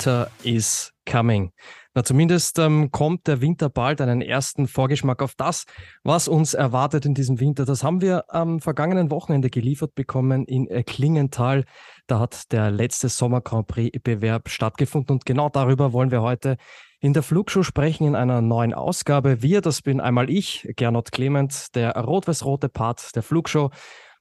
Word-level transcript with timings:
Winter 0.00 0.30
is 0.44 0.94
coming. 1.04 1.52
Na, 1.92 2.02
zumindest 2.02 2.58
ähm, 2.58 2.90
kommt 2.90 3.26
der 3.26 3.42
Winter 3.42 3.68
bald 3.68 4.00
einen 4.00 4.22
ersten 4.22 4.66
Vorgeschmack 4.66 5.20
auf 5.20 5.34
das, 5.34 5.66
was 6.04 6.26
uns 6.26 6.54
erwartet 6.54 7.04
in 7.04 7.12
diesem 7.12 7.38
Winter. 7.38 7.66
Das 7.66 7.84
haben 7.84 8.00
wir 8.00 8.24
am 8.28 8.60
vergangenen 8.60 9.10
Wochenende 9.10 9.50
geliefert 9.50 9.94
bekommen 9.94 10.46
in 10.46 10.68
äh, 10.68 10.84
Klingenthal. 10.84 11.64
Da 12.06 12.18
hat 12.18 12.50
der 12.50 12.70
letzte 12.70 13.10
Sommer 13.10 13.42
Grand 13.42 13.66
Prix-Bewerb 13.66 14.48
stattgefunden 14.48 15.16
und 15.16 15.26
genau 15.26 15.50
darüber 15.50 15.92
wollen 15.92 16.10
wir 16.10 16.22
heute 16.22 16.56
in 17.00 17.12
der 17.12 17.22
Flugshow 17.22 17.62
sprechen 17.62 18.06
in 18.06 18.14
einer 18.14 18.40
neuen 18.40 18.72
Ausgabe. 18.72 19.42
Wir, 19.42 19.60
das 19.60 19.82
bin 19.82 20.00
einmal 20.00 20.30
ich, 20.30 20.66
Gernot 20.76 21.12
Clement, 21.12 21.74
der 21.74 21.94
rot-weiß-rote 21.94 22.70
Part 22.70 23.14
der 23.16 23.22
Flugshow. 23.22 23.70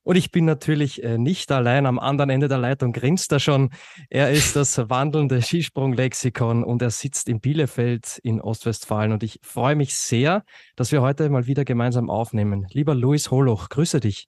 Und 0.04 0.16
ich 0.16 0.32
bin 0.32 0.46
natürlich 0.46 1.04
äh, 1.04 1.18
nicht 1.18 1.52
allein. 1.52 1.86
Am 1.86 2.00
anderen 2.00 2.30
Ende 2.30 2.48
der 2.48 2.58
Leitung 2.58 2.94
grinst 2.94 3.32
er 3.32 3.40
schon. 3.40 3.70
Er 4.10 4.32
ist 4.32 4.56
das 4.56 4.78
wandelnde 4.90 5.42
Skisprunglexikon 5.42 6.64
und 6.64 6.82
er 6.82 6.90
sitzt 6.90 7.30
in 7.30 7.40
Bielefeld 7.42 8.20
in 8.24 8.42
Ostwestfalen. 8.42 9.12
Und 9.12 9.24
ich 9.24 9.40
freue 9.44 9.76
mich 9.76 9.96
sehr, 9.96 10.44
dass 10.76 10.92
wir 10.92 11.02
heute 11.02 11.30
mal 11.30 11.48
wieder 11.48 11.66
gemeinsam 11.66 12.10
aufnehmen. 12.10 12.66
Lieber 12.72 12.96
Luis 12.96 13.30
Holoch, 13.32 13.70
grüße 13.70 14.00
dich. 14.00 14.28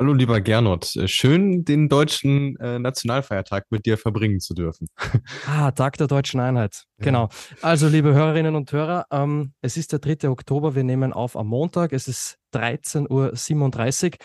Hallo, 0.00 0.12
lieber 0.12 0.40
Gernot. 0.40 0.94
Äh, 0.94 1.08
schön, 1.08 1.64
den 1.64 1.88
deutschen 1.88 2.56
äh, 2.60 2.78
Nationalfeiertag 2.78 3.64
mit 3.70 3.84
dir 3.84 3.98
verbringen 3.98 4.38
zu 4.38 4.54
dürfen. 4.54 4.86
Ah, 5.44 5.72
Tag 5.72 5.96
der 5.96 6.06
deutschen 6.06 6.38
Einheit. 6.38 6.84
Ja. 6.98 7.04
Genau. 7.06 7.28
Also, 7.62 7.88
liebe 7.88 8.14
Hörerinnen 8.14 8.54
und 8.54 8.70
Hörer, 8.70 9.06
ähm, 9.10 9.54
es 9.60 9.76
ist 9.76 9.90
der 9.90 9.98
3. 9.98 10.28
Oktober. 10.28 10.76
Wir 10.76 10.84
nehmen 10.84 11.12
auf 11.12 11.36
am 11.36 11.48
Montag. 11.48 11.92
Es 11.92 12.06
ist 12.06 12.38
13.37 12.54 14.12
Uhr. 14.12 14.18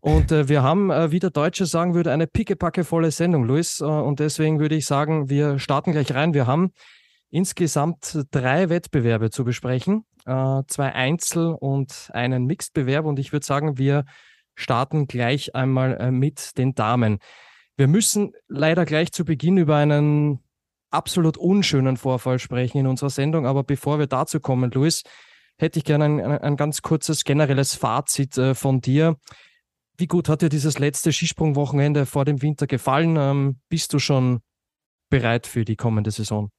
Und 0.00 0.32
äh, 0.32 0.48
wir 0.48 0.64
haben, 0.64 0.90
äh, 0.90 1.12
wie 1.12 1.20
der 1.20 1.30
Deutsche 1.30 1.66
sagen 1.66 1.94
würde, 1.94 2.10
eine 2.10 2.26
pickepackevolle 2.26 3.12
Sendung, 3.12 3.44
Luis. 3.44 3.80
Äh, 3.80 3.84
und 3.84 4.18
deswegen 4.18 4.58
würde 4.58 4.74
ich 4.74 4.86
sagen, 4.86 5.30
wir 5.30 5.60
starten 5.60 5.92
gleich 5.92 6.12
rein. 6.12 6.34
Wir 6.34 6.48
haben 6.48 6.72
insgesamt 7.30 8.18
drei 8.32 8.70
Wettbewerbe 8.70 9.30
zu 9.30 9.44
besprechen. 9.44 10.04
Äh, 10.26 10.62
zwei 10.66 10.92
Einzel- 10.92 11.54
und 11.54 12.10
einen 12.12 12.44
Mixed-Bewerb. 12.46 13.04
Und 13.04 13.20
ich 13.20 13.32
würde 13.32 13.46
sagen, 13.46 13.78
wir 13.78 14.04
starten 14.54 15.06
gleich 15.06 15.54
einmal 15.54 15.96
äh, 15.98 16.10
mit 16.10 16.58
den 16.58 16.74
Damen. 16.74 17.18
Wir 17.76 17.88
müssen 17.88 18.32
leider 18.48 18.84
gleich 18.84 19.12
zu 19.12 19.24
Beginn 19.24 19.56
über 19.56 19.76
einen 19.76 20.40
absolut 20.90 21.36
unschönen 21.36 21.96
Vorfall 21.96 22.38
sprechen 22.38 22.78
in 22.78 22.86
unserer 22.86 23.10
Sendung. 23.10 23.46
Aber 23.46 23.64
bevor 23.64 23.98
wir 23.98 24.06
dazu 24.06 24.40
kommen, 24.40 24.70
Luis, 24.70 25.02
hätte 25.58 25.78
ich 25.78 25.84
gerne 25.84 26.04
ein, 26.04 26.20
ein, 26.20 26.56
ganz 26.56 26.82
kurzes 26.82 27.24
generelles 27.24 27.74
Fazit 27.74 28.36
äh, 28.38 28.54
von 28.54 28.80
dir. 28.80 29.16
Wie 29.96 30.06
gut 30.06 30.28
hat 30.28 30.42
dir 30.42 30.48
dieses 30.48 30.78
letzte 30.78 31.12
Skisprungwochenende 31.12 32.06
vor 32.06 32.24
dem 32.24 32.42
Winter 32.42 32.66
gefallen? 32.66 33.16
Ähm, 33.16 33.60
bist 33.68 33.92
du 33.92 33.98
schon 33.98 34.40
bereit 35.10 35.46
für 35.46 35.64
die 35.64 35.76
kommende 35.76 36.10
Saison? 36.10 36.50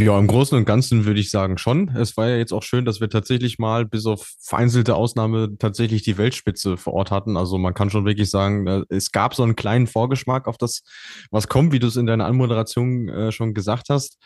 Ja, 0.00 0.16
im 0.16 0.28
Großen 0.28 0.56
und 0.56 0.64
Ganzen 0.64 1.06
würde 1.06 1.18
ich 1.18 1.28
sagen 1.28 1.58
schon. 1.58 1.88
Es 1.96 2.16
war 2.16 2.28
ja 2.28 2.36
jetzt 2.36 2.52
auch 2.52 2.62
schön, 2.62 2.84
dass 2.84 3.00
wir 3.00 3.10
tatsächlich 3.10 3.58
mal 3.58 3.84
bis 3.84 4.06
auf 4.06 4.32
vereinzelte 4.40 4.94
Ausnahme 4.94 5.58
tatsächlich 5.58 6.02
die 6.02 6.16
Weltspitze 6.16 6.76
vor 6.76 6.92
Ort 6.92 7.10
hatten. 7.10 7.36
Also 7.36 7.58
man 7.58 7.74
kann 7.74 7.90
schon 7.90 8.04
wirklich 8.04 8.30
sagen, 8.30 8.68
äh, 8.68 8.82
es 8.90 9.10
gab 9.10 9.34
so 9.34 9.42
einen 9.42 9.56
kleinen 9.56 9.88
Vorgeschmack 9.88 10.46
auf 10.46 10.56
das, 10.56 10.84
was 11.32 11.48
kommt, 11.48 11.72
wie 11.72 11.80
du 11.80 11.88
es 11.88 11.96
in 11.96 12.06
deiner 12.06 12.26
Anmoderation 12.26 13.08
äh, 13.08 13.32
schon 13.32 13.54
gesagt 13.54 13.88
hast. 13.88 14.18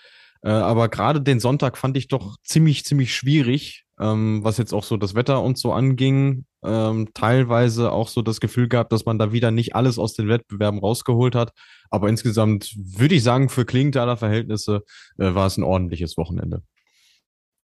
Äh, 0.43 0.50
aber 0.50 0.91
gerade 0.91 1.22
den 1.22 1.41
Sonntag 1.41 1.78
fand 1.78 1.97
ich 1.97 2.06
doch 2.06 2.37
ziemlich, 2.44 2.84
ziemlich 2.84 3.15
schwierig, 3.15 3.84
ähm, 4.03 4.41
was 4.43 4.59
jetzt 4.59 4.75
auch 4.75 4.83
so 4.83 4.97
das 4.97 5.15
Wetter 5.15 5.43
und 5.43 5.59
so 5.59 5.73
anging. 5.73 6.45
Ähm, 6.65 7.09
teilweise 7.15 7.93
auch 7.93 8.09
so 8.09 8.23
das 8.23 8.41
Gefühl 8.41 8.69
gehabt, 8.69 8.93
dass 8.93 9.05
man 9.05 9.19
da 9.19 9.33
wieder 9.33 9.51
nicht 9.51 9.75
alles 9.77 9.99
aus 9.99 10.15
den 10.15 10.29
Wettbewerben 10.29 10.81
rausgeholt 10.81 11.35
hat. 11.35 11.53
Aber 11.91 12.09
insgesamt 12.09 12.75
würde 12.77 13.15
ich 13.15 13.23
sagen, 13.23 13.49
für 13.49 13.65
Klingenthaler 13.65 14.17
Verhältnisse 14.17 14.83
äh, 15.19 15.35
war 15.35 15.47
es 15.47 15.57
ein 15.57 15.65
ordentliches 15.65 16.17
Wochenende. 16.17 16.63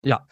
Ja, 0.03 0.25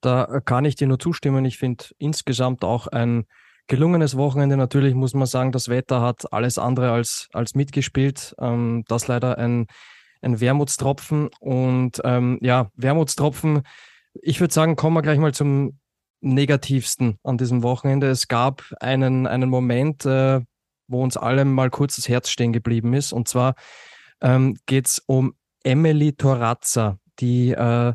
da 0.00 0.40
kann 0.44 0.66
ich 0.66 0.76
dir 0.76 0.86
nur 0.86 0.98
zustimmen. 0.98 1.44
Ich 1.46 1.58
finde 1.58 1.84
insgesamt 1.98 2.62
auch 2.62 2.86
ein 2.86 3.24
gelungenes 3.66 4.16
Wochenende. 4.18 4.58
Natürlich 4.58 4.94
muss 4.94 5.14
man 5.14 5.26
sagen, 5.26 5.52
das 5.52 5.68
Wetter 5.68 6.02
hat 6.02 6.30
alles 6.32 6.58
andere 6.58 6.92
als, 6.92 7.28
als 7.32 7.54
mitgespielt. 7.54 8.34
Ähm, 8.38 8.84
das 8.86 9.08
leider 9.08 9.38
ein, 9.38 9.66
ein 10.20 10.40
Wermutstropfen. 10.40 11.30
Und 11.40 12.02
ähm, 12.04 12.38
ja, 12.42 12.70
Wermutstropfen 12.76 13.62
ich 14.22 14.40
würde 14.40 14.54
sagen, 14.54 14.76
kommen 14.76 14.96
wir 14.96 15.02
gleich 15.02 15.18
mal 15.18 15.34
zum 15.34 15.78
Negativsten 16.20 17.18
an 17.22 17.38
diesem 17.38 17.62
Wochenende. 17.62 18.08
Es 18.08 18.28
gab 18.28 18.64
einen, 18.80 19.26
einen 19.26 19.50
Moment, 19.50 20.06
äh, 20.06 20.40
wo 20.88 21.02
uns 21.02 21.16
allem 21.16 21.52
mal 21.52 21.70
kurz 21.70 21.96
das 21.96 22.08
Herz 22.08 22.30
stehen 22.30 22.52
geblieben 22.52 22.94
ist. 22.94 23.12
Und 23.12 23.28
zwar 23.28 23.54
ähm, 24.20 24.56
geht 24.66 24.86
es 24.86 24.98
um 25.06 25.34
Emily 25.62 26.12
Torazza, 26.12 26.98
die 27.20 27.50
äh, 27.50 27.92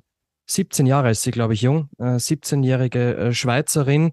17 0.48 0.86
Jahre 0.88 1.12
ist 1.12 1.22
sie, 1.22 1.32
glaube 1.32 1.54
ich, 1.54 1.62
jung, 1.62 1.90
äh, 2.00 2.16
17-jährige 2.16 3.16
äh, 3.16 3.34
Schweizerin. 3.34 4.12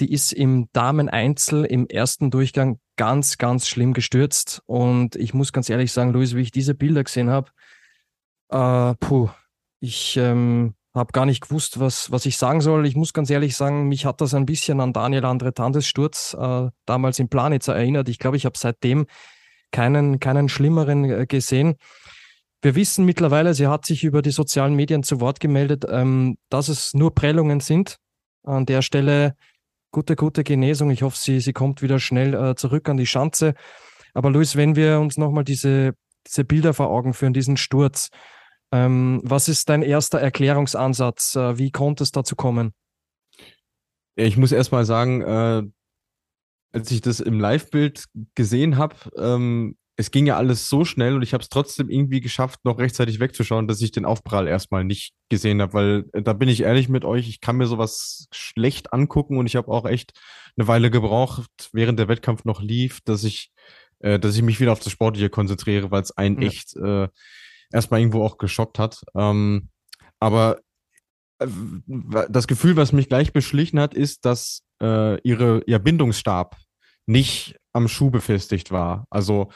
Die 0.00 0.12
ist 0.12 0.32
im 0.32 0.68
Damen-Einzel 0.72 1.64
im 1.64 1.86
ersten 1.86 2.30
Durchgang 2.30 2.78
ganz, 2.96 3.38
ganz 3.38 3.68
schlimm 3.68 3.94
gestürzt. 3.94 4.62
Und 4.66 5.16
ich 5.16 5.32
muss 5.32 5.52
ganz 5.52 5.70
ehrlich 5.70 5.92
sagen, 5.92 6.12
Luis, 6.12 6.34
wie 6.34 6.42
ich 6.42 6.50
diese 6.50 6.74
Bilder 6.74 7.04
gesehen 7.04 7.30
habe, 7.30 7.50
äh, 8.50 8.94
puh, 9.00 9.30
ich 9.80 10.16
ähm, 10.16 10.74
habe 10.94 11.12
gar 11.12 11.26
nicht 11.26 11.42
gewusst, 11.42 11.80
was, 11.80 12.10
was 12.12 12.24
ich 12.24 12.36
sagen 12.36 12.60
soll. 12.60 12.86
Ich 12.86 12.94
muss 12.94 13.12
ganz 13.12 13.28
ehrlich 13.28 13.56
sagen, 13.56 13.88
mich 13.88 14.06
hat 14.06 14.20
das 14.20 14.32
ein 14.32 14.46
bisschen 14.46 14.80
an 14.80 14.92
Daniel 14.92 15.24
Andretandes 15.24 15.86
Sturz 15.86 16.36
äh, 16.38 16.68
damals 16.86 17.18
in 17.18 17.28
Planitzer 17.28 17.74
erinnert. 17.74 18.08
Ich 18.08 18.18
glaube, 18.18 18.36
ich 18.36 18.46
habe 18.46 18.56
seitdem 18.56 19.06
keinen, 19.72 20.20
keinen 20.20 20.48
schlimmeren 20.48 21.04
äh, 21.04 21.26
gesehen. 21.26 21.74
Wir 22.62 22.76
wissen 22.76 23.04
mittlerweile, 23.04 23.54
sie 23.54 23.66
hat 23.66 23.84
sich 23.84 24.04
über 24.04 24.22
die 24.22 24.30
sozialen 24.30 24.74
Medien 24.74 25.02
zu 25.02 25.20
Wort 25.20 25.40
gemeldet, 25.40 25.84
ähm, 25.88 26.38
dass 26.48 26.68
es 26.68 26.94
nur 26.94 27.14
Prellungen 27.14 27.60
sind. 27.60 27.98
An 28.44 28.64
der 28.64 28.80
Stelle 28.82 29.34
gute, 29.90 30.16
gute 30.16 30.44
Genesung. 30.44 30.90
Ich 30.90 31.02
hoffe, 31.02 31.18
sie, 31.18 31.40
sie 31.40 31.52
kommt 31.52 31.82
wieder 31.82 31.98
schnell 31.98 32.34
äh, 32.34 32.54
zurück 32.54 32.88
an 32.88 32.96
die 32.96 33.06
Schanze. 33.06 33.54
Aber 34.14 34.30
Luis, 34.30 34.54
wenn 34.54 34.76
wir 34.76 35.00
uns 35.00 35.18
nochmal 35.18 35.44
diese, 35.44 35.94
diese 36.26 36.44
Bilder 36.44 36.72
vor 36.72 36.88
Augen 36.88 37.14
führen, 37.14 37.32
diesen 37.32 37.56
Sturz, 37.56 38.10
ähm, 38.74 39.20
was 39.22 39.48
ist 39.48 39.68
dein 39.68 39.82
erster 39.82 40.18
Erklärungsansatz? 40.18 41.36
Äh, 41.36 41.58
wie 41.58 41.70
konnte 41.70 42.02
es 42.02 42.10
dazu 42.10 42.34
kommen? 42.34 42.74
Ich 44.16 44.36
muss 44.36 44.50
erst 44.50 44.72
mal 44.72 44.84
sagen, 44.84 45.22
äh, 45.22 45.62
als 46.72 46.90
ich 46.90 47.00
das 47.00 47.20
im 47.20 47.38
Live-Bild 47.38 48.06
gesehen 48.34 48.76
habe, 48.76 48.96
ähm, 49.16 49.76
es 49.96 50.10
ging 50.10 50.26
ja 50.26 50.36
alles 50.36 50.68
so 50.68 50.84
schnell 50.84 51.14
und 51.14 51.22
ich 51.22 51.34
habe 51.34 51.42
es 51.42 51.48
trotzdem 51.48 51.88
irgendwie 51.88 52.20
geschafft, 52.20 52.64
noch 52.64 52.78
rechtzeitig 52.78 53.20
wegzuschauen, 53.20 53.68
dass 53.68 53.80
ich 53.80 53.92
den 53.92 54.04
Aufprall 54.04 54.48
erstmal 54.48 54.82
nicht 54.82 55.14
gesehen 55.28 55.62
habe, 55.62 55.72
weil 55.72 56.04
äh, 56.12 56.22
da 56.22 56.32
bin 56.32 56.48
ich 56.48 56.62
ehrlich 56.62 56.88
mit 56.88 57.04
euch, 57.04 57.28
ich 57.28 57.40
kann 57.40 57.56
mir 57.56 57.68
sowas 57.68 58.26
schlecht 58.32 58.92
angucken 58.92 59.38
und 59.38 59.46
ich 59.46 59.54
habe 59.54 59.68
auch 59.68 59.86
echt 59.86 60.18
eine 60.56 60.66
Weile 60.66 60.90
gebraucht, 60.90 61.70
während 61.72 62.00
der 62.00 62.08
Wettkampf 62.08 62.44
noch 62.44 62.60
lief, 62.60 63.02
dass 63.04 63.22
ich, 63.22 63.52
äh, 64.00 64.18
dass 64.18 64.34
ich 64.34 64.42
mich 64.42 64.58
wieder 64.58 64.72
auf 64.72 64.80
das 64.80 64.92
Sportliche 64.92 65.30
konzentriere, 65.30 65.92
weil 65.92 66.02
es 66.02 66.16
einen 66.16 66.42
ja. 66.42 66.48
echt 66.48 66.74
äh, 66.74 67.06
erstmal 67.74 68.00
irgendwo 68.00 68.22
auch 68.22 68.38
geschockt 68.38 68.78
hat. 68.78 69.00
Ähm, 69.14 69.68
aber 70.20 70.60
äh, 71.40 71.46
das 72.30 72.46
Gefühl, 72.46 72.76
was 72.76 72.92
mich 72.92 73.08
gleich 73.08 73.32
beschlichen 73.32 73.78
hat, 73.80 73.94
ist, 73.94 74.24
dass 74.24 74.62
äh, 74.80 75.20
ihre, 75.20 75.62
ihr 75.66 75.78
Bindungsstab 75.78 76.56
nicht 77.06 77.56
am 77.72 77.88
Schuh 77.88 78.10
befestigt 78.10 78.70
war. 78.70 79.06
Also 79.10 79.50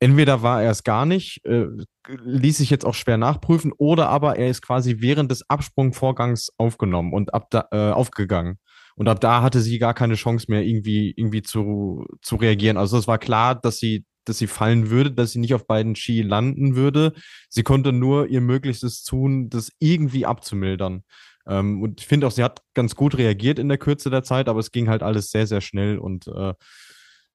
entweder 0.00 0.42
war 0.42 0.62
er 0.62 0.70
es 0.70 0.84
gar 0.84 1.04
nicht, 1.04 1.44
äh, 1.44 1.66
ließ 2.08 2.58
sich 2.58 2.70
jetzt 2.70 2.86
auch 2.86 2.94
schwer 2.94 3.18
nachprüfen, 3.18 3.72
oder 3.76 4.08
aber 4.08 4.36
er 4.36 4.48
ist 4.48 4.62
quasi 4.62 4.96
während 5.00 5.30
des 5.30 5.48
Absprungvorgangs 5.50 6.50
aufgenommen 6.56 7.12
und 7.12 7.34
ab 7.34 7.48
da, 7.50 7.66
äh, 7.72 7.90
aufgegangen. 7.90 8.58
Und 8.94 9.08
ab 9.08 9.20
da 9.20 9.42
hatte 9.42 9.60
sie 9.60 9.78
gar 9.78 9.94
keine 9.94 10.14
Chance 10.14 10.46
mehr, 10.48 10.64
irgendwie, 10.64 11.12
irgendwie 11.16 11.42
zu, 11.42 12.04
zu 12.22 12.36
reagieren. 12.36 12.76
Also 12.76 12.98
es 12.98 13.06
war 13.06 13.18
klar, 13.18 13.54
dass 13.54 13.78
sie 13.78 14.04
dass 14.28 14.38
sie 14.38 14.46
fallen 14.46 14.90
würde, 14.90 15.12
dass 15.12 15.32
sie 15.32 15.38
nicht 15.38 15.54
auf 15.54 15.66
beiden 15.66 15.96
Ski 15.96 16.22
landen 16.22 16.76
würde. 16.76 17.12
Sie 17.48 17.62
konnte 17.62 17.92
nur 17.92 18.26
ihr 18.28 18.40
Möglichstes 18.40 19.02
tun, 19.04 19.48
das 19.48 19.70
irgendwie 19.78 20.26
abzumildern. 20.26 21.02
Ähm, 21.46 21.82
und 21.82 22.00
ich 22.00 22.06
finde 22.06 22.26
auch, 22.26 22.32
sie 22.32 22.44
hat 22.44 22.62
ganz 22.74 22.94
gut 22.94 23.16
reagiert 23.16 23.58
in 23.58 23.68
der 23.68 23.78
Kürze 23.78 24.10
der 24.10 24.22
Zeit, 24.22 24.48
aber 24.48 24.60
es 24.60 24.70
ging 24.70 24.88
halt 24.88 25.02
alles 25.02 25.30
sehr, 25.30 25.46
sehr 25.46 25.60
schnell 25.60 25.98
und 25.98 26.26
äh, 26.28 26.54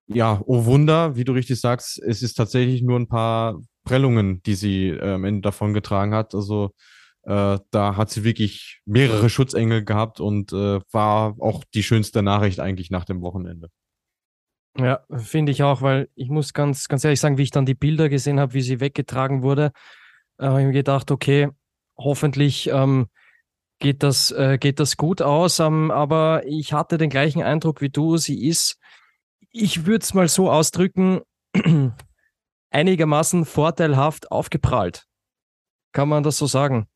ja, 0.07 0.41
oh 0.45 0.65
Wunder, 0.65 1.15
wie 1.15 1.23
du 1.23 1.31
richtig 1.31 1.59
sagst, 1.59 2.01
es 2.03 2.21
ist 2.21 2.33
tatsächlich 2.35 2.81
nur 2.81 2.99
ein 2.99 3.07
paar 3.07 3.61
Prellungen, 3.85 4.41
die 4.43 4.55
sie 4.55 4.89
äh, 4.89 5.13
am 5.13 5.23
Ende 5.23 5.41
davon 5.41 5.73
getragen 5.73 6.13
hat. 6.13 6.35
Also 6.35 6.71
äh, 7.23 7.57
da 7.71 7.95
hat 7.95 8.09
sie 8.09 8.23
wirklich 8.23 8.81
mehrere 8.85 9.29
Schutzengel 9.29 9.83
gehabt 9.83 10.19
und 10.19 10.51
äh, 10.51 10.81
war 10.91 11.35
auch 11.39 11.63
die 11.73 11.83
schönste 11.83 12.21
Nachricht 12.21 12.59
eigentlich 12.59 12.91
nach 12.91 13.05
dem 13.05 13.21
Wochenende. 13.21 13.69
Ja, 14.77 15.01
finde 15.15 15.51
ich 15.51 15.61
auch, 15.61 15.81
weil 15.81 16.09
ich 16.15 16.29
muss 16.29 16.53
ganz, 16.53 16.87
ganz 16.87 17.03
ehrlich 17.03 17.19
sagen, 17.19 17.37
wie 17.37 17.43
ich 17.43 17.51
dann 17.51 17.65
die 17.65 17.75
Bilder 17.75 18.09
gesehen 18.09 18.39
habe, 18.39 18.53
wie 18.53 18.61
sie 18.61 18.79
weggetragen 18.79 19.43
wurde, 19.43 19.71
äh, 20.39 20.45
habe 20.45 20.61
ich 20.61 20.67
mir 20.67 20.73
gedacht, 20.73 21.11
okay, 21.11 21.49
hoffentlich 21.95 22.69
ähm, 22.69 23.07
geht, 23.79 24.01
das, 24.01 24.31
äh, 24.31 24.57
geht 24.57 24.79
das 24.79 24.97
gut 24.97 25.21
aus. 25.21 25.59
Ähm, 25.59 25.91
aber 25.91 26.43
ich 26.47 26.73
hatte 26.73 26.97
den 26.97 27.11
gleichen 27.11 27.43
Eindruck 27.43 27.81
wie 27.81 27.89
du. 27.89 28.17
Sie 28.17 28.47
ist, 28.47 28.79
ich 29.51 29.85
würde 29.85 30.03
es 30.03 30.15
mal 30.15 30.27
so 30.27 30.49
ausdrücken, 30.49 31.21
einigermaßen 32.71 33.45
vorteilhaft 33.45 34.31
aufgeprallt. 34.31 35.05
Kann 35.91 36.09
man 36.09 36.23
das 36.23 36.37
so 36.37 36.47
sagen? 36.47 36.87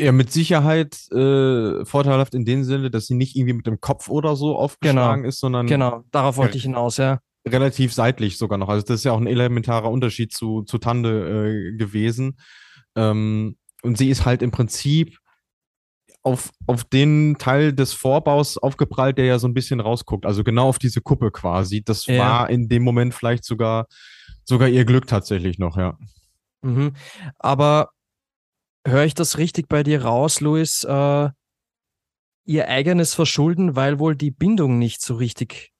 Ja, 0.00 0.12
mit 0.12 0.30
Sicherheit 0.32 0.96
äh, 1.10 1.84
vorteilhaft 1.84 2.34
in 2.34 2.44
dem 2.44 2.62
Sinne, 2.62 2.90
dass 2.90 3.06
sie 3.06 3.14
nicht 3.14 3.34
irgendwie 3.34 3.54
mit 3.54 3.66
dem 3.66 3.80
Kopf 3.80 4.08
oder 4.08 4.36
so 4.36 4.56
aufgeschlagen 4.56 5.22
genau. 5.22 5.28
ist, 5.28 5.40
sondern. 5.40 5.66
Genau, 5.66 6.04
darauf 6.12 6.36
wollte 6.36 6.56
ich 6.56 6.62
hinaus, 6.62 6.98
ja. 6.98 7.18
Relativ 7.46 7.92
seitlich 7.92 8.38
sogar 8.38 8.58
noch. 8.58 8.68
Also, 8.68 8.86
das 8.86 9.00
ist 9.00 9.04
ja 9.04 9.12
auch 9.12 9.20
ein 9.20 9.26
elementarer 9.26 9.90
Unterschied 9.90 10.32
zu, 10.32 10.62
zu 10.62 10.78
Tande 10.78 11.72
äh, 11.72 11.76
gewesen. 11.76 12.38
Ähm, 12.94 13.56
und 13.82 13.98
sie 13.98 14.10
ist 14.10 14.24
halt 14.24 14.42
im 14.42 14.50
Prinzip 14.50 15.18
auf, 16.22 16.50
auf 16.66 16.84
den 16.84 17.36
Teil 17.38 17.72
des 17.72 17.92
Vorbaus 17.92 18.58
aufgeprallt, 18.58 19.18
der 19.18 19.24
ja 19.24 19.38
so 19.38 19.48
ein 19.48 19.54
bisschen 19.54 19.80
rausguckt. 19.80 20.26
Also 20.26 20.44
genau 20.44 20.68
auf 20.68 20.78
diese 20.78 21.00
Kuppe 21.00 21.30
quasi. 21.30 21.82
Das 21.82 22.06
ja. 22.06 22.18
war 22.18 22.50
in 22.50 22.68
dem 22.68 22.82
Moment 22.82 23.14
vielleicht 23.14 23.44
sogar, 23.44 23.86
sogar 24.44 24.68
ihr 24.68 24.84
Glück 24.84 25.06
tatsächlich 25.06 25.58
noch, 25.58 25.76
ja. 25.76 25.96
Mhm. 26.62 26.92
Aber 27.38 27.90
höre 28.86 29.04
ich 29.04 29.14
das 29.14 29.38
richtig 29.38 29.68
bei 29.68 29.82
dir 29.82 30.04
raus, 30.04 30.40
Luis? 30.40 30.84
Äh, 30.84 31.30
ihr 32.44 32.68
eigenes 32.68 33.14
Verschulden, 33.14 33.76
weil 33.76 33.98
wohl 33.98 34.16
die 34.16 34.30
Bindung 34.30 34.78
nicht 34.78 35.02
so 35.02 35.14
richtig 35.14 35.72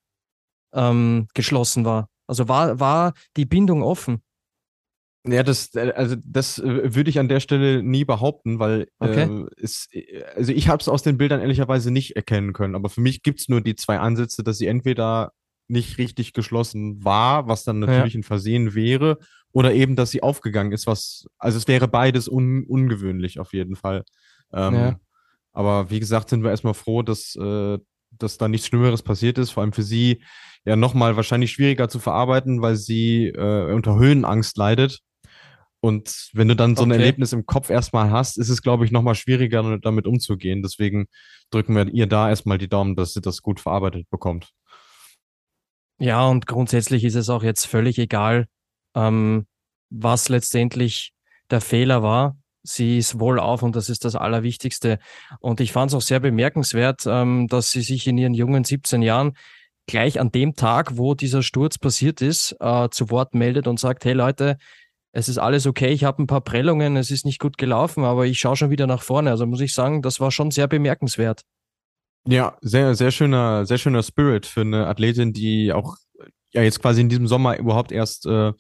ähm, 0.75 1.29
geschlossen 1.35 1.85
war. 1.85 2.09
Also 2.27 2.49
war, 2.49 2.79
war 2.79 3.15
die 3.37 3.47
Bindung 3.47 3.83
offen? 3.83 4.23
Ja, 5.27 5.43
das, 5.43 5.75
äh, 5.75 5.93
also 5.97 6.17
das 6.25 6.59
äh, 6.59 6.95
würde 6.95 7.11
ich 7.11 7.19
an 7.19 7.29
der 7.29 7.41
Stelle 7.41 7.83
nie 7.83 8.05
behaupten, 8.05 8.59
weil 8.59 8.89
okay. 8.99 9.25
äh, 9.25 9.47
es, 9.57 9.89
also 10.37 10.53
ich 10.53 10.69
habe 10.69 10.81
es 10.81 10.89
aus 10.89 11.03
den 11.03 11.19
Bildern 11.19 11.41
ehrlicherweise 11.41 11.91
nicht 11.91 12.17
erkennen 12.17 12.53
können. 12.53 12.75
Aber 12.75 12.89
für 12.89 13.01
mich 13.01 13.23
gibt 13.23 13.41
es 13.41 13.49
nur 13.49 13.61
die 13.61 13.75
zwei 13.75 13.99
Ansätze, 13.99 14.43
dass 14.43 14.59
sie 14.59 14.67
entweder 14.67 15.33
nicht 15.69 15.99
richtig 15.99 16.33
geschlossen 16.33 17.05
war, 17.05 17.47
was 17.47 17.65
dann 17.65 17.79
natürlich 17.79 18.15
ja. 18.15 18.21
ein 18.21 18.25
Versehen 18.25 18.75
wäre, 18.75 19.19
oder 19.53 19.73
eben, 19.73 19.97
dass 19.97 20.11
sie 20.11 20.23
aufgegangen 20.23 20.73
ist, 20.73 20.87
was, 20.87 21.27
also 21.39 21.59
es 21.59 21.69
wäre 21.69 21.89
beides 21.89 22.29
un, 22.29 22.65
ungewöhnlich 22.65 23.41
auf 23.41 23.53
jeden 23.53 23.77
Fall. 23.77 24.05
Ähm, 24.53 24.75
ja. 24.75 25.01
Aber 25.53 25.91
wie 25.91 26.01
gesagt, 26.01 26.29
sind 26.29 26.43
wir 26.43 26.51
erstmal 26.51 26.75
froh, 26.75 27.03
dass, 27.03 27.35
äh, 27.37 27.79
dass 28.11 28.39
da 28.39 28.49
nichts 28.49 28.67
Schlimmeres 28.67 29.03
passiert 29.03 29.39
ist, 29.39 29.51
vor 29.51 29.63
allem 29.63 29.73
für 29.73 29.83
sie 29.83 30.23
ja 30.65 30.77
nochmal 30.77 31.17
wahrscheinlich 31.17 31.53
schwieriger 31.53 31.89
zu 31.89 31.99
verarbeiten, 31.99 32.63
weil 32.63 32.77
sie 32.77 33.27
äh, 33.29 33.73
unter 33.73 33.99
Höhenangst 33.99 34.57
leidet. 34.57 35.01
Und 35.81 36.31
wenn 36.33 36.49
du 36.49 36.57
dann 36.57 36.75
so 36.75 36.83
ein 36.83 36.91
okay. 36.91 37.01
Erlebnis 37.01 37.33
im 37.33 37.47
Kopf 37.47 37.71
erstmal 37.71 38.11
hast, 38.11 38.37
ist 38.37 38.49
es, 38.49 38.63
glaube 38.63 38.85
ich, 38.85 38.91
nochmal 38.91 39.15
schwieriger, 39.15 39.79
damit 39.79 40.07
umzugehen. 40.07 40.63
Deswegen 40.63 41.07
drücken 41.51 41.75
wir 41.77 41.87
ihr 41.89 42.07
da 42.07 42.29
erstmal 42.29 42.59
die 42.59 42.69
Daumen, 42.69 42.97
dass 42.97 43.13
sie 43.13 43.21
das 43.21 43.43
gut 43.43 43.61
verarbeitet 43.61 44.11
bekommt. 44.11 44.51
Ja, 46.01 46.27
und 46.27 46.47
grundsätzlich 46.47 47.05
ist 47.05 47.15
es 47.15 47.29
auch 47.29 47.43
jetzt 47.43 47.67
völlig 47.67 47.99
egal, 47.99 48.47
ähm, 48.95 49.47
was 49.91 50.29
letztendlich 50.29 51.13
der 51.51 51.61
Fehler 51.61 52.03
war. 52.03 52.37
Sie 52.63 52.99
ist 52.99 53.19
wohl 53.19 53.41
auf 53.41 53.63
und 53.63 53.77
das 53.77 53.89
ist 53.89 54.05
das 54.05 54.15
Allerwichtigste. 54.15 54.99
Und 55.41 55.61
ich 55.61 55.73
fand 55.73 55.91
es 55.91 55.95
auch 55.95 56.03
sehr 56.03 56.21
bemerkenswert, 56.21 57.05
ähm, 57.07 57.47
dass 57.49 57.71
sie 57.71 57.83
sich 57.83 58.07
in 58.07 58.19
ihren 58.19 58.35
jungen 58.35 58.65
17 58.65 59.01
Jahren 59.03 59.35
gleich 59.87 60.21
an 60.21 60.31
dem 60.31 60.55
Tag, 60.55 60.99
wo 60.99 61.15
dieser 61.15 61.43
Sturz 61.43 61.79
passiert 61.79 62.21
ist, 62.21 62.55
äh, 62.61 62.89
zu 62.91 63.11
Wort 63.11 63.35
meldet 63.35 63.67
und 63.67 63.81
sagt, 63.81 64.05
hey 64.05 64.13
Leute, 64.13 64.59
es 65.13 65.29
ist 65.29 65.39
alles 65.39 65.67
okay, 65.67 65.89
ich 65.89 66.05
habe 66.05 66.23
ein 66.23 66.27
paar 66.27 66.43
Prellungen, 66.43 66.97
es 66.97 67.11
ist 67.11 67.25
nicht 67.25 67.41
gut 67.41 67.57
gelaufen, 67.57 68.05
aber 68.05 68.27
ich 68.27 68.39
schaue 68.39 68.57
schon 68.57 68.71
wieder 68.71 68.87
nach 68.87 69.03
vorne. 69.03 69.31
Also 69.31 69.47
muss 69.47 69.61
ich 69.61 69.73
sagen, 69.73 70.03
das 70.03 70.21
war 70.21 70.31
schon 70.31 70.51
sehr 70.51 70.69
bemerkenswert. 70.69 71.43
Ja, 72.27 72.59
sehr, 72.61 72.95
sehr 72.95 73.11
schöner, 73.11 73.65
sehr 73.65 73.79
schöner 73.79 74.03
Spirit 74.03 74.45
für 74.45 74.61
eine 74.61 74.87
Athletin, 74.87 75.33
die 75.33 75.73
auch 75.73 75.97
ja 76.53 76.63
jetzt 76.63 76.81
quasi 76.81 77.01
in 77.01 77.09
diesem 77.09 77.27
Sommer 77.27 77.59
überhaupt 77.59 77.93
erst 77.93 78.27
äh, 78.27 78.53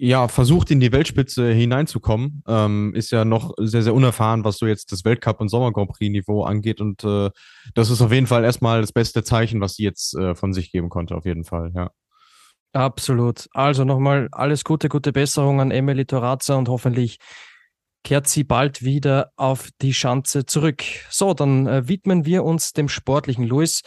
ja, 0.00 0.28
versucht 0.28 0.70
in 0.70 0.80
die 0.80 0.92
Weltspitze 0.92 1.50
hineinzukommen, 1.52 2.42
ähm, 2.46 2.92
ist 2.94 3.10
ja 3.10 3.24
noch 3.24 3.54
sehr, 3.58 3.82
sehr 3.82 3.94
unerfahren, 3.94 4.44
was 4.44 4.58
so 4.58 4.66
jetzt 4.66 4.92
das 4.92 5.04
Weltcup- 5.04 5.40
und 5.40 5.48
Sommer-Grand 5.48 5.90
Prix-Niveau 5.90 6.44
angeht. 6.44 6.80
Und 6.80 7.02
äh, 7.04 7.30
das 7.74 7.90
ist 7.90 8.00
auf 8.00 8.12
jeden 8.12 8.26
Fall 8.26 8.44
erstmal 8.44 8.80
das 8.80 8.92
beste 8.92 9.24
Zeichen, 9.24 9.60
was 9.60 9.74
sie 9.74 9.84
jetzt 9.84 10.14
äh, 10.14 10.34
von 10.34 10.52
sich 10.52 10.70
geben 10.70 10.88
konnte, 10.88 11.16
auf 11.16 11.24
jeden 11.24 11.44
Fall, 11.44 11.72
ja. 11.74 11.90
Absolut. 12.72 13.48
Also 13.52 13.84
nochmal 13.84 14.28
alles 14.30 14.62
Gute, 14.62 14.88
gute 14.88 15.12
Besserung 15.12 15.60
an 15.60 15.70
Emily 15.70 16.04
Torazza 16.04 16.54
und 16.54 16.68
hoffentlich 16.68 17.18
kehrt 18.04 18.28
sie 18.28 18.44
bald 18.44 18.84
wieder 18.84 19.32
auf 19.36 19.70
die 19.80 19.94
Schanze 19.94 20.46
zurück. 20.46 20.84
So, 21.10 21.34
dann 21.34 21.66
äh, 21.66 21.88
widmen 21.88 22.26
wir 22.26 22.44
uns 22.44 22.72
dem 22.72 22.88
sportlichen 22.88 23.44
Luis. 23.44 23.82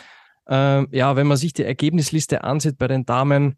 Äh, 0.51 0.85
ja, 0.95 1.15
wenn 1.15 1.27
man 1.27 1.37
sich 1.37 1.53
die 1.53 1.63
Ergebnisliste 1.63 2.43
ansieht 2.43 2.77
bei 2.77 2.89
den 2.89 3.05
Damen, 3.05 3.55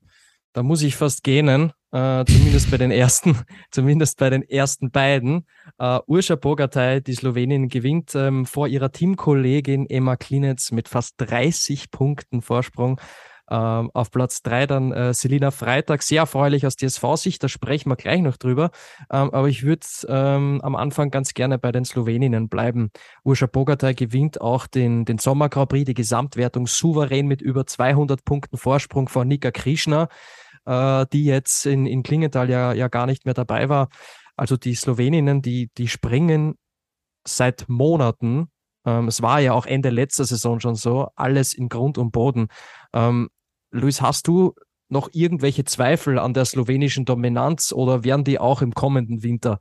da 0.54 0.62
muss 0.62 0.84
ich 0.84 0.96
fast 0.96 1.24
gähnen, 1.24 1.74
äh, 1.92 2.24
zumindest 2.26 2.70
bei 2.70 2.78
den 2.78 2.92
ersten, 2.92 3.36
zumindest 3.72 4.20
bei 4.20 4.30
den 4.30 4.44
ersten 4.44 4.92
beiden. 4.92 5.48
Äh, 5.80 6.00
Urscha 6.06 6.36
Bogatay, 6.36 7.02
die 7.02 7.16
Slowenin, 7.16 7.68
gewinnt 7.68 8.14
ähm, 8.14 8.46
vor 8.46 8.68
ihrer 8.68 8.92
Teamkollegin 8.92 9.90
Emma 9.90 10.16
Klinetz 10.16 10.72
mit 10.72 10.88
fast 10.88 11.16
30 11.18 11.90
Punkten 11.90 12.44
Vorsprung. 12.44 13.02
Ähm, 13.50 13.92
auf 13.94 14.12
Platz 14.12 14.42
drei 14.42 14.66
dann 14.68 14.92
äh, 14.92 15.14
Selina 15.14 15.52
Freitag, 15.52 16.02
sehr 16.02 16.22
erfreulich 16.22 16.66
aus 16.66 16.76
DSV-Sicht, 16.76 17.44
da 17.44 17.50
sprechen 17.50 17.90
wir 17.90 17.96
gleich 17.96 18.22
noch 18.22 18.38
drüber. 18.38 18.72
Ähm, 19.12 19.34
aber 19.34 19.50
ich 19.50 19.64
würde 19.64 19.86
ähm, 20.08 20.62
am 20.62 20.76
Anfang 20.76 21.12
ganz 21.12 21.34
gerne 21.34 21.60
bei 21.60 21.72
den 21.72 21.86
Sloweninnen 21.86 22.50
bleiben. 22.50 22.92
Urscha 23.24 23.46
Bogatay 23.46 23.94
gewinnt 23.94 24.42
auch 24.42 24.68
den, 24.68 25.06
den 25.06 25.18
Sommer 25.18 25.50
Grand 25.50 25.70
Prix, 25.70 25.86
die 25.86 25.94
Gesamtwertung 25.94 26.68
souverän 26.68 27.28
mit 27.28 27.42
über 27.42 27.66
200 27.66 28.24
Punkten 28.24 28.58
Vorsprung 28.58 29.10
vor 29.10 29.26
Nika 29.26 29.52
Krishna 29.52 30.08
äh, 30.66 31.06
die 31.12 31.26
jetzt 31.26 31.66
in, 31.66 31.86
in 31.86 32.04
Klingenthal 32.04 32.50
ja, 32.50 32.74
ja 32.74 32.88
gar 32.88 33.06
nicht 33.06 33.26
mehr 33.26 33.34
dabei 33.34 33.70
war. 33.70 33.90
Also 34.36 34.58
die 34.58 34.76
Sloweninnen, 34.76 35.42
die, 35.42 35.70
die 35.78 35.88
springen 35.88 36.56
seit 37.26 37.66
Monaten. 37.68 38.48
Ähm, 38.86 39.08
es 39.08 39.22
war 39.22 39.40
ja 39.40 39.54
auch 39.54 39.66
Ende 39.66 39.90
letzter 39.90 40.26
Saison 40.26 40.60
schon 40.60 40.76
so, 40.76 41.08
alles 41.16 41.54
in 41.54 41.70
Grund 41.70 41.98
und 41.98 42.12
Boden. 42.12 42.48
Ähm, 42.94 43.30
Luis, 43.72 44.02
hast 44.02 44.28
du 44.28 44.54
noch 44.90 45.10
irgendwelche 45.14 45.64
Zweifel 45.66 46.20
an 46.20 46.34
der 46.34 46.46
slowenischen 46.46 47.06
Dominanz 47.06 47.74
oder 47.74 48.04
werden 48.04 48.24
die 48.24 48.40
auch 48.40 48.62
im 48.62 48.74
kommenden 48.74 49.24
Winter 49.24 49.60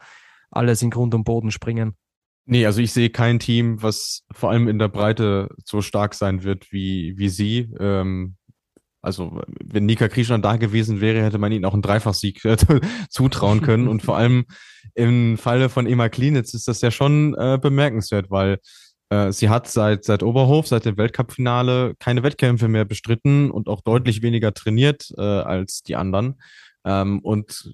alles 0.50 0.82
in 0.82 0.90
Grund 0.90 1.14
und 1.14 1.24
Boden 1.24 1.50
springen? 1.50 1.96
Nee, 2.44 2.66
also 2.66 2.80
ich 2.80 2.92
sehe 2.92 3.10
kein 3.10 3.38
Team, 3.38 3.82
was 3.82 4.24
vor 4.32 4.50
allem 4.50 4.68
in 4.68 4.78
der 4.78 4.88
Breite 4.88 5.48
so 5.64 5.80
stark 5.80 6.14
sein 6.14 6.42
wird 6.42 6.72
wie, 6.72 7.14
wie 7.16 7.28
sie. 7.28 7.70
Ähm, 7.78 8.36
also, 9.00 9.42
wenn 9.64 9.86
Nika 9.86 10.08
Krishna 10.08 10.38
da 10.38 10.56
gewesen 10.56 11.00
wäre, 11.00 11.22
hätte 11.24 11.38
man 11.38 11.50
ihnen 11.50 11.64
auch 11.64 11.72
einen 11.72 11.82
Dreifachsieg 11.82 12.44
äh, 12.44 12.56
zutrauen 13.10 13.60
können. 13.60 13.88
Und 13.88 14.02
vor 14.02 14.16
allem 14.16 14.44
im 14.94 15.38
Falle 15.38 15.68
von 15.68 15.86
Emma 15.86 16.08
Klinitz 16.08 16.54
ist 16.54 16.68
das 16.68 16.80
ja 16.82 16.90
schon 16.90 17.34
äh, 17.34 17.58
bemerkenswert, 17.60 18.30
weil 18.30 18.58
sie 19.30 19.48
hat 19.48 19.68
seit, 19.68 20.04
seit 20.04 20.22
Oberhof, 20.22 20.66
seit 20.66 20.84
dem 20.84 20.96
Weltcup-Finale 20.96 21.94
keine 21.98 22.22
Wettkämpfe 22.22 22.68
mehr 22.68 22.84
bestritten 22.84 23.50
und 23.50 23.68
auch 23.68 23.80
deutlich 23.80 24.22
weniger 24.22 24.54
trainiert 24.54 25.12
äh, 25.16 25.20
als 25.20 25.82
die 25.82 25.96
anderen. 25.96 26.40
Ähm, 26.84 27.20
und 27.20 27.70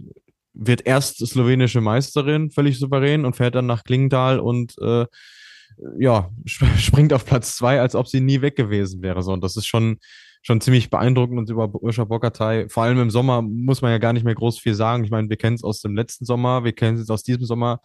wird 0.54 0.87
erst 0.87 1.25
slowenische 1.25 1.80
Meisterin, 1.80 2.50
völlig 2.50 2.78
souverän, 2.78 3.25
und 3.25 3.37
fährt 3.37 3.54
dann 3.54 3.66
nach 3.66 3.85
Klingenthal 3.85 4.40
und 4.40 4.75
äh, 4.80 5.07
ja, 5.99 6.30
springt 6.47 7.12
auf 7.12 7.25
Platz 7.25 7.57
zwei, 7.57 7.80
als 7.80 7.95
ob 7.95 8.09
sie 8.09 8.21
nie 8.21 8.40
weg 8.40 8.57
gewesen 8.57 9.02
wäre. 9.02 9.23
So, 9.23 9.33
und 9.33 9.42
das 9.45 9.57
ist 9.57 9.66
schon 9.66 9.99
schon 10.42 10.61
ziemlich 10.61 10.90
beeindruckend 10.90 11.38
und 11.38 11.50
über 11.50 11.71
Urscha 11.75 12.04
Bogatay. 12.04 12.68
Vor 12.68 12.85
allem 12.85 13.00
im 13.00 13.11
Sommer 13.11 13.42
muss 13.42 13.83
man 13.83 13.90
ja 13.90 13.99
gar 13.99 14.12
nicht 14.12 14.25
mehr 14.25 14.35
groß 14.35 14.59
viel 14.59 14.75
sagen. 14.75 15.04
Ich 15.04 15.11
meine, 15.11 15.28
wir 15.28 15.37
kennen 15.37 15.57
es 15.57 15.64
aus 15.64 15.80
dem 15.80 15.95
letzten 15.95 16.25
Sommer, 16.25 16.64
wir 16.64 16.73
kennen 16.73 16.99
es 16.99 17.11
aus 17.11 17.23
diesem 17.23 17.45
Sommer. 17.45 17.80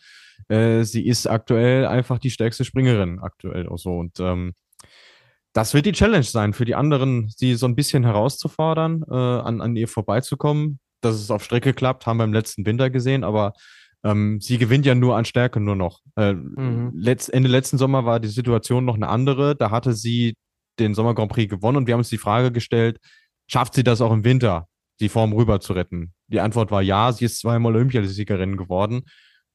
Äh, 0.48 0.84
sie 0.84 1.06
ist 1.06 1.28
aktuell 1.28 1.86
einfach 1.86 2.20
die 2.20 2.30
stärkste 2.30 2.66
Springerin 2.66 3.20
aktuell 3.20 3.68
auch 3.68 3.78
so. 3.78 3.98
Und 3.98 4.20
ähm, 4.20 4.54
das 5.54 5.74
wird 5.74 5.86
die 5.86 5.92
Challenge 5.92 6.24
sein 6.24 6.54
für 6.54 6.66
die 6.66 6.76
anderen, 6.76 7.30
sie 7.30 7.56
so 7.56 7.68
ein 7.68 7.76
bisschen 7.76 8.04
herauszufordern, 8.04 9.04
äh, 9.10 9.14
an, 9.14 9.62
an 9.62 9.76
ihr 9.76 9.88
vorbeizukommen. 9.88 10.80
Dass 11.02 11.16
es 11.16 11.32
auf 11.32 11.44
Strecke 11.44 11.74
klappt, 11.74 12.06
haben 12.06 12.18
wir 12.18 12.24
im 12.24 12.34
letzten 12.34 12.66
Winter 12.66 12.90
gesehen, 12.90 13.26
aber 13.26 13.54
ähm, 14.04 14.40
sie 14.42 14.58
gewinnt 14.58 14.86
ja 14.86 14.96
nur 14.96 15.18
an 15.18 15.26
Stärke 15.26 15.60
nur 15.60 15.76
noch. 15.76 16.02
Äh, 16.16 16.34
mhm. 16.34 16.92
letzt, 16.96 17.32
Ende 17.34 17.50
letzten 17.50 17.78
Sommer 17.78 18.06
war 18.06 18.20
die 18.20 18.30
Situation 18.30 18.86
noch 18.86 18.96
eine 18.96 19.10
andere. 19.10 19.56
Da 19.56 19.70
hatte 19.70 19.94
sie 19.94 20.36
den 20.80 20.94
Sommer 20.94 21.16
Grand 21.16 21.32
Prix 21.32 21.50
gewonnen 21.50 21.78
und 21.78 21.88
wir 21.88 21.94
haben 21.94 22.00
uns 22.00 22.10
die 22.10 22.18
Frage 22.18 22.52
gestellt, 22.52 23.00
schafft 23.48 23.74
sie 23.74 23.84
das 23.84 24.02
auch 24.02 24.12
im 24.12 24.24
Winter, 24.24 24.68
die 25.00 25.10
Form 25.10 25.34
rüber 25.34 25.60
zu 25.60 25.74
retten, 25.74 26.14
die 26.28 26.40
Antwort 26.40 26.72
war 26.72 26.82
ja, 26.82 27.12
sie 27.12 27.26
ist 27.26 27.40
zweimal 27.40 27.76
Olympiasiegerin 27.76 28.58
geworden 28.58 29.04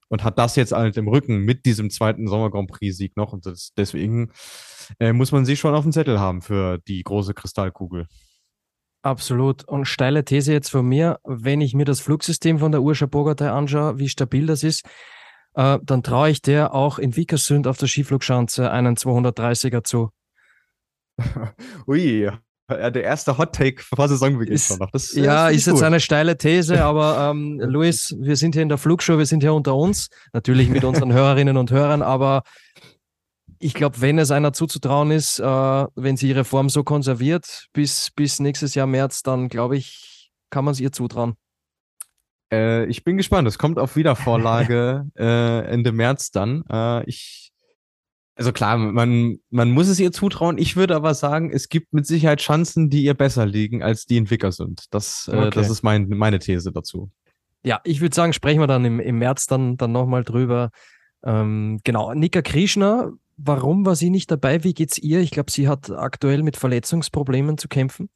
und 0.08 0.24
hat 0.24 0.38
das 0.38 0.56
jetzt 0.56 0.72
halt 0.72 0.96
im 0.96 1.08
Rücken 1.08 1.40
mit 1.40 1.66
diesem 1.66 1.90
zweiten 1.90 2.28
Sommer 2.28 2.50
Grand 2.50 2.70
Prix-Sieg 2.70 3.16
noch. 3.16 3.32
Und 3.32 3.46
das, 3.46 3.72
deswegen 3.76 4.32
äh, 4.98 5.12
muss 5.12 5.32
man 5.32 5.44
sie 5.44 5.56
schon 5.56 5.74
auf 5.74 5.84
dem 5.84 5.92
Zettel 5.92 6.18
haben 6.18 6.42
für 6.42 6.78
die 6.88 7.02
große 7.02 7.34
Kristallkugel. 7.34 8.06
Absolut. 9.02 9.64
Und 9.64 9.84
steile 9.84 10.24
These 10.24 10.52
jetzt 10.52 10.70
von 10.70 10.86
mir, 10.86 11.18
wenn 11.24 11.60
ich 11.60 11.74
mir 11.74 11.84
das 11.84 12.00
Flugsystem 12.00 12.58
von 12.58 12.72
der 12.72 12.82
Urscha 12.82 13.06
Bogatei 13.06 13.50
anschaue, 13.50 13.98
wie 13.98 14.08
stabil 14.08 14.46
das 14.46 14.64
ist, 14.64 14.84
äh, 15.54 15.78
dann 15.82 16.02
traue 16.02 16.30
ich 16.30 16.42
der 16.42 16.74
auch 16.74 16.98
in 16.98 17.16
Vikersund 17.16 17.66
auf 17.66 17.78
der 17.78 17.86
Skiflugschanze 17.86 18.70
einen 18.70 18.96
230er 18.96 19.84
zu. 19.84 20.10
Ui, 21.86 22.30
ja, 22.70 22.90
der 22.90 23.02
erste 23.02 23.38
Hot 23.38 23.54
Take 23.54 23.82
vor 23.82 24.08
Saisonbeginn 24.08 24.54
ist, 24.54 24.68
schon 24.68 24.78
noch. 24.78 24.90
Das, 24.90 25.14
ja, 25.14 25.48
ist, 25.48 25.58
ist 25.58 25.66
jetzt 25.66 25.82
eine 25.82 26.00
steile 26.00 26.36
These, 26.36 26.84
aber 26.84 27.30
ähm, 27.30 27.60
Luis, 27.60 28.14
wir 28.20 28.36
sind 28.36 28.54
hier 28.54 28.62
in 28.62 28.68
der 28.68 28.78
Flugshow, 28.78 29.18
wir 29.18 29.26
sind 29.26 29.42
hier 29.42 29.54
unter 29.54 29.74
uns, 29.74 30.08
natürlich 30.32 30.68
mit 30.68 30.84
unseren 30.84 31.12
Hörerinnen 31.14 31.56
und 31.56 31.70
Hörern, 31.70 32.02
aber 32.02 32.42
ich 33.58 33.74
glaube, 33.74 34.00
wenn 34.00 34.18
es 34.18 34.30
einer 34.30 34.52
zuzutrauen 34.52 35.10
ist, 35.10 35.40
äh, 35.40 35.44
wenn 35.44 36.16
sie 36.16 36.28
ihre 36.28 36.44
Form 36.44 36.68
so 36.68 36.84
konserviert 36.84 37.66
bis, 37.72 38.10
bis 38.14 38.38
nächstes 38.38 38.74
Jahr 38.74 38.86
März, 38.86 39.22
dann 39.22 39.48
glaube 39.48 39.76
ich, 39.76 40.30
kann 40.50 40.64
man 40.64 40.72
es 40.72 40.80
ihr 40.80 40.92
zutrauen. 40.92 41.34
Äh, 42.52 42.86
ich 42.86 43.04
bin 43.04 43.16
gespannt. 43.16 43.48
Es 43.48 43.58
kommt 43.58 43.78
auf 43.78 43.96
Wiedervorlage 43.96 45.06
äh, 45.18 45.66
Ende 45.66 45.92
März 45.92 46.30
dann. 46.30 46.64
Äh, 46.70 47.04
ich, 47.04 47.52
also 48.38 48.52
klar, 48.52 48.78
man, 48.78 49.38
man 49.50 49.70
muss 49.70 49.88
es 49.88 50.00
ihr 50.00 50.12
zutrauen. 50.12 50.56
Ich 50.56 50.76
würde 50.76 50.96
aber 50.96 51.12
sagen, 51.14 51.50
es 51.50 51.68
gibt 51.68 51.92
mit 51.92 52.06
Sicherheit 52.06 52.40
Chancen, 52.40 52.88
die 52.88 53.02
ihr 53.02 53.14
besser 53.14 53.44
liegen, 53.44 53.82
als 53.82 54.06
die 54.06 54.16
Entwickler 54.16 54.52
sind. 54.52 54.84
Das, 54.90 55.28
äh, 55.30 55.36
okay. 55.36 55.50
das 55.50 55.68
ist 55.68 55.82
mein, 55.82 56.08
meine 56.08 56.38
These 56.38 56.72
dazu. 56.72 57.10
Ja, 57.64 57.80
ich 57.84 58.00
würde 58.00 58.14
sagen, 58.14 58.32
sprechen 58.32 58.60
wir 58.60 58.66
dann 58.68 58.84
im, 58.84 59.00
im 59.00 59.18
März 59.18 59.46
dann, 59.46 59.76
dann 59.76 59.92
nochmal 59.92 60.24
drüber. 60.24 60.70
Ähm, 61.24 61.80
genau, 61.84 62.14
Nika 62.14 62.40
Krishna 62.40 63.12
Warum 63.40 63.86
war 63.86 63.94
sie 63.94 64.10
nicht 64.10 64.32
dabei? 64.32 64.64
Wie 64.64 64.74
geht's 64.74 64.98
ihr? 64.98 65.20
Ich 65.20 65.30
glaube, 65.30 65.52
sie 65.52 65.68
hat 65.68 65.90
aktuell 65.90 66.42
mit 66.42 66.56
Verletzungsproblemen 66.56 67.56
zu 67.56 67.68
kämpfen. 67.68 68.10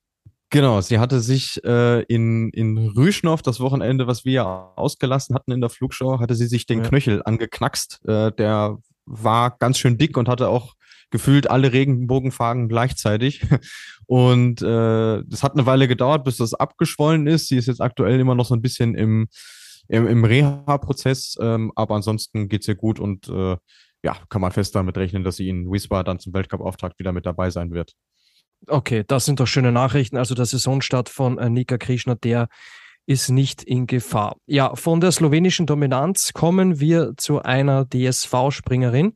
Genau, 0.50 0.80
sie 0.80 0.98
hatte 0.98 1.20
sich 1.20 1.62
äh, 1.64 2.02
in, 2.02 2.50
in 2.50 2.76
Rüschnow 2.76 3.40
das 3.40 3.60
Wochenende, 3.60 4.08
was 4.08 4.24
wir 4.24 4.44
ausgelassen 4.44 5.36
hatten 5.36 5.52
in 5.52 5.60
der 5.60 5.70
Flugshow, 5.70 6.18
hatte 6.18 6.34
sie 6.34 6.48
sich 6.48 6.66
den 6.66 6.82
ja. 6.82 6.88
Knöchel 6.88 7.22
angeknackst. 7.24 8.00
Äh, 8.04 8.32
der 8.32 8.78
war 9.06 9.56
ganz 9.58 9.78
schön 9.78 9.98
dick 9.98 10.16
und 10.16 10.28
hatte 10.28 10.48
auch 10.48 10.74
gefühlt 11.10 11.48
alle 11.48 11.72
Regenbogenfarben 11.72 12.68
gleichzeitig. 12.68 13.42
Und 14.06 14.62
äh, 14.62 15.22
das 15.24 15.42
hat 15.42 15.52
eine 15.52 15.66
Weile 15.66 15.86
gedauert, 15.86 16.24
bis 16.24 16.38
das 16.38 16.54
abgeschwollen 16.54 17.26
ist. 17.26 17.48
Sie 17.48 17.56
ist 17.56 17.66
jetzt 17.66 17.80
aktuell 17.80 18.18
immer 18.18 18.34
noch 18.34 18.46
so 18.46 18.54
ein 18.54 18.62
bisschen 18.62 18.94
im, 18.94 19.28
im, 19.88 20.06
im 20.08 20.24
Reha-Prozess, 20.24 21.36
ähm, 21.40 21.70
aber 21.76 21.94
ansonsten 21.94 22.48
geht's 22.48 22.66
ihr 22.66 22.74
gut 22.74 22.98
und 22.98 23.28
äh, 23.28 23.56
ja, 24.02 24.16
kann 24.28 24.40
man 24.40 24.52
fest 24.52 24.74
damit 24.74 24.96
rechnen, 24.96 25.22
dass 25.22 25.36
sie 25.36 25.48
in 25.48 25.70
Wiswa 25.70 26.02
dann 26.02 26.18
zum 26.18 26.34
Weltcup-Auftakt 26.34 26.98
wieder 26.98 27.12
mit 27.12 27.26
dabei 27.26 27.50
sein 27.50 27.70
wird. 27.70 27.94
Okay, 28.66 29.04
das 29.06 29.24
sind 29.24 29.40
doch 29.40 29.46
schöne 29.46 29.72
Nachrichten. 29.72 30.16
Also 30.16 30.34
der 30.34 30.46
Saisonstart 30.46 31.08
von 31.08 31.38
äh, 31.38 31.50
Nika 31.50 31.78
Krishna, 31.78 32.14
der 32.14 32.48
ist 33.06 33.30
nicht 33.30 33.62
in 33.62 33.86
Gefahr. 33.86 34.36
Ja, 34.46 34.74
von 34.76 35.00
der 35.00 35.12
slowenischen 35.12 35.66
Dominanz 35.66 36.32
kommen 36.32 36.80
wir 36.80 37.14
zu 37.16 37.42
einer 37.42 37.84
DSV-Springerin, 37.84 39.14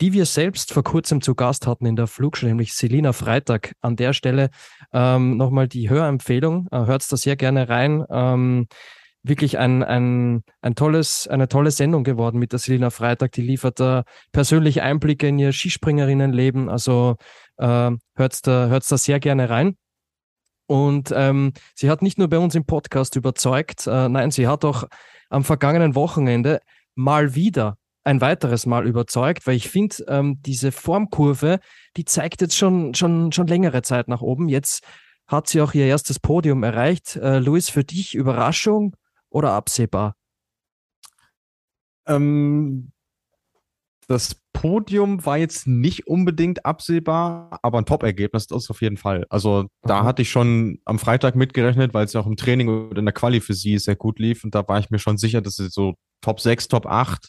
die 0.00 0.12
wir 0.12 0.26
selbst 0.26 0.72
vor 0.72 0.82
kurzem 0.82 1.20
zu 1.20 1.34
Gast 1.34 1.66
hatten 1.66 1.86
in 1.86 1.96
der 1.96 2.06
Flugschule, 2.06 2.50
nämlich 2.50 2.74
Selina 2.74 3.12
Freitag. 3.12 3.74
An 3.80 3.96
der 3.96 4.12
Stelle 4.12 4.50
ähm, 4.92 5.36
nochmal 5.36 5.68
die 5.68 5.90
Hörempfehlung. 5.90 6.66
Äh, 6.72 6.86
Hört 6.86 7.10
da 7.10 7.16
sehr 7.16 7.36
gerne 7.36 7.68
rein. 7.68 8.04
Ähm, 8.10 8.66
wirklich 9.22 9.58
ein, 9.58 9.82
ein, 9.82 10.42
ein 10.60 10.74
tolles, 10.74 11.28
eine 11.28 11.48
tolle 11.48 11.70
Sendung 11.70 12.02
geworden 12.04 12.38
mit 12.38 12.52
der 12.52 12.58
Selina 12.58 12.90
Freitag. 12.90 13.32
Die 13.32 13.42
liefert 13.42 13.78
da 13.78 14.04
persönliche 14.32 14.82
Einblicke 14.82 15.28
in 15.28 15.38
ihr 15.38 15.52
Skispringerinnenleben. 15.52 16.68
Also 16.68 17.16
äh, 17.58 17.90
hört 18.16 18.46
da, 18.46 18.66
hört's 18.66 18.88
da 18.88 18.98
sehr 18.98 19.20
gerne 19.20 19.50
rein. 19.50 19.76
Und 20.72 21.12
ähm, 21.14 21.52
sie 21.74 21.90
hat 21.90 22.00
nicht 22.00 22.16
nur 22.16 22.28
bei 22.28 22.38
uns 22.38 22.54
im 22.54 22.64
Podcast 22.64 23.14
überzeugt, 23.14 23.86
äh, 23.86 24.08
nein, 24.08 24.30
sie 24.30 24.48
hat 24.48 24.64
auch 24.64 24.84
am 25.28 25.44
vergangenen 25.44 25.94
Wochenende 25.94 26.60
mal 26.94 27.34
wieder 27.34 27.76
ein 28.04 28.22
weiteres 28.22 28.64
Mal 28.64 28.86
überzeugt, 28.86 29.46
weil 29.46 29.56
ich 29.56 29.68
finde, 29.68 29.96
ähm, 30.08 30.40
diese 30.40 30.72
Formkurve, 30.72 31.60
die 31.98 32.06
zeigt 32.06 32.40
jetzt 32.40 32.56
schon, 32.56 32.94
schon, 32.94 33.32
schon 33.32 33.48
längere 33.48 33.82
Zeit 33.82 34.08
nach 34.08 34.22
oben. 34.22 34.48
Jetzt 34.48 34.82
hat 35.26 35.46
sie 35.46 35.60
auch 35.60 35.74
ihr 35.74 35.84
erstes 35.84 36.18
Podium 36.18 36.62
erreicht. 36.62 37.16
Äh, 37.16 37.40
Luis, 37.40 37.68
für 37.68 37.84
dich 37.84 38.14
Überraschung 38.14 38.96
oder 39.28 39.52
absehbar? 39.52 40.16
Ähm, 42.06 42.92
das 44.08 44.41
Podium 44.62 45.26
war 45.26 45.38
jetzt 45.38 45.66
nicht 45.66 46.06
unbedingt 46.06 46.64
absehbar, 46.64 47.58
aber 47.62 47.78
ein 47.78 47.84
Top-Ergebnis 47.84 48.46
ist 48.48 48.70
auf 48.70 48.80
jeden 48.80 48.96
Fall. 48.96 49.26
Also 49.28 49.66
da 49.82 50.02
mhm. 50.02 50.06
hatte 50.06 50.22
ich 50.22 50.30
schon 50.30 50.78
am 50.84 51.00
Freitag 51.00 51.34
mitgerechnet, 51.34 51.94
weil 51.94 52.04
es 52.04 52.12
ja 52.12 52.20
auch 52.20 52.28
im 52.28 52.36
Training 52.36 52.68
und 52.68 52.96
in 52.96 53.04
der 53.04 53.12
Quali 53.12 53.40
für 53.40 53.54
sie 53.54 53.76
sehr 53.78 53.96
gut 53.96 54.20
lief. 54.20 54.44
Und 54.44 54.54
da 54.54 54.66
war 54.68 54.78
ich 54.78 54.88
mir 54.88 55.00
schon 55.00 55.18
sicher, 55.18 55.40
dass 55.40 55.56
sie 55.56 55.68
so 55.68 55.94
Top 56.20 56.38
6, 56.38 56.68
Top 56.68 56.86
8 56.86 57.28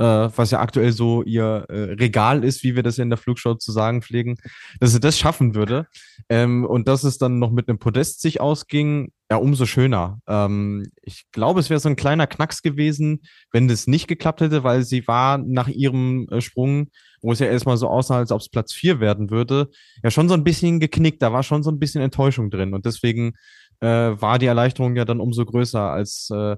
äh, 0.00 0.04
was 0.04 0.50
ja 0.50 0.60
aktuell 0.60 0.92
so 0.92 1.22
ihr 1.22 1.64
äh, 1.70 1.94
Regal 1.94 2.44
ist, 2.44 2.62
wie 2.62 2.76
wir 2.76 2.82
das 2.82 2.98
ja 2.98 3.04
in 3.04 3.10
der 3.10 3.16
Flugshow 3.16 3.54
zu 3.54 3.72
sagen 3.72 4.02
pflegen, 4.02 4.36
dass 4.80 4.92
sie 4.92 5.00
das 5.00 5.18
schaffen 5.18 5.54
würde. 5.54 5.86
Ähm, 6.28 6.66
und 6.66 6.88
dass 6.88 7.04
es 7.04 7.16
dann 7.16 7.38
noch 7.38 7.52
mit 7.52 7.70
einem 7.70 7.78
Podest 7.78 8.20
sich 8.20 8.38
ausging, 8.38 9.12
ja, 9.30 9.36
umso 9.36 9.64
schöner. 9.64 10.20
Ähm, 10.26 10.90
ich 11.02 11.24
glaube, 11.30 11.60
es 11.60 11.70
wäre 11.70 11.78
so 11.78 11.88
ein 11.88 11.94
kleiner 11.94 12.26
Knacks 12.26 12.62
gewesen, 12.62 13.20
wenn 13.52 13.68
das 13.68 13.86
nicht 13.86 14.08
geklappt 14.08 14.40
hätte, 14.40 14.64
weil 14.64 14.82
sie 14.82 15.06
war 15.06 15.38
nach 15.38 15.68
ihrem 15.68 16.28
äh, 16.30 16.40
Sprung, 16.40 16.88
wo 17.22 17.30
es 17.30 17.38
ja 17.38 17.46
erstmal 17.46 17.76
so 17.76 17.88
aussah, 17.88 18.16
als 18.16 18.32
ob 18.32 18.40
es 18.40 18.48
Platz 18.48 18.72
4 18.72 18.98
werden 18.98 19.30
würde, 19.30 19.70
ja 20.02 20.10
schon 20.10 20.28
so 20.28 20.34
ein 20.34 20.42
bisschen 20.42 20.80
geknickt. 20.80 21.22
Da 21.22 21.32
war 21.32 21.44
schon 21.44 21.62
so 21.62 21.70
ein 21.70 21.78
bisschen 21.78 22.02
Enttäuschung 22.02 22.50
drin. 22.50 22.74
Und 22.74 22.86
deswegen 22.86 23.34
äh, 23.78 23.86
war 23.86 24.40
die 24.40 24.46
Erleichterung 24.46 24.96
ja 24.96 25.04
dann 25.04 25.20
umso 25.20 25.44
größer, 25.44 25.80
als, 25.80 26.28
äh, 26.34 26.56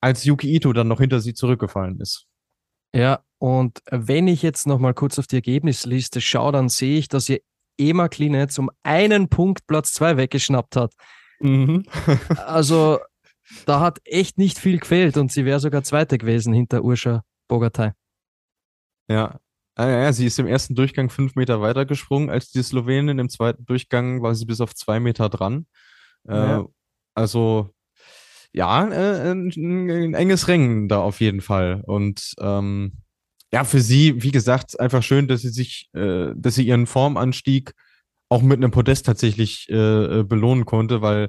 als 0.00 0.24
Yuki 0.24 0.52
Ito 0.52 0.72
dann 0.72 0.88
noch 0.88 0.98
hinter 0.98 1.20
sie 1.20 1.34
zurückgefallen 1.34 2.00
ist. 2.00 2.26
Ja, 2.92 3.20
und 3.38 3.82
wenn 3.90 4.26
ich 4.26 4.42
jetzt 4.42 4.66
nochmal 4.66 4.94
kurz 4.94 5.18
auf 5.20 5.28
die 5.28 5.36
Ergebnisliste 5.36 6.20
schaue, 6.20 6.50
dann 6.50 6.68
sehe 6.68 6.98
ich, 6.98 7.08
dass 7.08 7.28
ihr 7.28 7.40
Ema 7.78 8.08
Klinetz 8.08 8.58
um 8.58 8.70
einen 8.82 9.28
Punkt 9.28 9.66
Platz 9.68 9.92
zwei 9.92 10.16
weggeschnappt 10.16 10.74
hat. 10.74 10.92
Mhm. 11.44 11.84
also 12.46 12.98
da 13.66 13.80
hat 13.80 14.00
echt 14.04 14.38
nicht 14.38 14.58
viel 14.58 14.78
gefehlt 14.78 15.16
und 15.16 15.30
sie 15.30 15.44
wäre 15.44 15.60
sogar 15.60 15.82
Zweite 15.82 16.16
gewesen 16.16 16.54
hinter 16.54 16.82
Urscha 16.82 17.22
Bogatay. 17.48 17.92
Ja. 19.08 19.38
Ah, 19.76 19.88
ja, 19.88 20.12
sie 20.12 20.26
ist 20.26 20.38
im 20.38 20.46
ersten 20.46 20.76
Durchgang 20.76 21.10
fünf 21.10 21.34
Meter 21.34 21.60
weiter 21.60 21.84
gesprungen 21.84 22.30
als 22.30 22.50
die 22.50 22.62
Slowenin. 22.62 23.18
Im 23.18 23.28
zweiten 23.28 23.66
Durchgang 23.66 24.22
war 24.22 24.34
sie 24.34 24.46
bis 24.46 24.60
auf 24.60 24.74
zwei 24.74 25.00
Meter 25.00 25.28
dran. 25.28 25.66
Ja. 26.26 26.60
Äh, 26.60 26.64
also 27.14 27.74
ja, 28.52 28.88
äh, 28.88 29.32
ein, 29.32 29.48
ein, 29.48 30.14
enges 30.14 30.46
Rennen 30.46 30.88
da 30.88 31.00
auf 31.00 31.20
jeden 31.20 31.40
Fall. 31.40 31.82
Und 31.86 32.34
ähm, 32.38 33.02
ja, 33.52 33.64
für 33.64 33.80
sie, 33.80 34.22
wie 34.22 34.30
gesagt, 34.30 34.78
einfach 34.78 35.02
schön, 35.02 35.26
dass 35.26 35.42
sie 35.42 35.50
sich, 35.50 35.90
äh, 35.92 36.32
dass 36.36 36.54
sie 36.54 36.66
ihren 36.66 36.86
Formanstieg 36.86 37.74
auch 38.28 38.42
mit 38.42 38.58
einem 38.58 38.70
Podest 38.70 39.06
tatsächlich 39.06 39.68
äh, 39.70 40.20
äh 40.20 40.22
belohnen 40.24 40.64
konnte, 40.64 41.02
weil 41.02 41.28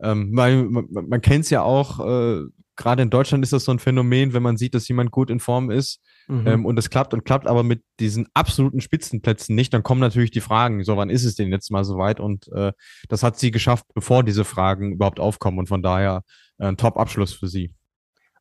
ähm, 0.00 0.30
man, 0.32 0.70
man, 0.70 0.86
man 0.90 1.20
kennt 1.20 1.44
es 1.44 1.50
ja 1.50 1.62
auch, 1.62 2.00
äh, 2.00 2.42
gerade 2.76 3.02
in 3.02 3.10
Deutschland 3.10 3.42
ist 3.42 3.52
das 3.52 3.64
so 3.64 3.72
ein 3.72 3.78
Phänomen, 3.78 4.34
wenn 4.34 4.42
man 4.42 4.56
sieht, 4.56 4.74
dass 4.74 4.88
jemand 4.88 5.10
gut 5.10 5.30
in 5.30 5.40
Form 5.40 5.70
ist 5.70 6.00
mhm. 6.28 6.46
ähm, 6.46 6.66
und 6.66 6.78
es 6.78 6.90
klappt 6.90 7.14
und 7.14 7.24
klappt 7.24 7.46
aber 7.46 7.62
mit 7.62 7.82
diesen 7.98 8.28
absoluten 8.34 8.80
Spitzenplätzen 8.80 9.54
nicht, 9.54 9.72
dann 9.72 9.82
kommen 9.82 10.00
natürlich 10.00 10.30
die 10.30 10.40
Fragen, 10.40 10.84
so 10.84 10.96
wann 10.96 11.10
ist 11.10 11.24
es 11.24 11.34
denn 11.34 11.50
jetzt 11.50 11.70
mal 11.70 11.84
soweit? 11.84 12.20
Und 12.20 12.48
äh, 12.52 12.72
das 13.08 13.22
hat 13.22 13.38
sie 13.38 13.50
geschafft, 13.50 13.86
bevor 13.94 14.22
diese 14.22 14.44
Fragen 14.44 14.92
überhaupt 14.92 15.20
aufkommen 15.20 15.58
und 15.58 15.68
von 15.68 15.82
daher 15.82 16.22
ein 16.58 16.76
Top-Abschluss 16.76 17.34
für 17.34 17.48
sie. 17.48 17.74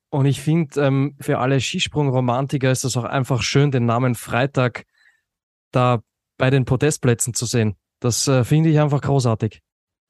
Und 0.09 0.25
ich 0.25 0.39
finde, 0.39 0.81
ähm, 0.81 1.17
für 1.19 1.39
alle 1.39 1.59
Skisprung-Romantiker 1.59 2.71
ist 2.71 2.85
es 2.85 2.95
auch 2.95 3.03
einfach 3.03 3.41
schön, 3.41 3.71
den 3.71 3.85
Namen 3.85 4.15
Freitag 4.15 4.85
da 5.71 6.01
bei 6.37 6.49
den 6.49 6.65
Podestplätzen 6.65 7.33
zu 7.33 7.45
sehen. 7.45 7.75
Das 8.05 8.27
äh, 8.27 8.43
finde 8.43 8.69
ich 8.69 8.79
einfach 8.79 9.01
großartig. 9.01 9.61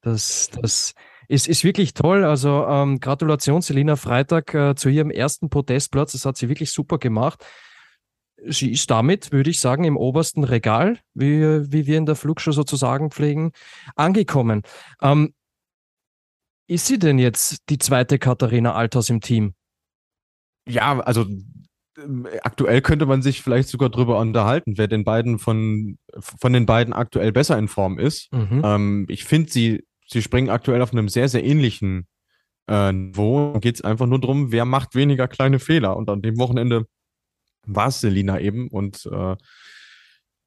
Das, 0.02 0.50
das 0.50 0.92
ist, 1.28 1.48
ist 1.48 1.64
wirklich 1.64 1.94
toll. 1.94 2.24
Also 2.24 2.66
ähm, 2.66 3.00
Gratulation, 3.00 3.62
Selina 3.62 3.96
Freitag, 3.96 4.52
äh, 4.52 4.74
zu 4.74 4.90
ihrem 4.90 5.10
ersten 5.10 5.48
Podestplatz. 5.48 6.12
Das 6.12 6.26
hat 6.26 6.36
sie 6.36 6.50
wirklich 6.50 6.72
super 6.72 6.98
gemacht. 6.98 7.42
Sie 8.44 8.70
ist 8.70 8.90
damit, 8.90 9.32
würde 9.32 9.48
ich 9.48 9.60
sagen, 9.60 9.84
im 9.84 9.96
obersten 9.96 10.44
Regal, 10.44 10.98
wie, 11.14 11.40
wie 11.72 11.86
wir 11.86 11.96
in 11.96 12.04
der 12.04 12.16
Flugshow 12.16 12.52
sozusagen 12.52 13.10
pflegen, 13.10 13.52
angekommen. 13.94 14.60
Ähm, 15.00 15.32
ist 16.66 16.84
sie 16.84 16.98
denn 16.98 17.18
jetzt 17.18 17.62
die 17.70 17.78
zweite 17.78 18.18
Katharina 18.18 18.74
Althaus 18.74 19.08
im 19.08 19.22
Team? 19.22 19.54
Ja, 20.68 21.00
also 21.00 21.24
aktuell 22.42 22.80
könnte 22.82 23.06
man 23.06 23.22
sich 23.22 23.42
vielleicht 23.42 23.68
sogar 23.68 23.90
drüber 23.90 24.18
unterhalten, 24.18 24.76
wer 24.76 24.88
den 24.88 25.04
beiden 25.04 25.38
von, 25.38 25.98
von 26.18 26.52
den 26.52 26.66
beiden 26.66 26.92
aktuell 26.92 27.32
besser 27.32 27.58
in 27.58 27.68
Form 27.68 27.98
ist. 27.98 28.32
Mhm. 28.32 28.62
Ähm, 28.64 29.06
ich 29.08 29.24
finde, 29.24 29.50
sie, 29.50 29.84
sie 30.06 30.22
springen 30.22 30.50
aktuell 30.50 30.82
auf 30.82 30.92
einem 30.92 31.08
sehr, 31.08 31.28
sehr 31.28 31.44
ähnlichen 31.44 32.06
äh, 32.68 32.92
Niveau. 32.92 33.58
geht 33.60 33.76
es 33.76 33.82
einfach 33.82 34.06
nur 34.06 34.20
darum, 34.20 34.52
wer 34.52 34.64
macht 34.64 34.94
weniger 34.94 35.28
kleine 35.28 35.58
Fehler. 35.58 35.96
Und 35.96 36.10
an 36.10 36.22
dem 36.22 36.38
Wochenende 36.38 36.86
war 37.66 37.88
es 37.88 38.00
Selina 38.00 38.40
eben. 38.40 38.68
Und 38.68 39.06
äh, 39.06 39.36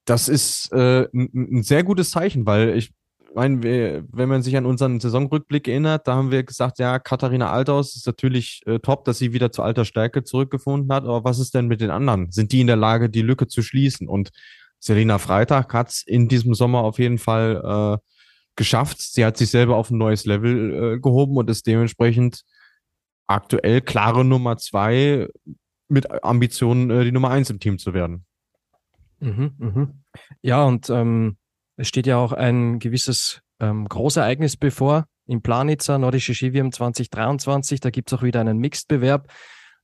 das 0.06 0.28
ist 0.28 0.72
äh, 0.72 1.08
ein, 1.14 1.58
ein 1.58 1.64
sehr 1.64 1.84
gutes 1.84 2.12
Zeichen, 2.12 2.46
weil 2.46 2.78
ich 2.78 2.92
meine, 3.36 4.04
wenn 4.12 4.30
man 4.30 4.42
sich 4.42 4.56
an 4.58 4.66
unseren 4.66 5.00
Saisonrückblick 5.00 5.68
erinnert, 5.68 6.08
da 6.08 6.16
haben 6.16 6.32
wir 6.32 6.44
gesagt, 6.44 6.80
ja, 6.80 7.00
Katharina 7.00 7.52
Althaus 7.52 7.96
ist 7.96 8.06
natürlich 8.06 8.62
äh, 8.66 8.80
top, 8.80 9.06
dass 9.06 9.18
sie 9.18 9.34
wieder 9.34 9.52
zur 9.52 9.66
alter 9.66 9.86
Stärke 9.86 10.24
zurückgefunden 10.24 10.92
hat. 10.94 11.04
Aber 11.04 11.24
was 11.24 11.40
ist 11.40 11.54
denn 11.54 11.68
mit 11.68 11.82
den 11.82 11.92
anderen? 11.92 12.32
Sind 12.32 12.52
die 12.52 12.62
in 12.62 12.68
der 12.68 12.76
Lage, 12.76 13.10
die 13.10 13.22
Lücke 13.22 13.48
zu 13.48 13.62
schließen? 13.62 14.08
Und 14.08 14.30
Selina 14.80 15.18
Freitag 15.18 15.74
hat 15.74 15.90
es 15.90 16.04
in 16.04 16.28
diesem 16.28 16.54
Sommer 16.54 16.80
auf 16.80 17.00
jeden 17.00 17.18
Fall 17.18 17.98
äh, 18.00 18.10
geschafft. 18.56 19.00
Sie 19.00 19.26
hat 19.26 19.38
sich 19.38 19.50
selber 19.50 19.76
auf 19.76 19.90
ein 19.92 19.98
neues 19.98 20.26
Level 20.26 20.96
äh, 20.96 21.00
gehoben 21.00 21.38
und 21.38 21.50
ist 21.50 21.68
dementsprechend 21.68 22.44
aktuell 23.28 23.82
klare 23.82 24.26
Nummer 24.26 24.58
zwei 24.58 25.28
mit 25.88 26.24
Ambitionen, 26.24 26.90
äh, 26.90 27.04
die 27.04 27.12
Nummer 27.12 27.32
eins 27.32 27.50
im 27.50 27.60
Team 27.60 27.78
zu 27.78 27.94
werden. 27.94 28.26
Mhm, 29.20 29.54
mhm. 29.58 30.04
Ja, 30.42 30.64
und 30.64 30.90
ähm, 30.90 31.38
es 31.80 31.88
steht 31.88 32.08
ja 32.08 32.18
auch 32.18 32.34
ein 32.34 32.80
gewisses 32.80 33.42
ähm, 33.62 33.88
Großereignis 33.88 34.58
bevor 34.58 35.06
in 35.26 35.42
Planitzer, 35.42 35.98
Nordische 35.98 36.36
Skiwiem 36.36 36.74
2023. 36.74 37.80
Da 37.80 37.90
gibt 37.90 38.12
es 38.12 38.18
auch 38.18 38.24
wieder 38.24 38.42
einen 38.42 38.58
Mixed-Bewerb. 38.58 39.32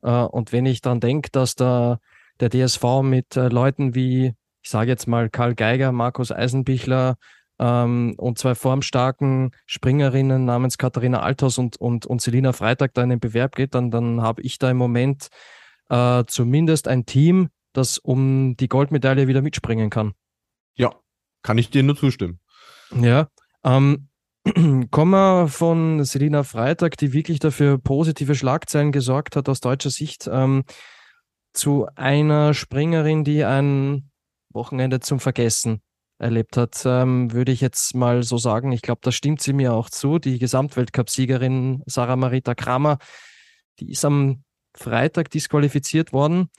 Äh, 0.02 0.10
und 0.10 0.52
wenn 0.52 0.66
ich 0.66 0.82
dann 0.82 1.00
denke, 1.00 1.30
dass 1.32 1.56
da 1.56 2.00
der 2.42 2.50
DSV 2.50 3.02
mit 3.02 3.38
äh, 3.38 3.48
Leuten 3.48 3.96
wie, 3.96 4.34
ich 4.62 4.70
sage 4.70 4.90
jetzt 4.90 5.08
mal 5.08 5.30
Karl 5.30 5.56
Geiger, 5.56 5.94
Markus 5.94 6.34
Eisenbichler 6.34 7.16
ähm, 7.60 8.16
und 8.18 8.40
zwei 8.40 8.56
formstarken 8.56 9.52
Springerinnen 9.66 10.44
namens 10.44 10.78
Katharina 10.78 11.22
Althaus 11.22 11.58
und, 11.58 11.78
und, 11.78 12.06
und 12.06 12.22
Selina 12.22 12.52
Freitag 12.52 12.94
da 12.94 13.04
in 13.04 13.10
den 13.10 13.22
Bewerb 13.22 13.56
geht, 13.56 13.74
dann, 13.74 13.90
dann 13.90 14.22
habe 14.22 14.42
ich 14.42 14.58
da 14.58 14.70
im 14.70 14.76
Moment 14.76 15.30
äh, 15.90 16.26
zumindest 16.28 16.90
ein 16.90 17.06
Team, 17.06 17.48
das 17.72 18.00
um 18.00 18.58
die 18.58 18.68
Goldmedaille 18.68 19.30
wieder 19.30 19.42
mitspringen 19.42 19.90
kann. 19.90 20.14
Ja, 20.78 20.92
kann 21.46 21.60
ich 21.60 21.70
dir 21.70 21.84
nur 21.84 21.96
zustimmen. 21.96 22.40
Ja, 22.92 23.28
ähm, 23.64 24.10
kommen 24.92 25.12
wir 25.12 25.48
von 25.48 26.04
Selina 26.04 26.44
Freitag, 26.44 26.98
die 26.98 27.14
wirklich 27.14 27.40
dafür 27.40 27.78
positive 27.78 28.34
Schlagzeilen 28.34 28.92
gesorgt 28.92 29.36
hat 29.36 29.48
aus 29.48 29.60
deutscher 29.60 29.92
Sicht, 29.92 30.28
ähm, 30.32 30.64
zu 31.54 31.88
einer 31.96 32.54
Springerin, 32.56 33.24
die 33.24 33.46
ein 33.46 34.10
Wochenende 34.52 35.00
zum 35.02 35.20
Vergessen 35.20 35.82
erlebt 36.18 36.58
hat, 36.58 36.82
ähm, 36.86 37.32
würde 37.32 37.52
ich 37.52 37.62
jetzt 37.62 37.94
mal 37.94 38.24
so 38.24 38.38
sagen. 38.38 38.72
Ich 38.72 38.82
glaube, 38.82 39.02
da 39.04 39.12
stimmt 39.12 39.42
sie 39.42 39.54
mir 39.54 39.74
auch 39.74 39.90
zu. 39.90 40.18
Die 40.18 40.40
Gesamtweltcup-Siegerin 40.40 41.84
Sarah 41.86 42.16
Marita 42.16 42.56
Kramer, 42.56 42.98
die 43.80 43.92
ist 43.92 44.04
am 44.04 44.44
Freitag 44.76 45.30
disqualifiziert 45.30 46.12
worden 46.12 46.50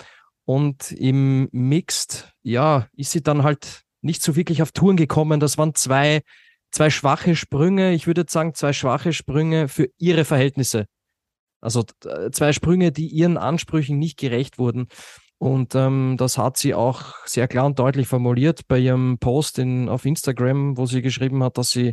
und 0.45 0.93
im 0.93 1.49
Mixed, 1.50 2.33
ja, 2.43 2.87
ist 2.93 3.11
sie 3.11 3.23
dann 3.23 3.43
halt 3.43 3.86
nicht 4.00 4.23
so 4.23 4.37
wirklich 4.37 4.62
auf 4.62 4.73
Touren 4.73 4.97
gekommen. 4.97 5.41
Das 5.41 5.59
waren 5.59 5.75
zwei, 5.75 6.23
zwei 6.71 6.91
schwache 6.91 7.37
Sprünge. 7.37 7.93
Ich 7.93 8.07
würde 8.07 8.25
sagen, 8.29 8.55
zwei 8.55 8.73
schwache 8.73 9.12
Sprünge 9.12 9.69
für 9.69 9.88
ihre 9.99 10.25
Verhältnisse. 10.25 10.87
Also 11.61 11.85
äh, 12.05 12.31
zwei 12.31 12.53
Sprünge, 12.53 12.93
die 12.93 13.09
ihren 13.09 13.38
Ansprüchen 13.38 13.99
nicht 13.99 14.19
gerecht 14.19 14.59
wurden. 14.59 14.88
Und 15.38 15.75
ähm, 15.75 16.17
das 16.19 16.38
hat 16.38 16.57
sie 16.57 16.75
auch 16.75 17.15
sehr 17.26 17.47
klar 17.49 17.67
und 17.67 17.79
deutlich 17.79 18.09
formuliert 18.09 18.67
bei 18.69 18.79
ihrem 18.79 19.19
Post 19.19 19.59
in, 19.59 19.88
auf 19.88 20.05
Instagram, 20.07 20.79
wo 20.79 20.87
sie 20.87 21.03
geschrieben 21.03 21.43
hat, 21.43 21.59
dass 21.59 21.71
sie 21.71 21.93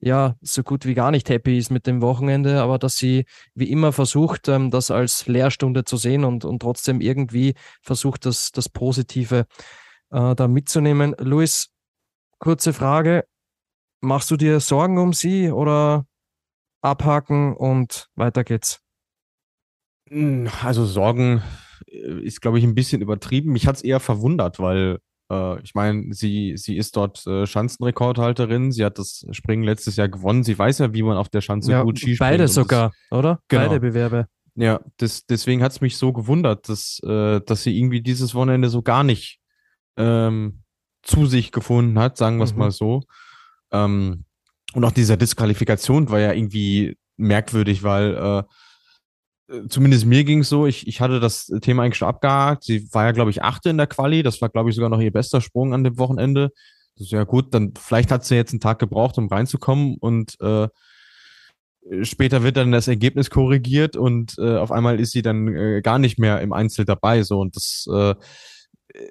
ja 0.00 0.34
so 0.40 0.62
gut 0.62 0.84
wie 0.84 0.94
gar 0.94 1.10
nicht 1.10 1.28
happy 1.28 1.56
ist 1.56 1.70
mit 1.70 1.86
dem 1.86 2.02
Wochenende, 2.02 2.60
aber 2.60 2.78
dass 2.78 2.96
sie 2.96 3.24
wie 3.54 3.70
immer 3.70 3.92
versucht, 3.92 4.48
ähm, 4.48 4.70
das 4.70 4.90
als 4.90 5.26
Lehrstunde 5.26 5.84
zu 5.84 5.96
sehen 5.96 6.24
und, 6.24 6.44
und 6.44 6.60
trotzdem 6.60 7.00
irgendwie 7.00 7.54
versucht, 7.80 8.26
das, 8.26 8.50
das 8.50 8.68
Positive 8.68 9.46
äh, 10.14 10.34
da 10.34 10.48
mitzunehmen. 10.48 11.14
Luis, 11.18 11.68
kurze 12.38 12.72
Frage. 12.72 13.24
Machst 14.00 14.30
du 14.30 14.36
dir 14.36 14.60
Sorgen 14.60 14.98
um 14.98 15.12
sie 15.12 15.50
oder 15.50 16.06
abhaken 16.82 17.54
und 17.54 18.08
weiter 18.14 18.44
geht's? 18.44 18.80
Hm, 20.08 20.48
also 20.62 20.84
Sorgen 20.84 21.42
äh, 21.86 22.20
ist, 22.22 22.40
glaube 22.40 22.58
ich, 22.58 22.64
ein 22.64 22.74
bisschen 22.74 23.02
übertrieben. 23.02 23.52
Mich 23.52 23.66
hat 23.66 23.76
es 23.76 23.82
eher 23.82 24.00
verwundert, 24.00 24.58
weil 24.60 24.98
äh, 25.30 25.60
ich 25.62 25.74
meine, 25.74 26.12
sie, 26.12 26.54
sie 26.56 26.76
ist 26.76 26.96
dort 26.96 27.26
äh, 27.26 27.46
Schanzenrekordhalterin. 27.46 28.72
Sie 28.72 28.84
hat 28.84 28.98
das 28.98 29.26
Springen 29.32 29.64
letztes 29.64 29.96
Jahr 29.96 30.08
gewonnen. 30.08 30.44
Sie 30.44 30.58
weiß 30.58 30.78
ja, 30.78 30.92
wie 30.92 31.02
man 31.02 31.16
auf 31.16 31.30
der 31.30 31.40
Schanze 31.40 31.72
ja, 31.72 31.82
gut 31.82 31.98
Ski 31.98 32.16
Beide 32.18 32.46
sogar, 32.46 32.92
das, 33.10 33.18
oder? 33.18 33.40
Genau. 33.48 33.62
Beide 33.68 33.80
Bewerbe. 33.80 34.26
Ja, 34.54 34.80
das, 34.98 35.26
deswegen 35.26 35.62
hat 35.62 35.72
es 35.72 35.80
mich 35.80 35.96
so 35.96 36.12
gewundert, 36.12 36.68
dass, 36.68 37.00
äh, 37.04 37.40
dass 37.40 37.64
sie 37.64 37.76
irgendwie 37.76 38.02
dieses 38.02 38.34
Wochenende 38.34 38.68
so 38.68 38.82
gar 38.82 39.02
nicht 39.02 39.40
ähm, 39.96 40.62
zu 41.02 41.26
sich 41.26 41.52
gefunden 41.52 41.98
hat, 41.98 42.16
sagen 42.16 42.38
wir 42.38 42.44
es 42.44 42.52
mhm. 42.52 42.58
mal 42.58 42.70
so. 42.70 43.02
Ähm, 43.72 44.24
und 44.74 44.84
auch 44.84 44.92
dieser 44.92 45.16
Disqualifikation 45.16 46.10
war 46.10 46.20
ja 46.20 46.32
irgendwie 46.32 46.96
merkwürdig, 47.16 47.82
weil 47.82 48.14
äh, 48.14 48.42
äh, 49.54 49.68
zumindest 49.68 50.06
mir 50.06 50.24
ging 50.24 50.40
es 50.40 50.48
so, 50.48 50.66
ich, 50.66 50.86
ich 50.86 51.00
hatte 51.00 51.20
das 51.20 51.46
Thema 51.60 51.82
eigentlich 51.82 51.98
schon 51.98 52.08
abgehakt. 52.08 52.64
Sie 52.64 52.88
war 52.92 53.04
ja, 53.04 53.12
glaube 53.12 53.30
ich, 53.30 53.42
achte 53.42 53.70
in 53.70 53.76
der 53.76 53.86
Quali. 53.86 54.22
Das 54.22 54.40
war, 54.40 54.48
glaube 54.48 54.70
ich, 54.70 54.76
sogar 54.76 54.90
noch 54.90 55.00
ihr 55.00 55.12
bester 55.12 55.40
Sprung 55.40 55.74
an 55.74 55.84
dem 55.84 55.98
Wochenende. 55.98 56.50
Das 56.96 57.06
ist 57.06 57.12
ja 57.12 57.24
gut, 57.24 57.52
dann 57.52 57.74
vielleicht 57.76 58.10
hat 58.10 58.24
sie 58.24 58.36
jetzt 58.36 58.52
einen 58.52 58.60
Tag 58.60 58.78
gebraucht, 58.78 59.18
um 59.18 59.28
reinzukommen 59.28 59.96
und 59.98 60.40
äh, 60.40 60.68
später 62.02 62.42
wird 62.42 62.56
dann 62.56 62.70
das 62.72 62.88
Ergebnis 62.88 63.30
korrigiert 63.30 63.96
und 63.96 64.36
äh, 64.38 64.56
auf 64.56 64.70
einmal 64.70 65.00
ist 65.00 65.10
sie 65.10 65.22
dann 65.22 65.48
äh, 65.48 65.82
gar 65.82 65.98
nicht 65.98 66.18
mehr 66.18 66.40
im 66.40 66.52
Einzel 66.52 66.84
dabei. 66.84 67.22
So 67.22 67.40
und 67.40 67.56
das, 67.56 67.86
äh, 67.92 68.14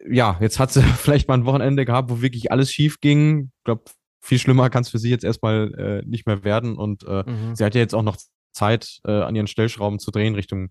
ja, 0.09 0.37
jetzt 0.39 0.59
hat 0.59 0.71
sie 0.71 0.81
vielleicht 0.97 1.27
mal 1.27 1.35
ein 1.35 1.45
Wochenende 1.45 1.85
gehabt, 1.85 2.09
wo 2.09 2.21
wirklich 2.21 2.51
alles 2.51 2.71
schief 2.71 2.99
ging. 2.99 3.51
Ich 3.57 3.63
glaube, 3.63 3.83
viel 4.21 4.39
schlimmer 4.39 4.69
kann 4.69 4.83
es 4.83 4.89
für 4.89 4.99
sie 4.99 5.09
jetzt 5.09 5.25
erstmal 5.25 5.73
äh, 5.73 6.07
nicht 6.07 6.25
mehr 6.25 6.43
werden 6.43 6.77
und 6.77 7.03
äh, 7.03 7.23
mhm. 7.29 7.55
sie 7.55 7.63
hat 7.65 7.75
ja 7.75 7.81
jetzt 7.81 7.93
auch 7.93 8.03
noch 8.03 8.17
Zeit 8.53 8.99
äh, 9.05 9.11
an 9.11 9.35
ihren 9.35 9.47
Stellschrauben 9.47 9.99
zu 9.99 10.11
drehen 10.11 10.35
Richtung, 10.35 10.69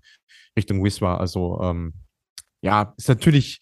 Richtung 0.56 0.82
Wiswa. 0.82 1.16
Also 1.16 1.60
ähm, 1.62 1.94
ja, 2.62 2.94
ist 2.96 3.08
natürlich 3.08 3.60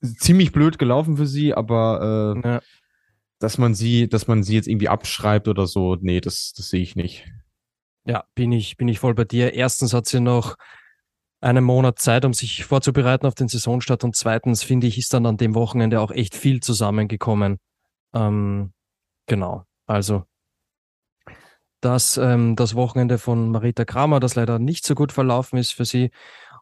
ziemlich 0.00 0.52
blöd 0.52 0.78
gelaufen 0.78 1.16
für 1.16 1.26
sie, 1.26 1.54
aber 1.54 2.34
äh, 2.44 2.48
ja. 2.48 2.60
dass 3.38 3.58
man 3.58 3.74
sie, 3.74 4.08
dass 4.08 4.26
man 4.26 4.42
sie 4.42 4.54
jetzt 4.54 4.68
irgendwie 4.68 4.88
abschreibt 4.88 5.46
oder 5.46 5.66
so, 5.66 5.96
nee, 6.00 6.20
das, 6.20 6.52
das 6.56 6.68
sehe 6.68 6.82
ich 6.82 6.96
nicht. 6.96 7.26
Ja, 8.04 8.24
bin 8.34 8.52
ich, 8.52 8.76
bin 8.76 8.88
ich 8.88 8.98
voll 8.98 9.14
bei 9.14 9.24
dir. 9.24 9.52
Erstens 9.52 9.92
hat 9.92 10.06
sie 10.06 10.20
noch 10.20 10.56
einen 11.40 11.64
Monat 11.64 11.98
Zeit, 11.98 12.24
um 12.24 12.34
sich 12.34 12.64
vorzubereiten 12.64 13.26
auf 13.26 13.34
den 13.34 13.48
Saisonstart 13.48 14.04
und 14.04 14.16
zweitens 14.16 14.62
finde 14.62 14.86
ich, 14.86 14.98
ist 14.98 15.14
dann 15.14 15.26
an 15.26 15.36
dem 15.36 15.54
Wochenende 15.54 16.00
auch 16.00 16.10
echt 16.10 16.34
viel 16.34 16.60
zusammengekommen. 16.60 17.58
Ähm, 18.12 18.72
genau. 19.26 19.64
Also 19.86 20.24
dass 21.80 22.16
ähm, 22.16 22.56
das 22.56 22.74
Wochenende 22.74 23.18
von 23.18 23.50
Marita 23.50 23.84
Kramer, 23.84 24.20
das 24.20 24.34
leider 24.34 24.58
nicht 24.58 24.84
so 24.84 24.94
gut 24.94 25.12
verlaufen 25.12 25.58
ist 25.58 25.72
für 25.72 25.84
sie. 25.84 26.10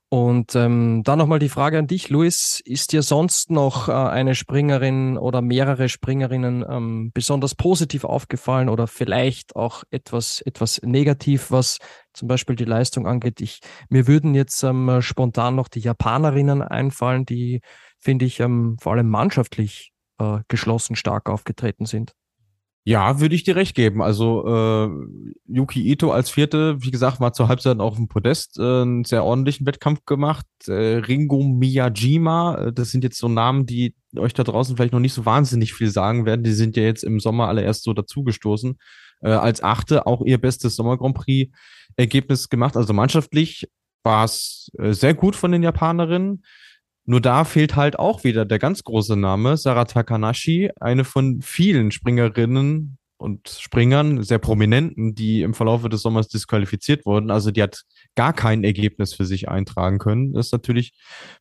Und 0.09 0.55
ähm, 0.55 1.03
dann 1.03 1.19
nochmal 1.19 1.40
die 1.40 1.49
Frage 1.49 1.79
an 1.79 1.88
dich, 1.88 2.11
Luis. 2.11 2.61
Ist 2.64 2.92
dir 2.92 3.03
sonst 3.03 3.51
noch 3.51 3.88
äh, 3.88 3.92
eine 3.92 4.37
Springerin 4.37 5.19
oder 5.19 5.42
mehrere 5.42 5.88
Springerinnen 5.88 6.64
ähm, 6.69 7.11
besonders 7.12 7.57
positiv 7.57 8.05
aufgefallen 8.05 8.69
oder 8.69 8.87
vielleicht 8.87 9.57
auch 9.57 9.83
etwas, 9.90 10.42
etwas 10.42 10.81
negativ, 10.83 11.51
was 11.51 11.79
zum 12.12 12.29
Beispiel 12.29 12.55
die 12.55 12.64
Leistung 12.64 13.09
angeht? 13.09 13.40
Ich, 13.40 13.61
mir 13.88 14.07
würden 14.07 14.37
jetzt 14.37 14.62
ähm, 14.62 15.03
spontan 15.03 15.57
noch 15.57 15.66
die 15.66 15.81
Japanerinnen 15.81 16.62
einfallen, 16.62 17.27
die, 17.27 17.61
finde 17.99 18.27
ich, 18.27 18.38
ähm, 18.38 18.77
vor 18.81 18.92
allem 18.92 19.09
mannschaftlich 19.09 19.92
äh, 20.21 20.38
geschlossen 20.47 20.95
stark 20.95 21.29
aufgetreten 21.29 21.85
sind. 21.85 22.14
Ja, 22.88 23.18
würde 23.18 23.35
ich 23.35 23.42
dir 23.42 23.57
recht 23.57 23.75
geben. 23.75 24.01
Also 24.01 24.46
äh, 24.46 24.88
Yuki 25.49 25.90
Ito 25.90 26.12
als 26.12 26.31
Vierte, 26.31 26.77
wie 26.85 26.92
gesagt, 26.92 27.18
war 27.18 27.33
zur 27.33 27.49
Halbzeit 27.49 27.81
auch 27.81 27.99
im 27.99 28.07
Podest 28.07 28.61
äh, 28.61 28.62
einen 28.62 29.03
sehr 29.03 29.25
ordentlichen 29.25 29.66
Wettkampf 29.66 30.05
gemacht. 30.05 30.46
Äh, 30.68 30.99
Ringo 30.99 31.42
Miyajima, 31.42 32.66
äh, 32.66 32.72
das 32.72 32.92
sind 32.92 33.03
jetzt 33.03 33.18
so 33.18 33.27
Namen, 33.27 33.66
die 33.66 33.96
euch 34.16 34.35
da 34.35 34.44
draußen 34.44 34.77
vielleicht 34.77 34.92
noch 34.92 35.01
nicht 35.01 35.14
so 35.14 35.27
wahnsinnig 35.27 35.75
viel 35.75 35.90
sagen 35.90 36.27
werden. 36.27 36.44
Die 36.44 36.53
sind 36.53 36.77
ja 36.77 36.85
jetzt 36.85 37.03
im 37.03 37.18
Sommer 37.18 37.49
alle 37.49 37.62
erst 37.62 37.83
so 37.83 37.92
dazugestoßen. 37.92 38.77
Äh, 39.20 39.31
als 39.31 39.64
Achte 39.64 40.07
auch 40.07 40.25
ihr 40.25 40.38
bestes 40.38 40.77
Sommer 40.77 40.96
Grand 40.96 41.16
Prix 41.16 41.53
Ergebnis 41.96 42.49
gemacht. 42.49 42.77
Also 42.77 42.92
mannschaftlich 42.92 43.68
war 44.05 44.25
es 44.27 44.70
äh, 44.79 44.92
sehr 44.92 45.14
gut 45.14 45.35
von 45.35 45.51
den 45.51 45.64
Japanerinnen. 45.64 46.44
Nur 47.07 47.21
da 47.21 47.45
fehlt 47.45 47.77
halt 47.77 47.99
auch 47.99 48.25
wieder 48.25 48.45
der 48.45 48.59
ganz 48.59 48.83
große 48.83 49.16
Name, 49.16 49.57
Sarah 49.57 49.85
Takanashi, 49.85 50.71
eine 50.81 51.05
von 51.05 51.40
vielen 51.40 51.92
Springerinnen 51.92 52.99
und 53.16 53.49
Springern, 53.49 54.23
sehr 54.23 54.38
prominenten, 54.38 55.14
die 55.14 55.42
im 55.42 55.55
Verlauf 55.55 55.88
des 55.88 56.03
Sommers 56.03 56.29
disqualifiziert 56.29 57.07
wurden. 57.07 57.31
Also 57.31 57.51
die 57.51 57.62
hat 57.62 57.85
gar 58.14 58.33
kein 58.33 58.64
Ergebnis 58.64 59.14
für 59.14 59.25
sich 59.25 59.49
eintragen 59.49 59.99
können. 59.99 60.33
Das 60.33 60.47
ist 60.47 60.53
natürlich 60.53 60.92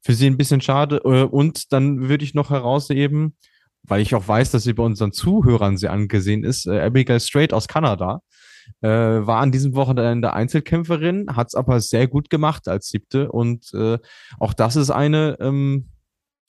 für 0.01 0.13
sie 0.13 0.28
ein 0.28 0.38
bisschen 0.38 0.62
schade. 0.62 1.01
Äh, 1.04 1.23
und 1.23 1.73
dann 1.73 2.08
würde 2.08 2.23
ich 2.23 2.34
noch 2.34 2.51
herausheben, 2.51 3.36
weil 3.84 4.01
ich 4.01 4.15
auch 4.15 4.28
weiß, 4.28 4.51
dass 4.51 4.63
sie 4.63 4.73
bei 4.73 4.84
unseren 4.84 5.12
Zuhörern 5.12 5.78
sehr 5.78 5.91
angesehen 5.91 6.43
ist, 6.43 6.67
äh, 6.67 6.80
Abigail 6.80 7.19
Strait 7.19 7.54
aus 7.54 7.67
Kanada, 7.67 8.21
äh, 8.82 8.88
war 8.89 9.41
an 9.41 9.51
diesem 9.51 9.75
Wochenende 9.75 10.34
Einzelkämpferin, 10.34 11.36
hat 11.36 11.47
es 11.47 11.56
aber 11.56 11.80
sehr 11.82 12.08
gut 12.08 12.30
gemacht 12.30 12.67
als 12.67 12.88
siebte. 12.88 13.32
Und 13.32 13.73
äh, 13.73 13.97
auch 14.39 14.54
das 14.54 14.75
ist 14.75 14.89
eine, 14.89 15.38
ähm, 15.39 15.89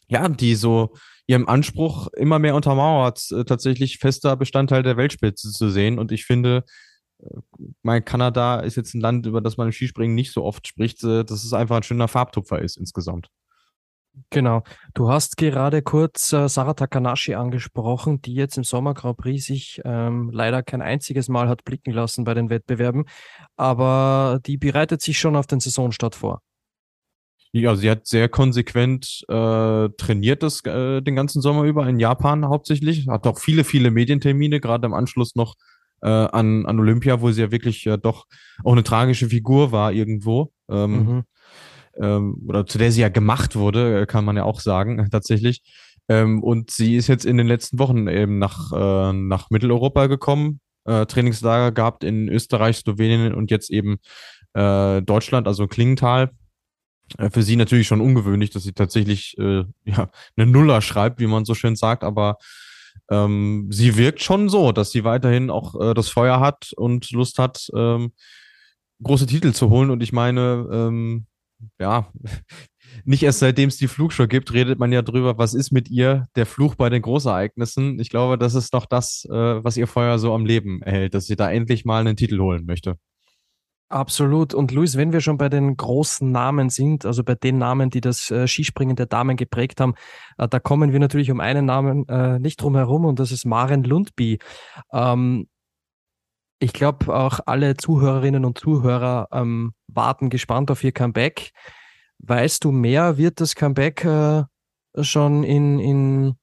ja, 0.08 0.28
die 0.28 0.54
so 0.54 0.94
ihrem 1.26 1.48
Anspruch 1.48 2.08
immer 2.08 2.38
mehr 2.38 2.54
untermauert, 2.54 3.30
äh, 3.32 3.44
tatsächlich 3.44 3.98
fester 3.98 4.36
Bestandteil 4.36 4.82
der 4.82 4.96
Weltspitze 4.96 5.50
zu 5.50 5.70
sehen. 5.70 5.98
Und 5.98 6.12
ich 6.12 6.24
finde, 6.24 6.64
äh, 7.20 7.38
mein 7.82 8.04
Kanada 8.04 8.60
ist 8.60 8.76
jetzt 8.76 8.94
ein 8.94 9.00
Land, 9.00 9.26
über 9.26 9.40
das 9.40 9.56
man 9.56 9.68
im 9.68 9.72
Skispringen 9.72 10.14
nicht 10.14 10.32
so 10.32 10.44
oft 10.44 10.66
spricht, 10.68 11.02
äh, 11.04 11.24
dass 11.24 11.44
es 11.44 11.52
einfach 11.52 11.76
ein 11.76 11.82
schöner 11.82 12.08
Farbtupfer 12.08 12.60
ist 12.60 12.76
insgesamt. 12.76 13.28
Genau. 14.30 14.62
Du 14.94 15.10
hast 15.10 15.36
gerade 15.36 15.82
kurz 15.82 16.32
äh, 16.32 16.48
Sarah 16.48 16.74
Takanashi 16.74 17.34
angesprochen, 17.34 18.22
die 18.22 18.34
jetzt 18.34 18.56
im 18.56 18.64
Sommer 18.64 18.94
Grand 18.94 19.18
Prix 19.18 19.46
sich 19.46 19.80
ähm, 19.84 20.30
leider 20.32 20.62
kein 20.62 20.82
einziges 20.82 21.28
Mal 21.28 21.48
hat 21.48 21.64
blicken 21.64 21.92
lassen 21.92 22.24
bei 22.24 22.34
den 22.34 22.50
Wettbewerben, 22.50 23.04
aber 23.56 24.40
die 24.46 24.56
bereitet 24.56 25.02
sich 25.02 25.18
schon 25.18 25.36
auf 25.36 25.46
den 25.46 25.60
Saisonstart 25.60 26.14
vor. 26.14 26.40
Ja, 27.52 27.74
sie 27.74 27.90
hat 27.90 28.06
sehr 28.06 28.28
konsequent 28.28 29.24
äh, 29.28 29.88
trainiert 29.96 30.42
das 30.42 30.64
äh, 30.64 31.00
den 31.00 31.16
ganzen 31.16 31.40
Sommer 31.40 31.62
über 31.62 31.86
in 31.86 31.98
Japan 31.98 32.46
hauptsächlich. 32.46 33.08
Hat 33.08 33.26
auch 33.26 33.38
viele, 33.38 33.64
viele 33.64 33.90
Medientermine, 33.90 34.60
gerade 34.60 34.86
im 34.86 34.94
Anschluss 34.94 35.36
noch 35.36 35.54
äh, 36.02 36.08
an, 36.08 36.66
an 36.66 36.78
Olympia, 36.78 37.20
wo 37.20 37.30
sie 37.30 37.42
ja 37.42 37.50
wirklich 37.50 37.86
äh, 37.86 37.96
doch 37.96 38.26
auch 38.62 38.72
eine 38.72 38.82
tragische 38.82 39.28
Figur 39.28 39.72
war 39.72 39.92
irgendwo. 39.92 40.52
Ähm, 40.68 40.90
mhm. 40.90 41.24
Ähm, 42.00 42.42
oder 42.46 42.66
zu 42.66 42.78
der 42.78 42.92
sie 42.92 43.00
ja 43.00 43.08
gemacht 43.08 43.56
wurde, 43.56 44.02
äh, 44.02 44.06
kann 44.06 44.24
man 44.24 44.36
ja 44.36 44.44
auch 44.44 44.60
sagen, 44.60 45.08
tatsächlich. 45.10 45.62
Ähm, 46.08 46.42
und 46.42 46.70
sie 46.70 46.96
ist 46.96 47.08
jetzt 47.08 47.24
in 47.26 47.36
den 47.36 47.46
letzten 47.46 47.78
Wochen 47.78 48.06
eben 48.06 48.38
nach, 48.38 48.72
äh, 48.72 49.12
nach 49.12 49.50
Mitteleuropa 49.50 50.06
gekommen, 50.06 50.60
äh, 50.84 51.06
Trainingslager 51.06 51.72
gehabt 51.72 52.04
in 52.04 52.28
Österreich, 52.28 52.76
Slowenien 52.78 53.34
und 53.34 53.50
jetzt 53.50 53.70
eben 53.70 53.98
äh, 54.54 55.02
Deutschland, 55.02 55.48
also 55.48 55.66
Klingenthal 55.66 56.30
äh, 57.18 57.30
für 57.30 57.42
sie 57.42 57.56
natürlich 57.56 57.86
schon 57.86 58.00
ungewöhnlich, 58.00 58.50
dass 58.50 58.62
sie 58.62 58.72
tatsächlich 58.72 59.36
äh, 59.38 59.64
ja, 59.84 60.10
eine 60.36 60.46
Nuller 60.50 60.80
schreibt, 60.82 61.20
wie 61.20 61.26
man 61.26 61.44
so 61.44 61.54
schön 61.54 61.76
sagt, 61.76 62.04
aber 62.04 62.38
ähm, 63.10 63.68
sie 63.70 63.96
wirkt 63.96 64.22
schon 64.22 64.48
so, 64.48 64.72
dass 64.72 64.90
sie 64.90 65.04
weiterhin 65.04 65.50
auch 65.50 65.80
äh, 65.80 65.94
das 65.94 66.08
Feuer 66.08 66.40
hat 66.40 66.72
und 66.76 67.10
Lust 67.12 67.38
hat, 67.38 67.68
ähm, 67.74 68.12
große 69.02 69.26
Titel 69.26 69.52
zu 69.52 69.70
holen. 69.70 69.90
Und 69.90 70.02
ich 70.02 70.12
meine, 70.12 70.68
ähm, 70.72 71.26
ja, 71.78 72.12
nicht 73.04 73.22
erst 73.22 73.40
seitdem 73.40 73.68
es 73.68 73.76
die 73.76 73.88
Flugshow 73.88 74.26
gibt, 74.26 74.52
redet 74.52 74.78
man 74.78 74.92
ja 74.92 75.02
drüber, 75.02 75.38
was 75.38 75.54
ist 75.54 75.72
mit 75.72 75.90
ihr, 75.90 76.26
der 76.36 76.46
Fluch 76.46 76.74
bei 76.74 76.88
den 76.88 77.02
Großereignissen. 77.02 77.98
Ich 78.00 78.10
glaube, 78.10 78.38
das 78.38 78.54
ist 78.54 78.74
doch 78.74 78.86
das, 78.86 79.26
äh, 79.30 79.64
was 79.64 79.76
ihr 79.76 79.86
Feuer 79.86 80.18
so 80.18 80.34
am 80.34 80.46
Leben 80.46 80.82
erhält, 80.82 81.14
dass 81.14 81.26
sie 81.26 81.36
da 81.36 81.50
endlich 81.50 81.84
mal 81.84 82.00
einen 82.00 82.16
Titel 82.16 82.40
holen 82.40 82.66
möchte. 82.66 82.96
Absolut. 83.88 84.52
Und 84.52 84.72
Luis, 84.72 84.96
wenn 84.96 85.12
wir 85.12 85.20
schon 85.20 85.38
bei 85.38 85.48
den 85.48 85.76
großen 85.76 86.30
Namen 86.32 86.70
sind, 86.70 87.06
also 87.06 87.22
bei 87.22 87.36
den 87.36 87.58
Namen, 87.58 87.88
die 87.88 88.00
das 88.00 88.32
äh, 88.32 88.48
Skispringen 88.48 88.96
der 88.96 89.06
Damen 89.06 89.36
geprägt 89.36 89.80
haben, 89.80 89.94
äh, 90.38 90.48
da 90.48 90.58
kommen 90.58 90.92
wir 90.92 90.98
natürlich 90.98 91.30
um 91.30 91.38
einen 91.38 91.66
Namen 91.66 92.08
äh, 92.08 92.40
nicht 92.40 92.60
drum 92.60 92.74
herum 92.74 93.04
und 93.04 93.20
das 93.20 93.30
ist 93.30 93.44
Maren 93.44 93.84
Lundby. 93.84 94.40
Ähm, 94.92 95.46
ich 96.58 96.72
glaube, 96.72 97.14
auch 97.14 97.40
alle 97.46 97.76
Zuhörerinnen 97.76 98.44
und 98.44 98.58
Zuhörer 98.58 99.28
ähm, 99.32 99.74
warten 99.88 100.30
gespannt 100.30 100.70
auf 100.70 100.82
ihr 100.82 100.92
Comeback. 100.92 101.50
Weißt 102.18 102.64
du 102.64 102.72
mehr, 102.72 103.18
wird 103.18 103.40
das 103.40 103.54
Comeback 103.54 104.04
äh, 104.04 104.44
schon 105.02 105.44
in, 105.44 105.78
in 105.78 106.34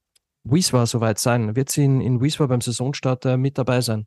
Wieswa 0.43 0.86
soweit 0.86 1.19
sein? 1.19 1.56
Wird 1.56 1.69
sie 1.69 1.86
in, 1.86 2.02
in 2.02 2.21
Wieswa 2.21 2.45
beim 2.45 2.62
Saisonstart 2.62 3.26
äh, 3.26 3.38
mit 3.38 3.58
dabei 3.58 3.82
sein? 3.82 4.06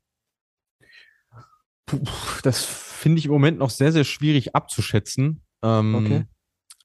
Puh, 1.87 2.01
das 2.42 2.64
finde 2.64 3.19
ich 3.19 3.27
im 3.27 3.33
Moment 3.33 3.59
noch 3.59 3.71
sehr, 3.71 3.92
sehr 3.92 4.05
schwierig 4.05 4.55
abzuschätzen. 4.55 5.42
Ähm, 5.62 5.95
okay. 5.95 6.25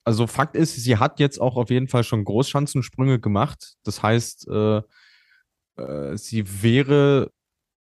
Also 0.03 0.25
Fakt 0.27 0.55
ist, 0.55 0.75
sie 0.75 0.97
hat 0.97 1.19
jetzt 1.19 1.39
auch 1.39 1.57
auf 1.57 1.69
jeden 1.69 1.88
Fall 1.88 2.03
schon 2.03 2.23
Großschanzensprünge 2.23 3.19
gemacht. 3.19 3.75
Das 3.84 4.01
heißt, 4.01 4.47
äh, 4.47 4.81
äh, 5.77 6.17
sie 6.17 6.63
wäre, 6.63 7.31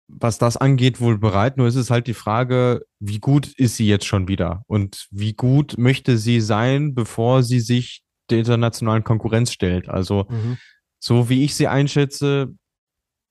was 0.08 0.38
das 0.38 0.56
angeht, 0.56 1.00
wohl 1.00 1.18
bereit. 1.18 1.56
Nur 1.56 1.66
ist 1.66 1.76
es 1.76 1.90
halt 1.90 2.06
die 2.06 2.14
Frage, 2.14 2.84
wie 3.00 3.18
gut 3.18 3.46
ist 3.56 3.76
sie 3.76 3.86
jetzt 3.86 4.06
schon 4.06 4.28
wieder? 4.28 4.62
Und 4.66 5.06
wie 5.10 5.32
gut 5.32 5.76
möchte 5.78 6.18
sie 6.18 6.40
sein, 6.40 6.94
bevor 6.94 7.42
sie 7.42 7.60
sich 7.60 8.02
der 8.30 8.38
internationalen 8.38 9.04
Konkurrenz 9.04 9.52
stellt? 9.52 9.88
Also, 9.88 10.26
mhm. 10.28 10.58
so 10.98 11.28
wie 11.28 11.44
ich 11.44 11.54
sie 11.54 11.68
einschätze, 11.68 12.54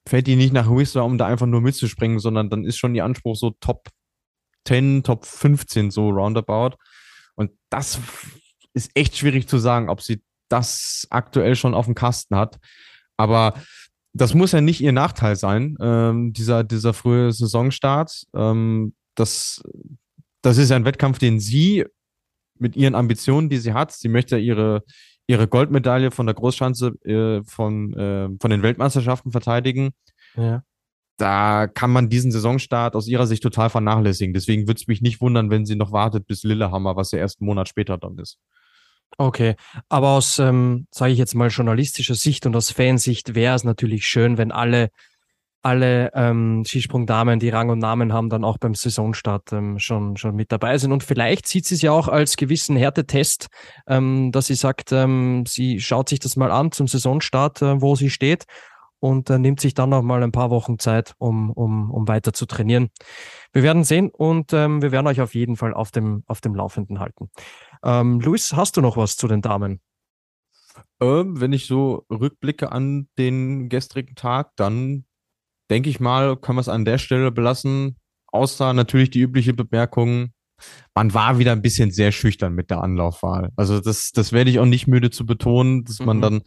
fällt 0.08 0.28
die 0.28 0.36
nicht 0.36 0.54
nach 0.54 0.70
Whistler, 0.70 1.06
um 1.06 1.18
da 1.18 1.28
einfach 1.28 1.46
nur 1.46 1.62
mitzuspringen, 1.62 2.20
sondern 2.20 2.50
dann 2.50 2.66
ist 2.66 2.78
schon 2.78 2.96
ihr 2.96 3.06
Anspruch 3.06 3.36
so 3.36 3.52
Top 3.60 3.90
10, 4.68 5.04
Top 5.04 5.26
15 5.26 5.92
so 5.92 6.10
roundabout. 6.10 6.78
Und 7.36 7.52
das 7.70 8.00
ist 8.74 8.92
echt 8.96 9.18
schwierig 9.18 9.48
zu 9.48 9.58
sagen, 9.58 9.90
ob 9.90 10.02
sie 10.02 10.24
das 10.50 11.08
aktuell 11.10 11.56
schon 11.56 11.74
auf 11.74 11.86
dem 11.86 11.96
Kasten 11.96 12.36
hat. 12.36 12.58
Aber 13.18 13.54
das 14.14 14.34
muss 14.34 14.52
ja 14.52 14.62
nicht 14.62 14.82
ihr 14.82 14.92
Nachteil 14.92 15.36
sein, 15.36 15.78
ähm, 15.82 16.34
dieser, 16.34 16.64
dieser 16.64 16.94
frühe 16.94 17.32
Saisonstart. 17.32 18.26
Ähm, 18.36 18.94
das, 19.16 19.62
das 20.42 20.58
ist 20.58 20.70
ja 20.70 20.76
ein 20.76 20.86
Wettkampf, 20.86 21.20
den 21.20 21.40
sie 21.40 21.86
mit 22.58 22.76
ihren 22.76 22.96
Ambitionen, 22.96 23.50
die 23.50 23.58
sie 23.58 23.74
hat, 23.74 23.92
sie 23.92 24.10
möchte 24.10 24.38
ihre, 24.38 24.84
ihre 25.28 25.48
Goldmedaille 25.48 26.12
von 26.12 26.26
der 26.26 26.36
Großschanze 26.36 26.88
äh, 27.06 27.44
von, 27.44 27.94
äh, 27.94 28.30
von 28.40 28.52
den 28.52 28.64
Weltmeisterschaften 28.64 29.32
verteidigen. 29.32 29.92
Ja 30.36 30.64
da 31.22 31.68
kann 31.68 31.92
man 31.92 32.10
diesen 32.10 32.32
Saisonstart 32.32 32.96
aus 32.96 33.08
ihrer 33.08 33.28
Sicht 33.28 33.44
total 33.44 33.70
vernachlässigen. 33.70 34.34
Deswegen 34.34 34.68
würde 34.68 34.80
es 34.80 34.88
mich 34.88 35.04
nicht 35.04 35.22
wundern, 35.22 35.52
wenn 35.52 35.68
sie 35.68 35.76
noch 35.76 35.92
wartet 35.92 36.26
bis 36.26 36.42
Lillehammer, 36.42 36.96
was 36.96 37.12
ja 37.12 37.20
erst 37.20 37.40
einen 37.40 37.46
Monat 37.46 37.70
später 37.70 38.00
dann 38.00 38.18
ist. 38.18 38.40
Okay, 39.18 39.56
aber 39.90 40.10
aus, 40.10 40.40
ähm, 40.40 40.88
sage 40.92 41.12
ich 41.12 41.20
jetzt 41.20 41.36
mal, 41.36 41.50
journalistischer 41.50 42.16
Sicht 42.16 42.46
und 42.46 42.56
aus 42.56 42.72
Fansicht 42.72 43.36
wäre 43.36 43.56
es 43.56 43.64
natürlich 43.64 44.08
schön, 44.08 44.38
wenn 44.38 44.52
alle, 44.52 44.90
alle 45.62 46.12
ähm, 46.16 46.64
Skisprungdamen, 46.66 47.40
die 47.40 47.50
Rang 47.50 47.70
und 47.70 47.80
Namen 47.80 48.14
haben, 48.14 48.30
dann 48.30 48.44
auch 48.44 48.58
beim 48.58 48.74
Saisonstart 48.74 49.54
ähm, 49.54 49.78
schon, 49.80 50.18
schon 50.18 50.36
mit 50.36 50.52
dabei 50.52 50.78
sind. 50.78 50.92
Und 50.92 51.04
vielleicht 51.04 51.48
sieht 51.48 51.66
sie 51.66 51.76
es 51.76 51.82
ja 51.82 51.92
auch 51.92 52.08
als 52.08 52.36
gewissen 52.36 52.76
Härtetest, 52.76 53.48
ähm, 53.88 54.32
dass 54.32 54.48
sie 54.48 54.56
sagt, 54.56 54.92
ähm, 54.92 55.44
sie 55.48 55.80
schaut 55.80 56.10
sich 56.10 56.20
das 56.20 56.36
mal 56.36 56.52
an 56.52 56.72
zum 56.72 56.88
Saisonstart, 56.88 57.62
äh, 57.62 57.82
wo 57.82 57.96
sie 57.96 58.10
steht 58.10 58.46
und 59.02 59.30
äh, 59.30 59.40
nimmt 59.40 59.60
sich 59.60 59.74
dann 59.74 59.90
noch 59.90 60.04
mal 60.04 60.24
ein 60.24 60.32
paar 60.32 60.52
Wochen 60.52 60.80
Zeit, 60.80 61.16
um, 61.18 61.50
um, 61.52 61.92
um 61.92 62.08
weiter 62.08 62.34
zu 62.34 62.46
trainieren. 62.46 62.90
Wir 63.52 63.64
werden 63.64 63.84
sehen 63.84 64.10
und 64.10 64.54
ähm, 64.54 64.82
wir 64.82 64.92
werden 64.92 65.08
euch 65.08 65.20
auf 65.20 65.36
jeden 65.36 65.58
Fall 65.58 65.74
auf 65.74 65.92
dem, 65.92 66.24
auf 66.28 66.40
dem 66.40 66.56
Laufenden 66.56 67.00
halten. 67.00 67.30
Ähm, 67.84 68.20
Luis, 68.20 68.54
hast 68.54 68.78
du 68.78 68.82
noch 68.82 68.98
was 68.98 69.18
zu 69.18 69.28
den 69.28 69.42
Damen? 69.42 69.82
Ähm, 71.00 71.40
wenn 71.40 71.54
ich 71.54 71.66
so 71.66 72.06
rückblicke 72.10 72.72
an 72.72 73.08
den 73.18 73.70
gestrigen 73.70 74.16
Tag, 74.16 74.52
dann 74.56 75.06
denke 75.70 75.90
ich 75.90 76.00
mal, 76.00 76.38
können 76.38 76.58
wir 76.58 76.62
es 76.62 76.70
an 76.70 76.86
der 76.86 76.98
Stelle 76.98 77.32
belassen. 77.32 77.98
Außer 78.28 78.74
natürlich 78.74 79.10
die 79.10 79.22
übliche 79.22 79.54
Bemerkung, 79.54 80.32
man 80.94 81.14
war 81.14 81.40
wieder 81.40 81.52
ein 81.52 81.62
bisschen 81.62 81.92
sehr 81.92 82.12
schüchtern 82.12 82.54
mit 82.54 82.70
der 82.70 82.82
Anlaufwahl. 82.82 83.50
Also 83.56 83.80
das, 83.80 84.12
das 84.12 84.32
werde 84.32 84.52
ich 84.52 84.60
auch 84.60 84.66
nicht 84.66 84.88
müde 84.88 85.10
zu 85.10 85.26
betonen, 85.26 85.84
dass 85.84 86.00
mhm. 86.00 86.06
man 86.06 86.22
dann 86.22 86.42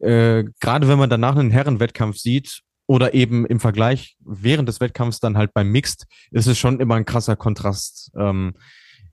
äh, 0.00 0.44
gerade 0.60 0.88
wenn 0.88 0.98
man 0.98 1.10
danach 1.10 1.36
einen 1.36 1.50
Herrenwettkampf 1.50 2.16
sieht 2.16 2.60
oder 2.86 3.14
eben 3.14 3.46
im 3.46 3.60
Vergleich 3.60 4.16
während 4.24 4.68
des 4.68 4.80
Wettkampfs 4.80 5.20
dann 5.20 5.36
halt 5.36 5.52
beim 5.52 5.70
Mixed, 5.70 6.06
ist 6.30 6.46
es 6.46 6.58
schon 6.58 6.80
immer 6.80 6.94
ein 6.94 7.04
krasser 7.04 7.36
Kontrast, 7.36 8.10
ähm, 8.16 8.54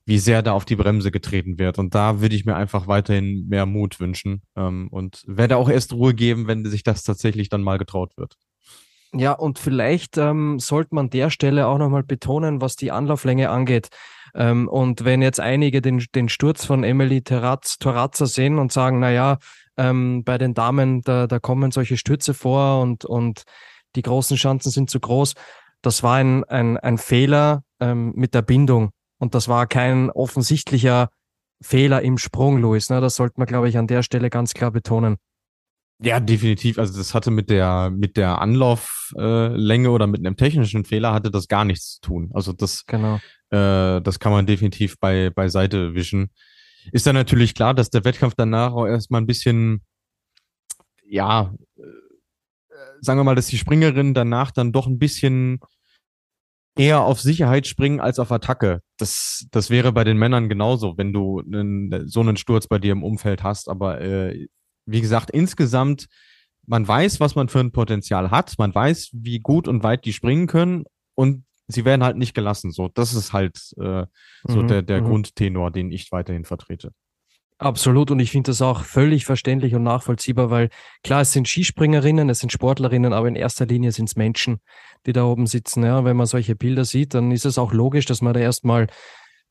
wie 0.06 0.20
sehr 0.20 0.44
da 0.44 0.54
auf 0.54 0.66
die 0.66 0.76
Bremse 0.76 1.12
getreten 1.12 1.58
wird. 1.58 1.80
Und 1.80 1.96
da 1.96 2.22
würde 2.22 2.36
ich 2.36 2.46
mir 2.46 2.56
einfach 2.56 2.88
weiterhin 2.88 3.48
mehr 3.48 3.66
Mut 3.66 4.00
wünschen 4.00 4.44
ähm, 4.56 4.88
und 4.92 5.24
werde 5.26 5.58
auch 5.58 5.70
erst 5.70 5.94
Ruhe 5.94 6.14
geben, 6.14 6.48
wenn 6.48 6.66
sich 6.66 6.84
das 6.84 7.04
tatsächlich 7.04 7.50
dann 7.50 7.64
mal 7.64 7.78
getraut 7.78 8.14
wird. 8.16 8.38
Ja, 9.14 9.32
und 9.32 9.60
vielleicht 9.60 10.18
ähm, 10.18 10.60
sollte 10.60 10.94
man 10.94 11.10
der 11.10 11.30
Stelle 11.30 11.68
auch 11.68 11.78
nochmal 11.78 12.04
betonen, 12.04 12.62
was 12.62 12.76
die 12.76 12.92
Anlauflänge 12.92 13.50
angeht. 13.50 13.88
Ähm, 14.36 14.68
und 14.68 15.06
wenn 15.06 15.22
jetzt 15.22 15.40
einige 15.40 15.82
den, 15.82 16.04
den 16.14 16.30
Sturz 16.30 16.66
von 16.66 16.84
Emily 16.84 17.22
Torazza 17.22 18.26
sehen 18.26 18.60
und 18.60 18.72
sagen, 18.72 19.00
na 19.00 19.12
ja, 19.12 19.38
ähm, 19.78 20.24
bei 20.24 20.38
den 20.38 20.54
Damen, 20.54 21.02
da, 21.02 21.28
da 21.28 21.40
kommen 21.40 21.72
solche 21.72 21.98
Stürze 21.98 22.34
vor 22.34 22.82
und, 22.82 23.06
und 23.06 23.44
die 23.96 24.02
großen 24.02 24.38
Chancen 24.38 24.72
sind 24.72 24.90
zu 24.90 25.00
groß. 25.00 25.34
Das 25.82 26.04
war 26.04 26.16
ein, 26.16 26.44
ein, 26.44 26.78
ein 26.78 26.98
Fehler 26.98 27.64
ähm, 27.80 28.12
mit 28.16 28.34
der 28.34 28.42
Bindung 28.42 28.92
und 29.18 29.36
das 29.36 29.48
war 29.48 29.68
kein 29.68 30.10
offensichtlicher 30.12 31.10
Fehler 31.62 32.02
im 32.02 32.18
Sprung, 32.18 32.60
Luis. 32.60 32.90
Ne? 32.90 33.02
Das 33.02 33.16
sollte 33.16 33.36
man, 33.38 33.48
glaube 33.48 33.70
ich, 33.70 33.78
an 33.78 33.88
der 33.88 34.04
Stelle 34.04 34.30
ganz 34.30 34.54
klar 34.54 34.72
betonen. 34.72 35.18
Ja, 36.00 36.20
definitiv. 36.20 36.78
Also 36.78 36.98
das 36.98 37.14
hatte 37.14 37.32
mit 37.32 37.50
der 37.50 37.90
mit 37.90 38.18
der 38.18 38.42
Anlauflänge 38.42 39.88
äh, 39.88 39.92
oder 39.92 40.08
mit 40.08 40.20
einem 40.20 40.36
technischen 40.36 40.84
Fehler 40.84 41.14
hatte 41.14 41.32
das 41.32 41.48
gar 41.48 41.64
nichts 41.64 41.96
zu 41.96 42.02
tun. 42.02 42.32
Also 42.34 42.52
das 42.52 42.86
genau. 42.86 43.16
äh, 43.50 44.02
das 44.02 44.20
kann 44.20 44.34
man 44.34 44.46
definitiv 44.46 45.00
bei 45.00 45.30
beiseite 45.30 45.96
wischen 45.96 46.32
ist 46.92 47.08
dann 47.08 47.16
natürlich 47.16 47.54
klar, 47.54 47.74
dass 47.74 47.90
der 47.90 48.04
Wettkampf 48.04 48.36
danach 48.36 48.74
auch 48.74 48.86
erstmal 48.86 49.22
ein 49.22 49.28
bisschen, 49.28 49.82
ja, 51.08 51.54
äh, 51.78 51.82
sagen 53.02 53.20
wir 53.20 53.24
mal, 53.24 53.36
dass 53.36 53.48
die 53.48 53.58
Springerin 53.58 54.14
danach 54.14 54.52
dann 54.52 54.72
doch 54.72 54.88
ein 54.88 55.00
bisschen 55.00 55.60
eher 56.76 57.02
auf 57.02 57.22
Sicherheit 57.22 57.68
springen 57.68 58.00
als 58.00 58.20
auf 58.20 58.32
Attacke. 58.32 58.82
Das, 58.98 59.48
das 59.52 59.70
wäre 59.70 59.92
bei 59.92 60.04
den 60.04 60.18
Männern 60.18 60.50
genauso, 60.50 60.98
wenn 60.98 61.14
du 61.14 61.40
einen, 61.40 62.08
so 62.08 62.20
einen 62.20 62.38
Sturz 62.38 62.68
bei 62.68 62.80
dir 62.80 62.92
im 62.92 63.04
Umfeld 63.04 63.44
hast. 63.44 63.70
Aber 63.70 64.02
äh, 64.02 64.48
wie 64.86 65.02
gesagt, 65.02 65.32
insgesamt, 65.32 66.08
man 66.68 66.88
weiß, 66.88 67.20
was 67.20 67.36
man 67.36 67.48
für 67.48 67.60
ein 67.60 67.72
Potenzial 67.72 68.32
hat. 68.32 68.56
Man 68.58 68.74
weiß, 68.74 69.12
wie 69.14 69.40
gut 69.40 69.68
und 69.68 69.84
weit 69.84 70.06
die 70.06 70.14
springen 70.14 70.48
können. 70.48 70.86
Und 71.16 71.46
sie 71.68 71.86
werden 71.86 72.04
halt 72.04 72.18
nicht 72.18 72.34
gelassen. 72.34 72.72
So, 72.72 72.90
das 72.94 73.14
ist 73.14 73.34
halt 73.34 73.58
äh, 73.78 74.06
so 74.44 74.62
mhm, 74.62 74.68
der, 74.68 74.82
der 74.82 75.02
mhm. 75.02 75.06
Grundtenor, 75.06 75.72
den 75.72 75.92
ich 75.92 76.12
weiterhin 76.12 76.46
vertrete. 76.46 76.92
Absolut 77.58 78.12
und 78.12 78.20
ich 78.20 78.32
finde 78.32 78.52
das 78.52 78.62
auch 78.62 78.84
völlig 78.84 79.26
verständlich 79.26 79.76
und 79.76 79.84
nachvollziehbar, 79.84 80.50
weil 80.50 80.70
klar, 81.04 81.22
es 81.22 81.32
sind 81.32 81.48
Skispringerinnen, 81.48 82.30
es 82.30 82.40
sind 82.40 82.52
Sportlerinnen, 82.52 83.14
aber 83.14 83.30
in 83.30 83.38
erster 83.38 83.66
Linie 83.66 83.94
sind 83.94 84.10
es 84.10 84.18
Menschen, 84.18 84.60
die 85.06 85.14
da 85.14 85.24
oben 85.24 85.48
sitzen. 85.48 85.84
Ja, 85.84 86.04
wenn 86.04 86.18
man 86.18 86.26
solche 86.26 86.56
Bilder 86.56 86.84
sieht, 86.84 87.14
dann 87.14 87.32
ist 87.32 87.46
es 87.46 87.58
auch 87.58 87.72
logisch, 87.72 88.06
dass 88.06 88.22
man 88.22 88.34
da 88.34 88.42
erstmal 88.42 88.88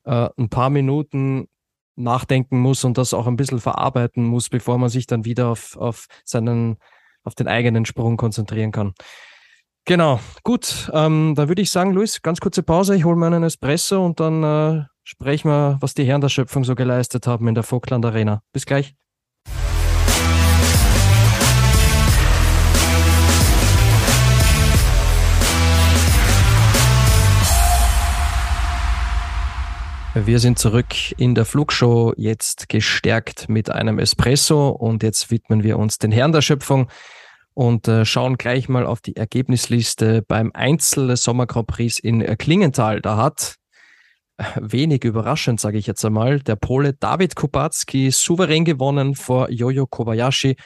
äh, 0.04 0.28
ein 0.36 0.50
paar 0.50 0.68
Minuten 0.68 1.48
nachdenken 1.96 2.58
muss 2.58 2.84
und 2.84 2.98
das 2.98 3.14
auch 3.14 3.26
ein 3.26 3.36
bisschen 3.36 3.60
verarbeiten 3.60 4.24
muss, 4.24 4.50
bevor 4.50 4.76
man 4.76 4.90
sich 4.90 5.06
dann 5.06 5.24
wieder 5.24 5.48
auf, 5.48 5.76
auf 5.78 6.06
seinen, 6.24 6.76
auf 7.22 7.34
den 7.34 7.48
eigenen 7.48 7.86
Sprung 7.86 8.18
konzentrieren 8.18 8.72
kann. 8.72 8.92
Genau, 9.86 10.18
gut. 10.44 10.90
Ähm, 10.94 11.34
dann 11.36 11.48
würde 11.48 11.60
ich 11.60 11.70
sagen, 11.70 11.92
Luis, 11.92 12.22
ganz 12.22 12.40
kurze 12.40 12.62
Pause. 12.62 12.96
Ich 12.96 13.04
hole 13.04 13.16
mir 13.16 13.26
einen 13.26 13.42
Espresso 13.42 14.02
und 14.02 14.18
dann 14.18 14.42
äh, 14.42 14.84
sprechen 15.02 15.50
wir, 15.50 15.76
was 15.80 15.92
die 15.92 16.04
Herren 16.04 16.22
der 16.22 16.30
Schöpfung 16.30 16.64
so 16.64 16.74
geleistet 16.74 17.26
haben 17.26 17.48
in 17.48 17.54
der 17.54 17.64
Vogtland 17.64 18.02
Arena. 18.06 18.40
Bis 18.54 18.64
gleich. 18.64 18.94
Wir 30.14 30.38
sind 30.38 30.58
zurück 30.58 31.12
in 31.18 31.34
der 31.34 31.44
Flugshow, 31.44 32.14
jetzt 32.16 32.70
gestärkt 32.70 33.50
mit 33.50 33.68
einem 33.68 33.98
Espresso 33.98 34.70
und 34.70 35.02
jetzt 35.02 35.30
widmen 35.30 35.62
wir 35.62 35.78
uns 35.78 35.98
den 35.98 36.10
Herren 36.10 36.32
der 36.32 36.40
Schöpfung 36.40 36.88
und 37.54 37.88
äh, 37.88 38.04
schauen 38.04 38.36
gleich 38.36 38.68
mal 38.68 38.84
auf 38.84 39.00
die 39.00 39.16
Ergebnisliste 39.16 40.22
beim 40.26 40.50
Einzel 40.52 41.16
Sommer 41.16 41.46
Grand 41.46 41.68
Prix 41.68 41.98
in 41.98 42.20
Klingenthal. 42.36 43.00
Da 43.00 43.16
hat 43.16 43.56
äh, 44.36 44.44
wenig 44.60 45.04
überraschend, 45.04 45.60
sage 45.60 45.78
ich 45.78 45.86
jetzt 45.86 46.04
einmal, 46.04 46.40
der 46.40 46.56
Pole 46.56 46.92
David 46.92 47.36
Kubacki 47.36 48.10
souverän 48.10 48.64
gewonnen 48.64 49.14
vor 49.14 49.50
Jojo 49.50 49.86
Kobayashi 49.86 50.56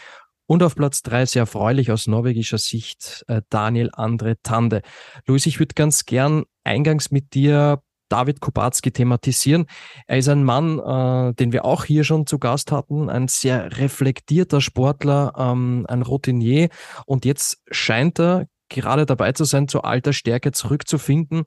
und 0.47 0.63
auf 0.63 0.75
Platz 0.75 1.03
drei 1.03 1.27
sehr 1.27 1.41
erfreulich 1.41 1.93
aus 1.93 2.07
norwegischer 2.07 2.59
Sicht 2.59 3.25
äh, 3.29 3.43
Daniel 3.51 3.91
Andre 3.93 4.37
Tande. 4.43 4.81
Luis, 5.27 5.45
ich 5.45 5.59
würde 5.59 5.75
ganz 5.75 6.07
gern 6.07 6.45
eingangs 6.65 7.11
mit 7.11 7.35
dir 7.35 7.83
David 8.09 8.41
Kubacki 8.41 8.91
thematisieren. 8.91 9.67
Er 10.07 10.19
ist 10.19 10.29
ein 10.29 10.45
Mann, 10.45 10.79
äh, 10.79 11.35
den 11.35 11.53
wir 11.53 11.65
auch 11.65 11.85
hier 11.85 12.05
schon 12.05 12.27
zu 12.27 12.39
Gast 12.39 12.73
hatten, 12.73 13.09
ein 13.11 13.29
sehr 13.29 13.79
reflektierter 13.79 14.61
Sportler, 14.61 15.33
ähm, 15.37 15.87
ein 15.89 16.03
Routinier. 16.03 16.69
Und 17.07 17.25
jetzt 17.25 17.63
scheint 17.71 18.19
er 18.21 18.47
gerade 18.69 19.07
dabei 19.07 19.33
zu 19.33 19.45
sein, 19.45 19.69
zu 19.69 19.83
alter 19.83 20.13
Stärke 20.13 20.53
zurückzufinden 20.53 21.45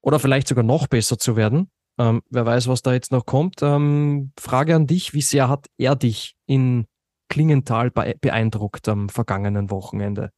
oder 0.00 0.18
vielleicht 0.18 0.48
sogar 0.48 0.64
noch 0.64 0.86
besser 0.86 1.18
zu 1.18 1.36
werden. 1.36 1.70
Ähm, 1.98 2.22
wer 2.30 2.46
weiß, 2.46 2.68
was 2.68 2.82
da 2.82 2.92
jetzt 2.92 3.12
noch 3.12 3.26
kommt. 3.26 3.62
Ähm, 3.62 4.32
Frage 4.38 4.74
an 4.74 4.86
dich, 4.86 5.14
wie 5.14 5.22
sehr 5.22 5.48
hat 5.48 5.66
er 5.78 5.94
dich 5.96 6.34
in 6.46 6.86
Klingenthal 7.28 7.90
beeindruckt 7.90 8.88
am 8.88 9.08
vergangenen 9.08 9.70
Wochenende? 9.70 10.30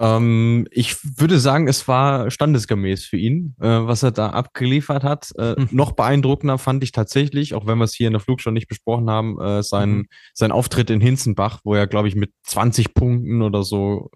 Ähm, 0.00 0.66
ich 0.70 0.96
würde 1.18 1.38
sagen, 1.38 1.68
es 1.68 1.86
war 1.86 2.30
standesgemäß 2.30 3.04
für 3.04 3.18
ihn, 3.18 3.54
äh, 3.60 3.68
was 3.68 4.02
er 4.02 4.12
da 4.12 4.30
abgeliefert 4.30 5.04
hat. 5.04 5.30
Äh, 5.36 5.60
mhm. 5.60 5.68
Noch 5.72 5.92
beeindruckender 5.92 6.56
fand 6.56 6.82
ich 6.82 6.92
tatsächlich, 6.92 7.54
auch 7.54 7.66
wenn 7.66 7.76
wir 7.76 7.84
es 7.84 7.94
hier 7.94 8.06
in 8.06 8.14
der 8.14 8.20
Flug 8.20 8.40
schon 8.40 8.54
nicht 8.54 8.66
besprochen 8.66 9.10
haben, 9.10 9.38
äh, 9.38 9.62
sein, 9.62 9.90
mhm. 9.90 10.06
sein 10.32 10.52
Auftritt 10.52 10.88
in 10.88 11.02
Hinzenbach, 11.02 11.60
wo 11.64 11.74
er, 11.74 11.86
glaube 11.86 12.08
ich, 12.08 12.14
mit 12.14 12.32
20 12.44 12.94
Punkten 12.94 13.42
oder 13.42 13.62
so 13.62 14.10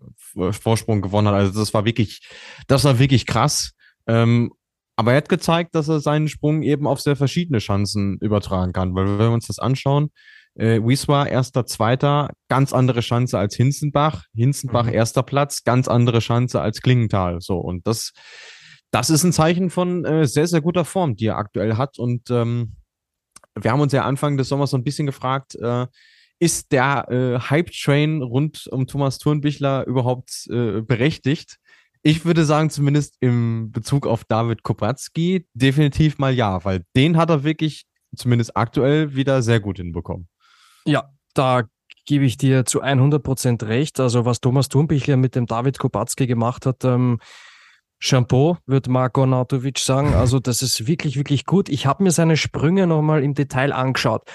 Vorsprung 0.52 1.02
gewonnen 1.02 1.28
hat. 1.28 1.34
Also 1.34 1.60
das 1.60 1.74
war 1.74 1.84
wirklich, 1.84 2.26
das 2.66 2.84
war 2.84 2.98
wirklich 2.98 3.26
krass. 3.26 3.72
Ähm, 4.06 4.52
aber 4.96 5.12
er 5.12 5.18
hat 5.18 5.28
gezeigt, 5.28 5.74
dass 5.74 5.88
er 5.88 6.00
seinen 6.00 6.28
Sprung 6.28 6.62
eben 6.62 6.86
auf 6.86 7.00
sehr 7.00 7.16
verschiedene 7.16 7.58
Chancen 7.58 8.16
übertragen 8.20 8.72
kann. 8.72 8.94
Weil 8.94 9.06
wenn 9.06 9.18
wir 9.18 9.30
uns 9.32 9.48
das 9.48 9.58
anschauen, 9.58 10.10
äh, 10.56 10.80
Wieswa 10.80 11.26
erster, 11.26 11.66
zweiter, 11.66 12.30
ganz 12.48 12.72
andere 12.72 13.00
Chance 13.00 13.38
als 13.38 13.56
Hinzenbach. 13.56 14.24
Hinzenbach 14.34 14.86
mhm. 14.86 14.94
erster 14.94 15.22
Platz, 15.22 15.64
ganz 15.64 15.88
andere 15.88 16.20
Chance 16.20 16.60
als 16.60 16.80
Klingenthal. 16.80 17.40
So 17.40 17.58
und 17.58 17.86
das, 17.86 18.12
das 18.90 19.10
ist 19.10 19.24
ein 19.24 19.32
Zeichen 19.32 19.70
von 19.70 20.04
äh, 20.04 20.26
sehr 20.26 20.46
sehr 20.46 20.60
guter 20.60 20.84
Form, 20.84 21.16
die 21.16 21.26
er 21.26 21.38
aktuell 21.38 21.76
hat. 21.76 21.98
Und 21.98 22.30
ähm, 22.30 22.76
wir 23.60 23.70
haben 23.70 23.80
uns 23.80 23.92
ja 23.92 24.04
Anfang 24.04 24.36
des 24.36 24.48
Sommers 24.48 24.70
so 24.70 24.76
ein 24.76 24.84
bisschen 24.84 25.06
gefragt, 25.06 25.54
äh, 25.56 25.86
ist 26.40 26.72
der 26.72 27.08
äh, 27.10 27.38
Hype-Train 27.38 28.22
rund 28.22 28.66
um 28.70 28.86
Thomas 28.86 29.18
Thurnbichler 29.18 29.86
überhaupt 29.86 30.46
äh, 30.50 30.80
berechtigt? 30.80 31.58
Ich 32.02 32.24
würde 32.24 32.44
sagen, 32.44 32.68
zumindest 32.70 33.16
im 33.20 33.70
Bezug 33.70 34.06
auf 34.06 34.24
David 34.24 34.62
Kopatski, 34.62 35.46
definitiv 35.54 36.18
mal 36.18 36.34
ja, 36.34 36.62
weil 36.64 36.84
den 36.96 37.16
hat 37.16 37.30
er 37.30 37.44
wirklich, 37.44 37.86
zumindest 38.14 38.56
aktuell, 38.56 39.14
wieder 39.14 39.42
sehr 39.42 39.60
gut 39.60 39.78
hinbekommen. 39.78 40.28
Ja, 40.86 41.10
da 41.34 41.64
gebe 42.06 42.24
ich 42.24 42.36
dir 42.36 42.64
zu 42.64 42.80
100 42.80 43.22
Prozent 43.22 43.62
recht. 43.62 43.98
Also 44.00 44.24
was 44.24 44.40
Thomas 44.40 44.68
Thunbichler 44.68 45.16
mit 45.16 45.34
dem 45.34 45.46
David 45.46 45.78
Kubacki 45.78 46.26
gemacht 46.26 46.66
hat, 46.66 46.84
ähm, 46.84 47.18
Shampoo, 47.98 48.58
wird 48.66 48.88
Marco 48.88 49.24
Nautovic 49.24 49.78
sagen. 49.78 50.12
Also 50.14 50.38
das 50.38 50.62
ist 50.62 50.86
wirklich, 50.86 51.16
wirklich 51.16 51.46
gut. 51.46 51.68
Ich 51.68 51.86
habe 51.86 52.02
mir 52.02 52.10
seine 52.10 52.36
Sprünge 52.36 52.86
nochmal 52.86 53.22
im 53.24 53.34
Detail 53.34 53.72
angeschaut. 53.72 54.30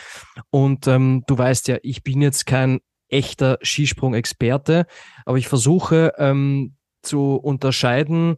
Und 0.49 0.87
ähm, 0.87 1.23
du 1.27 1.37
weißt 1.37 1.67
ja, 1.67 1.77
ich 1.83 2.03
bin 2.03 2.21
jetzt 2.21 2.45
kein 2.45 2.79
echter 3.09 3.57
Skisprung-Experte, 3.61 4.85
aber 5.25 5.37
ich 5.37 5.47
versuche 5.47 6.13
ähm, 6.17 6.75
zu 7.01 7.35
unterscheiden, 7.35 8.37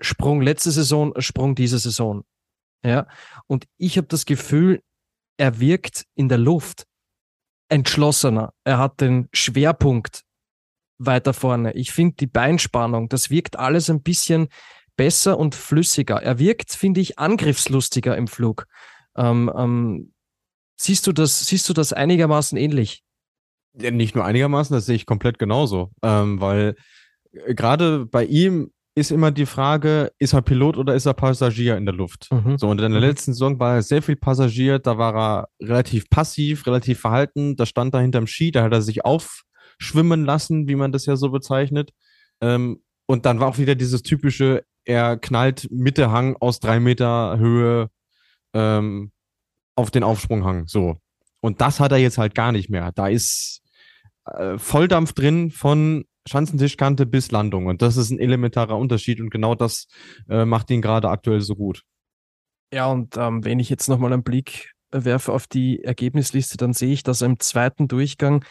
Sprung 0.00 0.40
letzte 0.40 0.70
Saison, 0.70 1.12
Sprung 1.18 1.54
diese 1.54 1.78
Saison. 1.78 2.24
Ja, 2.84 3.06
und 3.46 3.66
ich 3.76 3.98
habe 3.98 4.08
das 4.08 4.24
Gefühl, 4.24 4.82
er 5.36 5.60
wirkt 5.60 6.06
in 6.14 6.28
der 6.28 6.38
Luft 6.38 6.86
entschlossener. 7.70 8.52
Er 8.64 8.78
hat 8.78 9.00
den 9.00 9.28
Schwerpunkt 9.32 10.22
weiter 10.98 11.32
vorne. 11.32 11.72
Ich 11.72 11.92
finde 11.92 12.16
die 12.16 12.26
Beinspannung, 12.26 13.08
das 13.08 13.30
wirkt 13.30 13.58
alles 13.58 13.88
ein 13.88 14.02
bisschen 14.02 14.48
besser 14.96 15.38
und 15.38 15.54
flüssiger. 15.54 16.22
Er 16.22 16.38
wirkt, 16.38 16.72
finde 16.72 17.00
ich, 17.00 17.18
angriffslustiger 17.18 18.16
im 18.16 18.28
Flug. 18.28 18.66
Ähm, 19.16 19.50
ähm, 19.56 20.12
siehst 20.76 21.06
du 21.06 21.12
das, 21.12 21.46
siehst 21.46 21.68
du 21.68 21.72
das 21.72 21.92
einigermaßen 21.92 22.58
ähnlich? 22.58 23.02
Ja, 23.74 23.90
nicht 23.90 24.14
nur 24.14 24.24
einigermaßen, 24.24 24.74
das 24.74 24.86
sehe 24.86 24.96
ich 24.96 25.06
komplett 25.06 25.38
genauso. 25.38 25.90
Ähm, 26.02 26.40
weil 26.40 26.76
äh, 27.32 27.54
gerade 27.54 28.04
bei 28.04 28.24
ihm 28.24 28.72
ist 29.00 29.10
immer 29.10 29.30
die 29.30 29.46
Frage, 29.46 30.12
ist 30.18 30.34
er 30.34 30.42
Pilot 30.42 30.76
oder 30.76 30.94
ist 30.94 31.06
er 31.06 31.14
Passagier 31.14 31.76
in 31.76 31.86
der 31.86 31.94
Luft? 31.94 32.28
Mhm. 32.30 32.58
So, 32.58 32.68
und 32.68 32.80
in 32.80 32.92
der 32.92 33.00
mhm. 33.00 33.06
letzten 33.06 33.32
Saison 33.32 33.58
war 33.58 33.76
er 33.76 33.82
sehr 33.82 34.02
viel 34.02 34.16
Passagier, 34.16 34.78
da 34.78 34.98
war 34.98 35.16
er 35.16 35.48
relativ 35.60 36.08
passiv, 36.10 36.66
relativ 36.66 37.00
verhalten, 37.00 37.56
da 37.56 37.66
stand 37.66 37.94
er 37.94 38.00
hinterm 38.00 38.26
Ski, 38.26 38.52
da 38.52 38.62
hat 38.62 38.72
er 38.72 38.82
sich 38.82 39.04
aufschwimmen 39.04 40.24
lassen, 40.24 40.68
wie 40.68 40.76
man 40.76 40.92
das 40.92 41.06
ja 41.06 41.16
so 41.16 41.30
bezeichnet. 41.30 41.90
Ähm, 42.40 42.82
und 43.06 43.26
dann 43.26 43.40
war 43.40 43.48
auch 43.48 43.58
wieder 43.58 43.74
dieses 43.74 44.02
typische, 44.02 44.64
er 44.84 45.16
knallt 45.16 45.68
Mitte 45.70 46.10
Hang 46.10 46.36
aus 46.38 46.60
drei 46.60 46.78
Meter 46.78 47.38
Höhe 47.38 47.88
ähm, 48.54 49.12
auf 49.76 49.90
den 49.90 50.04
Aufsprunghang. 50.04 50.66
So. 50.66 50.98
Und 51.40 51.60
das 51.60 51.80
hat 51.80 51.92
er 51.92 51.98
jetzt 51.98 52.18
halt 52.18 52.34
gar 52.34 52.52
nicht 52.52 52.68
mehr. 52.68 52.92
Da 52.92 53.08
ist 53.08 53.62
äh, 54.26 54.58
Volldampf 54.58 55.14
drin 55.14 55.50
von 55.50 56.04
Schanzentischkante 56.30 57.06
bis 57.06 57.30
Landung. 57.30 57.66
Und 57.66 57.82
das 57.82 57.96
ist 57.96 58.10
ein 58.10 58.18
elementarer 58.18 58.78
Unterschied 58.78 59.20
und 59.20 59.30
genau 59.30 59.54
das 59.54 59.86
äh, 60.28 60.44
macht 60.44 60.70
ihn 60.70 60.80
gerade 60.80 61.10
aktuell 61.10 61.40
so 61.40 61.56
gut. 61.56 61.82
Ja, 62.72 62.86
und 62.86 63.16
ähm, 63.16 63.44
wenn 63.44 63.58
ich 63.58 63.68
jetzt 63.68 63.88
nochmal 63.88 64.12
einen 64.12 64.22
Blick 64.22 64.72
werfe 64.92 65.32
auf 65.32 65.46
die 65.46 65.82
Ergebnisliste, 65.82 66.56
dann 66.56 66.72
sehe 66.72 66.92
ich, 66.92 67.02
dass 67.02 67.20
er 67.20 67.26
im 67.26 67.40
zweiten 67.40 67.88
Durchgang 67.88 68.44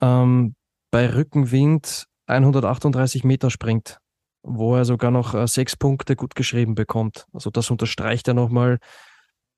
ähm, 0.00 0.54
bei 0.90 1.12
Rückenwind 1.14 2.06
138 2.26 3.22
Meter 3.24 3.50
springt, 3.50 3.98
wo 4.42 4.74
er 4.74 4.84
sogar 4.84 5.10
noch 5.10 5.34
äh, 5.34 5.46
sechs 5.46 5.76
Punkte 5.76 6.16
gut 6.16 6.34
geschrieben 6.34 6.74
bekommt. 6.74 7.26
Also 7.32 7.50
das 7.50 7.70
unterstreicht 7.70 8.26
ja 8.26 8.34
nochmal, 8.34 8.78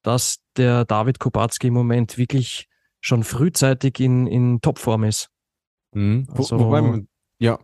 dass 0.03 0.39
der 0.57 0.85
David 0.85 1.19
Kubacki 1.19 1.69
im 1.69 1.75
Moment 1.75 2.19
wirklich 2.19 2.69
schon 3.01 3.25
frühzeitig 3.25 4.01
in, 4.01 4.27
in 4.27 4.61
Topform 4.61 5.05
ist. 5.05 5.31
Mhm. 5.99 6.29
Also, 6.33 6.59
wobei 6.59 6.81
man, 6.81 7.09
ja. 7.41 7.59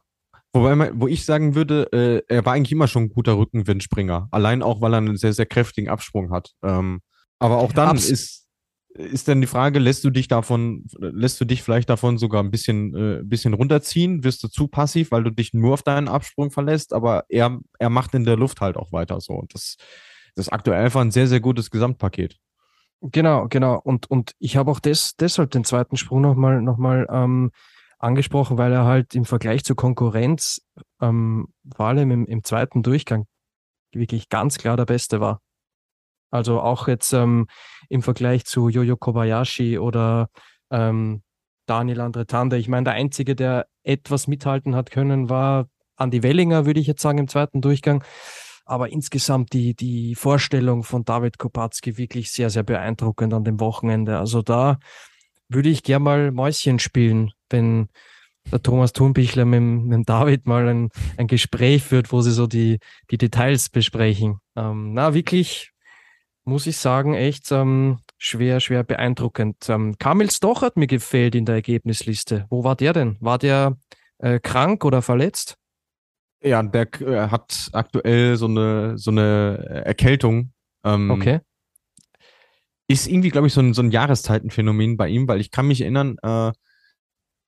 Wobei 0.52 0.74
man, 0.76 1.00
wo 1.00 1.08
ich 1.08 1.24
sagen 1.24 1.54
würde, 1.54 1.92
äh, 1.92 2.22
er 2.32 2.44
war 2.44 2.52
eigentlich 2.52 2.72
immer 2.72 2.88
schon 2.88 3.04
ein 3.04 3.08
guter 3.08 3.36
Rückenwindspringer. 3.36 4.28
Allein 4.30 4.62
auch, 4.62 4.80
weil 4.80 4.94
er 4.94 4.98
einen 4.98 5.16
sehr, 5.16 5.32
sehr 5.32 5.46
kräftigen 5.46 5.88
Absprung 5.88 6.30
hat. 6.30 6.52
Ähm, 6.62 7.00
aber 7.38 7.58
auch 7.58 7.72
dann 7.72 7.88
Abs 7.88 8.08
ist, 8.08 8.46
ist 8.94 9.26
dann 9.26 9.40
die 9.40 9.48
Frage, 9.48 9.80
lässt 9.80 10.04
du 10.04 10.10
dich 10.10 10.28
davon, 10.28 10.86
lässt 10.98 11.40
du 11.40 11.44
dich 11.44 11.62
vielleicht 11.62 11.90
davon 11.90 12.18
sogar 12.18 12.42
ein 12.42 12.52
bisschen, 12.52 12.94
äh, 12.94 13.22
bisschen 13.24 13.54
runterziehen? 13.54 14.22
Wirst 14.22 14.42
du 14.44 14.48
zu 14.48 14.68
passiv, 14.68 15.10
weil 15.10 15.24
du 15.24 15.30
dich 15.30 15.54
nur 15.54 15.74
auf 15.74 15.82
deinen 15.82 16.08
Absprung 16.08 16.52
verlässt, 16.52 16.92
aber 16.92 17.24
er, 17.28 17.58
er 17.78 17.90
macht 17.90 18.14
in 18.14 18.24
der 18.24 18.36
Luft 18.36 18.60
halt 18.60 18.76
auch 18.76 18.92
weiter 18.92 19.20
so. 19.20 19.32
Und 19.32 19.54
das, 19.54 19.76
das 20.36 20.46
ist 20.46 20.52
aktuell 20.52 20.84
einfach 20.84 21.00
ein 21.00 21.10
sehr, 21.10 21.26
sehr 21.26 21.40
gutes 21.40 21.70
Gesamtpaket. 21.70 22.36
Genau, 23.00 23.48
genau. 23.48 23.80
Und, 23.82 24.08
und 24.08 24.32
ich 24.38 24.56
habe 24.56 24.70
auch 24.70 24.80
des, 24.80 25.16
deshalb 25.16 25.50
den 25.50 25.64
zweiten 25.64 25.96
Sprung 25.96 26.20
nochmal 26.20 26.62
noch 26.62 26.78
mal, 26.78 27.06
ähm, 27.10 27.50
angesprochen, 28.04 28.58
weil 28.58 28.72
er 28.72 28.84
halt 28.84 29.14
im 29.14 29.24
Vergleich 29.24 29.64
zur 29.64 29.76
Konkurrenz, 29.76 30.62
ähm, 31.00 31.48
vor 31.74 31.86
allem 31.86 32.10
im, 32.10 32.26
im 32.26 32.44
zweiten 32.44 32.82
Durchgang, 32.82 33.26
wirklich 33.92 34.28
ganz 34.28 34.58
klar 34.58 34.76
der 34.76 34.86
Beste 34.86 35.20
war. 35.20 35.40
Also 36.30 36.60
auch 36.60 36.88
jetzt 36.88 37.12
ähm, 37.12 37.46
im 37.88 38.02
Vergleich 38.02 38.44
zu 38.44 38.68
Jojo 38.68 38.96
Kobayashi 38.96 39.78
oder 39.78 40.28
ähm, 40.70 41.22
Daniel 41.66 42.00
Andretande. 42.00 42.58
Ich 42.58 42.68
meine, 42.68 42.84
der 42.84 42.94
Einzige, 42.94 43.34
der 43.36 43.66
etwas 43.84 44.26
mithalten 44.26 44.74
hat 44.74 44.90
können, 44.90 45.30
war 45.30 45.68
Andy 45.96 46.22
Wellinger, 46.22 46.66
würde 46.66 46.80
ich 46.80 46.86
jetzt 46.86 47.02
sagen, 47.02 47.18
im 47.18 47.28
zweiten 47.28 47.60
Durchgang. 47.60 48.02
Aber 48.66 48.90
insgesamt 48.90 49.52
die, 49.52 49.74
die 49.74 50.14
Vorstellung 50.14 50.82
von 50.82 51.04
David 51.04 51.38
Kopacki 51.38 51.98
wirklich 51.98 52.32
sehr, 52.32 52.50
sehr 52.50 52.62
beeindruckend 52.62 53.32
an 53.32 53.44
dem 53.44 53.60
Wochenende. 53.60 54.18
Also 54.18 54.42
da 54.42 54.78
würde 55.48 55.68
ich 55.68 55.82
gerne 55.82 56.04
mal 56.04 56.32
Mäuschen 56.32 56.78
spielen, 56.78 57.32
wenn 57.54 57.88
der 58.50 58.62
Thomas 58.62 58.92
Thunbichler 58.92 59.44
mit, 59.44 59.62
mit 59.62 60.08
David 60.08 60.46
mal 60.46 60.68
ein, 60.68 60.90
ein 61.16 61.26
Gespräch 61.26 61.82
führt, 61.82 62.12
wo 62.12 62.20
sie 62.20 62.32
so 62.32 62.46
die, 62.46 62.78
die 63.10 63.18
Details 63.18 63.70
besprechen. 63.70 64.38
Ähm, 64.56 64.92
na, 64.92 65.14
wirklich, 65.14 65.70
muss 66.44 66.66
ich 66.66 66.76
sagen, 66.76 67.14
echt 67.14 67.50
ähm, 67.52 68.00
schwer, 68.18 68.60
schwer 68.60 68.84
beeindruckend. 68.84 69.68
Ähm, 69.68 69.96
Kamil 69.98 70.30
Stoch 70.30 70.62
hat 70.62 70.76
mir 70.76 70.86
gefällt 70.86 71.34
in 71.34 71.46
der 71.46 71.56
Ergebnisliste. 71.56 72.46
Wo 72.50 72.64
war 72.64 72.76
der 72.76 72.92
denn? 72.92 73.16
War 73.20 73.38
der 73.38 73.78
äh, 74.18 74.38
krank 74.40 74.84
oder 74.84 75.00
verletzt? 75.00 75.56
Ja, 76.42 76.62
der 76.62 76.88
äh, 77.00 77.28
hat 77.28 77.70
aktuell 77.72 78.36
so 78.36 78.46
eine, 78.46 78.98
so 78.98 79.10
eine 79.10 79.82
Erkältung. 79.86 80.52
Ähm, 80.84 81.10
okay. 81.10 81.40
Ist 82.86 83.06
irgendwie, 83.06 83.30
glaube 83.30 83.46
ich, 83.46 83.54
so 83.54 83.62
ein, 83.62 83.72
so 83.72 83.80
ein 83.80 83.90
Jahreszeitenphänomen 83.90 84.98
bei 84.98 85.08
ihm, 85.08 85.26
weil 85.26 85.40
ich 85.40 85.50
kann 85.50 85.66
mich 85.66 85.80
erinnern, 85.80 86.16
äh, 86.22 86.52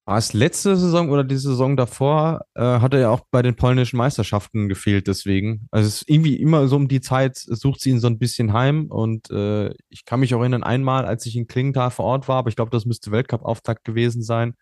es 0.07 0.33
letzte 0.33 0.77
Saison 0.77 1.11
oder 1.11 1.25
die 1.25 1.37
Saison 1.37 1.77
davor, 1.77 2.43
äh, 2.55 2.63
hat 2.63 2.95
er 2.95 3.01
ja 3.01 3.11
auch 3.11 3.23
bei 3.31 3.43
den 3.43 3.57
polnischen 3.57 3.97
Meisterschaften 3.97 4.69
gefehlt, 4.69 5.09
deswegen. 5.09 5.67
Also 5.73 5.89
es 5.89 6.03
ist 6.03 6.11
irgendwie 6.11 6.37
immer 6.37 6.69
so 6.69 6.77
um 6.77 6.87
die 6.87 7.01
Zeit, 7.01 7.37
sucht 7.37 7.81
sie 7.81 7.91
ihn 7.91 7.99
so 7.99 8.07
ein 8.07 8.19
bisschen 8.19 8.53
heim 8.53 8.87
und 8.89 9.31
äh, 9.31 9.75
ich 9.89 10.05
kann 10.05 10.21
mich 10.21 10.35
auch 10.35 10.41
erinnern, 10.41 10.63
einmal, 10.63 11.07
als 11.07 11.27
ich 11.27 11.37
in 11.37 11.49
Klingenthal 11.49 11.91
vor 11.91 12.05
Ort 12.05 12.29
war, 12.29 12.37
aber 12.37 12.51
ich 12.51 12.57
glaube, 12.57 12.71
das 12.71 12.87
müsste 12.87 13.11
Weltcup-Auftakt 13.11 13.85
gewesen 13.85 14.23
sein, 14.23 14.55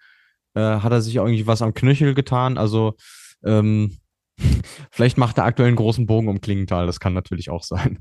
äh, 0.55 0.61
hat 0.61 0.93
er 0.93 1.03
sich 1.03 1.21
auch 1.21 1.27
irgendwie 1.27 1.47
was 1.47 1.61
am 1.61 1.75
Knöchel 1.75 2.15
getan, 2.15 2.57
also 2.57 2.95
ähm, 3.45 3.99
Vielleicht 4.91 5.19
macht 5.19 5.39
er 5.39 5.45
aktuell 5.45 5.69
einen 5.69 5.77
großen 5.77 6.07
Bogen 6.07 6.29
um 6.29 6.41
Klingenthal, 6.41 6.87
das 6.87 7.01
kann 7.01 7.15
natürlich 7.15 7.51
auch 7.51 7.63
sein. 7.63 8.01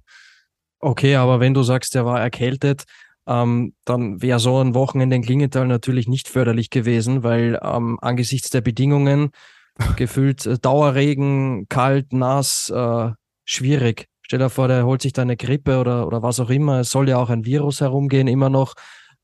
Okay, 0.79 1.15
aber 1.15 1.39
wenn 1.39 1.53
du 1.53 1.63
sagst, 1.63 1.95
er 1.95 2.05
war 2.05 2.19
erkältet, 2.19 2.83
ähm, 3.27 3.73
dann 3.85 4.21
wäre 4.21 4.39
so 4.39 4.59
ein 4.59 4.73
Wochenende 4.73 5.15
in 5.15 5.21
Klingenthal 5.21 5.67
natürlich 5.67 6.07
nicht 6.07 6.27
förderlich 6.27 6.69
gewesen, 6.69 7.23
weil 7.23 7.59
ähm, 7.61 7.97
angesichts 8.01 8.49
der 8.49 8.61
Bedingungen 8.61 9.31
gefühlt 9.95 10.45
äh, 10.45 10.57
Dauerregen, 10.59 11.67
kalt, 11.69 12.13
nass, 12.13 12.69
äh, 12.69 13.11
schwierig. 13.45 14.07
Stell 14.21 14.39
dir 14.39 14.49
vor, 14.49 14.67
der 14.67 14.85
holt 14.85 15.01
sich 15.01 15.13
da 15.13 15.21
eine 15.21 15.37
Grippe 15.37 15.79
oder, 15.79 16.07
oder 16.07 16.21
was 16.21 16.39
auch 16.39 16.49
immer. 16.49 16.79
Es 16.79 16.91
soll 16.91 17.09
ja 17.09 17.17
auch 17.17 17.29
ein 17.29 17.45
Virus 17.45 17.81
herumgehen, 17.81 18.27
immer 18.27 18.49
noch. 18.49 18.73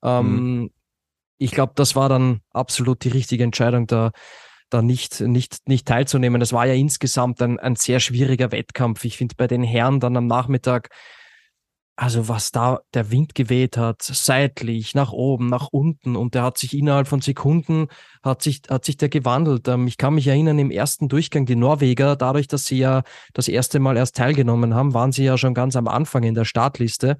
Ähm, 0.04 0.60
mhm. 0.60 0.72
Ich 1.38 1.52
glaube, 1.52 1.74
das 1.76 1.96
war 1.96 2.10
dann 2.10 2.42
absolut 2.52 3.04
die 3.04 3.10
richtige 3.10 3.44
Entscheidung, 3.44 3.88
da 3.88 4.12
da 4.70 4.82
nicht, 4.82 5.20
nicht, 5.22 5.68
nicht 5.68 5.88
teilzunehmen. 5.88 6.40
Das 6.40 6.54
war 6.54 6.66
ja 6.68 6.74
insgesamt 6.74 7.42
ein, 7.42 7.60
ein 7.60 7.76
sehr 7.76 8.00
schwieriger 8.00 8.52
Wettkampf. 8.52 9.04
Ich 9.04 9.18
finde 9.18 9.36
bei 9.36 9.48
den 9.48 9.64
Herren 9.64 10.00
dann 10.00 10.16
am 10.16 10.28
Nachmittag, 10.28 10.90
also 12.00 12.30
was 12.30 12.54
da 12.54 12.80
der 12.94 13.12
Wind 13.12 13.36
geweht 13.36 13.76
hat, 13.76 14.02
seitlich, 14.02 14.96
nach 14.96 15.12
oben, 15.12 15.48
nach 15.48 15.68
unten 15.70 16.16
und 16.16 16.34
der 16.34 16.44
hat 16.44 16.58
sich 16.58 16.78
innerhalb 16.78 17.10
von 17.10 17.20
Sekunden, 17.20 17.88
hat 18.24 18.42
sich, 18.42 18.62
hat 18.70 18.86
sich 18.86 18.96
der 18.96 19.10
gewandelt. 19.10 19.68
Ähm, 19.68 19.86
ich 19.86 19.98
kann 19.98 20.14
mich 20.16 20.26
erinnern, 20.28 20.58
im 20.60 20.72
ersten 20.72 21.10
Durchgang, 21.10 21.46
die 21.46 21.58
Norweger, 21.58 22.16
dadurch, 22.16 22.48
dass 22.48 22.66
sie 22.66 22.78
ja 22.78 23.04
das 23.34 23.50
erste 23.50 23.82
Mal 23.82 23.98
erst 23.98 24.16
teilgenommen 24.16 24.76
haben, 24.76 24.94
waren 24.94 25.12
sie 25.12 25.26
ja 25.26 25.38
schon 25.38 25.54
ganz 25.54 25.76
am 25.76 25.90
Anfang 25.90 26.24
in 26.24 26.36
der 26.36 26.46
Startliste 26.46 27.18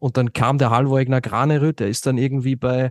und 0.00 0.16
dann 0.16 0.32
kam 0.32 0.58
der 0.58 0.70
Halvoegner 0.70 1.20
Granerüt, 1.20 1.78
der 1.78 1.86
ist 1.86 2.04
dann 2.06 2.18
irgendwie 2.18 2.56
bei 2.56 2.90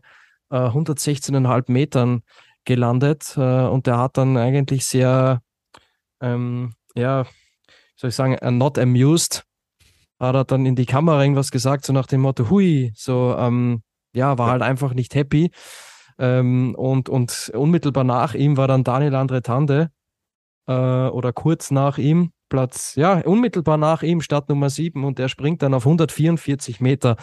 äh, 0.51 0.55
116,5 0.55 1.69
Metern 1.69 2.21
gelandet 2.63 3.33
äh, 3.35 3.65
und 3.65 3.87
der 3.87 3.97
hat 3.97 4.15
dann 4.15 4.37
eigentlich 4.37 4.85
sehr, 4.85 5.41
ähm, 6.21 6.75
ja, 6.95 7.25
soll 7.97 8.09
ich 8.09 8.15
sagen, 8.15 8.37
uh, 8.41 8.51
not 8.51 8.79
amused, 8.79 9.43
hat 10.19 10.35
er 10.35 10.45
dann 10.45 10.65
in 10.65 10.75
die 10.75 10.85
Kamera 10.85 11.21
irgendwas 11.21 11.51
gesagt, 11.51 11.85
so 11.85 11.93
nach 11.93 12.07
dem 12.07 12.21
Motto, 12.21 12.49
hui, 12.49 12.91
so, 12.95 13.35
ähm, 13.37 13.81
ja, 14.13 14.37
war 14.37 14.49
halt 14.49 14.61
einfach 14.61 14.93
nicht 14.93 15.15
happy. 15.15 15.51
Ähm, 16.17 16.75
und, 16.75 17.09
und 17.09 17.51
unmittelbar 17.53 18.05
nach 18.05 18.33
ihm 18.33 18.55
war 18.57 18.67
dann 18.67 18.83
Daniel 18.83 19.15
Andretande 19.15 19.91
äh, 20.67 20.71
oder 20.71 21.33
kurz 21.33 21.71
nach 21.71 21.97
ihm, 21.97 22.31
Platz, 22.47 22.95
ja, 22.95 23.19
unmittelbar 23.21 23.77
nach 23.77 24.03
ihm, 24.03 24.21
Start 24.21 24.49
Nummer 24.49 24.69
7 24.69 25.03
und 25.03 25.19
der 25.19 25.27
springt 25.27 25.61
dann 25.61 25.73
auf 25.73 25.85
144 25.85 26.79
Meter. 26.79 27.17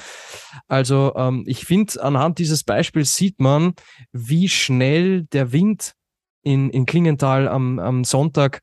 Also 0.68 1.14
ähm, 1.16 1.44
ich 1.46 1.64
finde, 1.64 2.02
anhand 2.02 2.38
dieses 2.38 2.64
Beispiels 2.64 3.14
sieht 3.14 3.40
man, 3.40 3.74
wie 4.12 4.48
schnell 4.48 5.22
der 5.24 5.52
Wind 5.52 5.94
in, 6.42 6.70
in 6.70 6.86
Klingenthal 6.86 7.48
am, 7.48 7.78
am 7.78 8.04
Sonntag 8.04 8.62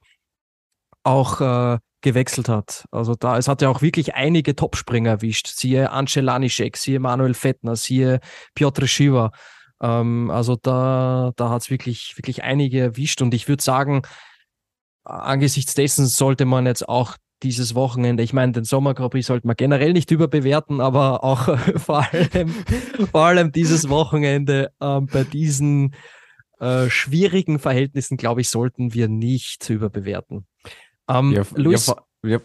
auch 1.03 1.41
äh, 1.41 1.79
gewechselt 2.01 2.49
hat. 2.49 2.85
Also 2.91 3.15
da, 3.15 3.37
es 3.37 3.47
hat 3.47 3.61
ja 3.61 3.69
auch 3.69 3.81
wirklich 3.81 4.15
einige 4.15 4.55
Topspringer 4.55 5.09
erwischt. 5.09 5.47
Siehe 5.47 5.91
Ance 5.91 6.21
Laniszek, 6.21 6.77
siehe 6.77 6.99
Manuel 6.99 7.33
Fettner, 7.33 7.75
siehe 7.75 8.19
Piotr 8.55 8.87
Schiwa. 8.87 9.31
Ähm, 9.81 10.29
also 10.31 10.55
da, 10.55 11.31
da 11.35 11.49
hat 11.49 11.63
es 11.63 11.69
wirklich, 11.69 12.13
wirklich 12.17 12.43
einige 12.43 12.79
erwischt 12.79 13.21
und 13.21 13.33
ich 13.33 13.47
würde 13.47 13.63
sagen, 13.63 14.01
angesichts 15.03 15.73
dessen 15.73 16.07
sollte 16.07 16.45
man 16.45 16.65
jetzt 16.65 16.87
auch 16.87 17.15
dieses 17.41 17.73
Wochenende, 17.73 18.21
ich 18.21 18.33
meine, 18.33 18.51
den 18.51 18.65
Sommer 18.65 18.93
sollte 19.21 19.47
man 19.47 19.55
generell 19.55 19.93
nicht 19.93 20.11
überbewerten, 20.11 20.81
aber 20.81 21.23
auch 21.23 21.57
vor, 21.77 22.05
allem, 22.11 22.49
vor 23.11 23.25
allem 23.25 23.51
dieses 23.51 23.89
Wochenende 23.89 24.71
ähm, 24.81 25.05
bei 25.05 25.23
diesen 25.23 25.95
äh, 26.59 26.89
schwierigen 26.89 27.59
Verhältnissen, 27.59 28.17
glaube 28.17 28.41
ich, 28.41 28.49
sollten 28.49 28.93
wir 28.93 29.07
nicht 29.07 29.69
überbewerten. 29.69 30.48
Ähm, 31.09 31.33
ja, 31.33 31.43
Luis, 31.55 31.87
ja, 31.87 31.93
vor, 31.93 32.07
ja, 32.23 32.39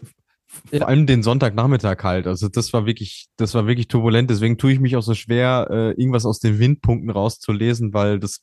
vor 0.71 0.87
allem 0.87 1.05
den 1.05 1.23
Sonntagnachmittag 1.23 2.03
halt. 2.03 2.27
Also 2.27 2.49
das 2.49 2.73
war 2.73 2.85
wirklich, 2.85 3.27
das 3.37 3.53
war 3.53 3.67
wirklich 3.67 3.87
turbulent. 3.87 4.29
Deswegen 4.29 4.57
tue 4.57 4.73
ich 4.73 4.79
mich 4.79 4.95
auch 4.95 5.03
so 5.03 5.13
schwer, 5.13 5.67
äh, 5.69 5.91
irgendwas 5.91 6.25
aus 6.25 6.39
den 6.39 6.59
Windpunkten 6.59 7.09
rauszulesen, 7.09 7.93
weil 7.93 8.19
das, 8.19 8.41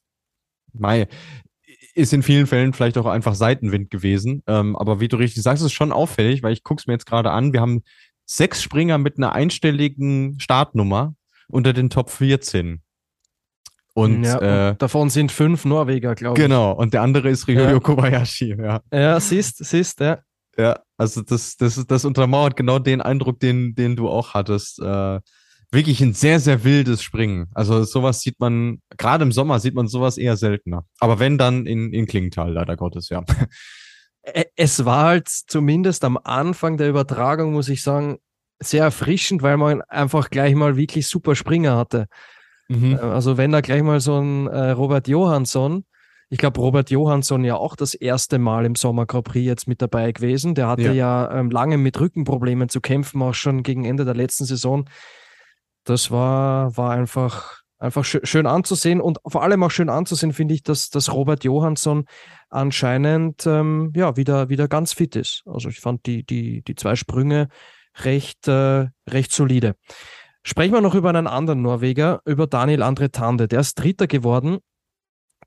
Mai, 0.73 1.09
ist 1.95 2.13
in 2.13 2.23
vielen 2.23 2.47
Fällen 2.47 2.73
vielleicht 2.73 2.97
auch 2.97 3.07
einfach 3.07 3.35
Seitenwind 3.35 3.91
gewesen. 3.91 4.43
Ähm, 4.47 4.77
aber 4.77 5.01
wie 5.01 5.09
du 5.09 5.17
richtig 5.17 5.43
sagst, 5.43 5.63
ist 5.63 5.73
schon 5.73 5.93
auffällig, 5.93 6.43
weil 6.43 6.53
ich 6.53 6.63
gucke 6.63 6.81
es 6.81 6.87
mir 6.87 6.95
jetzt 6.95 7.07
gerade 7.07 7.31
an. 7.31 7.53
Wir 7.53 7.61
haben 7.61 7.83
sechs 8.25 8.63
Springer 8.63 8.99
mit 8.99 9.19
einer 9.19 9.33
einstelligen 9.33 10.39
Startnummer 10.41 11.15
unter 11.49 11.73
den 11.73 11.91
Top 11.91 12.11
14. 12.11 12.83
Und, 13.95 14.25
ja, 14.25 14.71
äh, 14.71 14.77
davon 14.77 15.11
sind 15.11 15.33
fünf 15.33 15.65
Norweger, 15.65 16.15
glaube 16.15 16.39
ich. 16.39 16.43
Genau, 16.43 16.73
und 16.73 16.95
der 16.95 17.03
andere 17.03 17.29
ist 17.29 17.47
Ryoyo 17.47 17.73
ja. 17.73 17.81
Kobayashi. 17.81 18.57
Ja, 18.59 18.81
ja 18.93 19.21
siehst, 19.21 19.65
siehst, 19.65 20.01
ja. 20.01 20.21
Ja, 20.57 20.81
also 20.97 21.23
das, 21.23 21.57
das, 21.57 21.85
das 21.87 22.05
untermauert 22.05 22.57
genau 22.57 22.79
den 22.79 23.01
Eindruck, 23.01 23.41
den, 23.41 23.75
den 23.75 23.97
du 23.97 24.09
auch 24.09 24.35
hattest. 24.35 24.81
Äh, 24.81 25.21
wirklich 25.71 26.01
ein 26.03 26.13
sehr, 26.13 26.41
sehr 26.41 26.65
wildes 26.65 27.03
Springen. 27.03 27.49
Also 27.55 27.83
sowas 27.85 28.21
sieht 28.21 28.39
man, 28.39 28.81
gerade 28.99 29.25
im 29.25 29.33
Sommer 29.33 29.59
sieht 29.61 29.75
man 29.75 29.89
sowas 29.89 30.19
eher 30.19 30.37
seltener. 30.37 30.85
Aber 31.01 31.19
wenn 31.19 31.39
dann 31.39 31.67
in, 31.67 31.93
in 31.93 32.07
Klingenthal, 32.07 32.53
leider 32.53 32.77
Gottes, 32.77 33.09
ja. 33.09 33.25
Es 34.55 34.85
war 34.85 35.07
halt 35.07 35.29
zumindest 35.29 36.05
am 36.05 36.19
Anfang 36.23 36.77
der 36.77 36.89
Übertragung, 36.89 37.53
muss 37.53 37.69
ich 37.69 37.83
sagen, 37.83 38.19
sehr 38.61 38.85
erfrischend, 38.85 39.43
weil 39.43 39.57
man 39.57 39.83
einfach 39.83 40.31
gleich 40.31 40.55
mal 40.55 40.77
wirklich 40.77 41.09
super 41.09 41.35
Springer 41.35 41.77
hatte. 41.77 42.07
Mhm. 42.69 42.95
Äh, 42.95 43.01
also 43.01 43.37
wenn 43.37 43.53
da 43.53 43.61
gleich 43.61 43.83
mal 43.83 44.01
so 44.01 44.19
ein 44.19 44.47
äh, 44.47 44.71
Robert 44.71 45.09
Johansson, 45.09 45.85
ich 46.31 46.39
glaube 46.39 46.61
Robert 46.61 46.91
Johansson 46.91 47.45
ja 47.45 47.57
auch 47.57 47.77
das 47.77 47.95
erste 47.95 48.39
Mal 48.39 48.65
im 48.65 48.75
Sommer 48.75 49.07
Grand 49.07 49.25
Prix 49.25 49.45
jetzt 49.45 49.69
mit 49.69 49.83
dabei 49.83 50.13
gewesen. 50.13 50.55
Der 50.55 50.69
hatte 50.69 50.83
ja, 50.83 50.93
ja 50.93 51.39
ähm, 51.39 51.51
lange 51.51 51.77
mit 51.77 52.01
Rückenproblemen 52.01 52.69
zu 52.69 52.81
kämpfen, 52.81 53.21
auch 53.23 53.35
schon 53.35 53.63
gegen 53.63 53.85
Ende 53.85 54.05
der 54.05 54.15
letzten 54.15 54.45
Saison 54.45 54.87
das 55.85 56.11
war, 56.11 56.77
war 56.77 56.93
einfach, 56.93 57.61
einfach 57.79 58.05
schön, 58.05 58.25
schön 58.25 58.47
anzusehen 58.47 59.01
und 59.01 59.19
vor 59.27 59.43
allem 59.43 59.63
auch 59.63 59.71
schön 59.71 59.89
anzusehen, 59.89 60.33
finde 60.33 60.55
ich, 60.55 60.63
dass, 60.63 60.91
dass 60.91 61.13
Robert 61.13 61.45
Johansson 61.45 62.05
anscheinend 62.49 63.47
ähm, 63.47 63.93
ja, 63.97 64.17
wieder, 64.17 64.49
wieder 64.49 64.69
ganz 64.69 64.93
fit 64.93 65.17
ist. 65.17 65.43
Also 65.47 65.69
ich 65.69 65.81
fand 65.81 66.07
die, 66.07 66.25
die, 66.25 66.63
die 66.63 66.75
zwei 66.75 66.97
Sprünge 66.97 67.49
recht, 68.05 68.47
äh, 68.49 68.87
recht 69.09 69.33
solide. 69.33 69.75
Sprechen 70.45 70.73
wir 70.73 70.81
noch 70.81 70.95
über 70.95 71.09
einen 71.09 71.27
anderen 71.27 71.63
Norweger, 71.63 72.21
über 72.25 72.47
Daniel 72.47 72.83
Andre 72.83 73.11
Tande. 73.11 73.47
Der 73.47 73.61
ist 73.61 73.77
Dritter 73.77 74.07
geworden. 74.07 74.59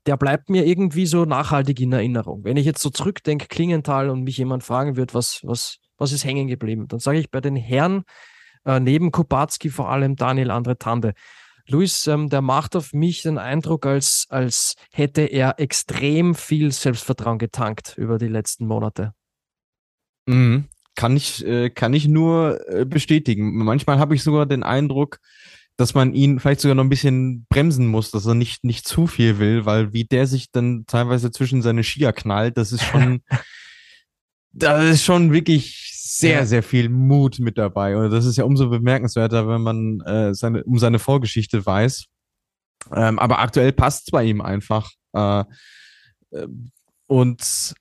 Der 0.06 0.16
bleibt 0.16 0.48
mir 0.48 0.64
irgendwie 0.64 1.06
so 1.06 1.24
nachhaltig 1.24 1.80
in 1.80 1.92
Erinnerung. 1.92 2.44
Wenn 2.44 2.56
ich 2.56 2.64
jetzt 2.64 2.80
so 2.80 2.90
zurückdenke, 2.90 3.46
Klingenthal, 3.46 4.08
und 4.08 4.22
mich 4.22 4.38
jemand 4.38 4.62
fragen 4.62 4.96
wird, 4.96 5.14
was, 5.14 5.40
was, 5.42 5.78
was 5.98 6.12
ist 6.12 6.24
hängen 6.24 6.46
geblieben, 6.46 6.86
dann 6.88 7.00
sage 7.00 7.18
ich 7.18 7.30
bei 7.30 7.40
den 7.40 7.56
Herren 7.56 8.04
äh, 8.64 8.80
neben 8.80 9.10
Kubacki 9.10 9.68
vor 9.68 9.90
allem 9.90 10.16
Daniel 10.16 10.50
Andre 10.50 10.78
Tande. 10.78 11.14
Luis, 11.68 12.06
ähm, 12.06 12.28
der 12.28 12.42
macht 12.42 12.76
auf 12.76 12.92
mich 12.92 13.22
den 13.22 13.38
Eindruck, 13.38 13.86
als, 13.86 14.26
als 14.28 14.76
hätte 14.92 15.22
er 15.22 15.58
extrem 15.58 16.34
viel 16.34 16.70
Selbstvertrauen 16.70 17.38
getankt 17.38 17.98
über 17.98 18.18
die 18.18 18.28
letzten 18.28 18.66
Monate. 18.66 19.12
Mhm. 20.26 20.68
Kann 20.96 21.16
ich, 21.16 21.46
äh, 21.46 21.70
kann 21.70 21.94
ich 21.94 22.08
nur 22.08 22.60
äh, 22.68 22.84
bestätigen. 22.84 23.56
Manchmal 23.56 23.98
habe 23.98 24.14
ich 24.14 24.22
sogar 24.24 24.46
den 24.46 24.64
Eindruck, 24.64 25.20
dass 25.76 25.94
man 25.94 26.14
ihn 26.14 26.40
vielleicht 26.40 26.60
sogar 26.60 26.74
noch 26.74 26.84
ein 26.84 26.88
bisschen 26.88 27.46
bremsen 27.48 27.86
muss, 27.86 28.10
dass 28.10 28.26
er 28.26 28.34
nicht, 28.34 28.64
nicht 28.64 28.88
zu 28.88 29.06
viel 29.06 29.38
will, 29.38 29.66
weil 29.66 29.92
wie 29.92 30.04
der 30.04 30.26
sich 30.26 30.50
dann 30.50 30.84
teilweise 30.86 31.30
zwischen 31.30 31.62
seine 31.62 31.84
Skier 31.84 32.12
knallt, 32.12 32.56
das 32.56 32.72
ist 32.72 32.82
schon, 32.82 33.20
das 34.52 34.84
ist 34.84 35.04
schon 35.04 35.32
wirklich 35.32 35.92
sehr, 35.94 36.46
sehr 36.46 36.62
viel 36.62 36.88
Mut 36.88 37.38
mit 37.40 37.58
dabei. 37.58 37.96
Und 37.96 38.10
das 38.10 38.24
ist 38.24 38.36
ja 38.36 38.44
umso 38.44 38.70
bemerkenswerter, 38.70 39.48
wenn 39.48 39.60
man 39.60 40.00
äh, 40.00 40.34
seine, 40.34 40.64
um 40.64 40.78
seine 40.78 40.98
Vorgeschichte 40.98 41.64
weiß. 41.64 42.06
Ähm, 42.94 43.18
aber 43.18 43.40
aktuell 43.40 43.72
passt 43.72 44.06
es 44.06 44.10
bei 44.10 44.24
ihm 44.24 44.40
einfach. 44.40 44.90
Äh, 45.12 45.44
äh, 46.30 46.46
und 47.06 47.74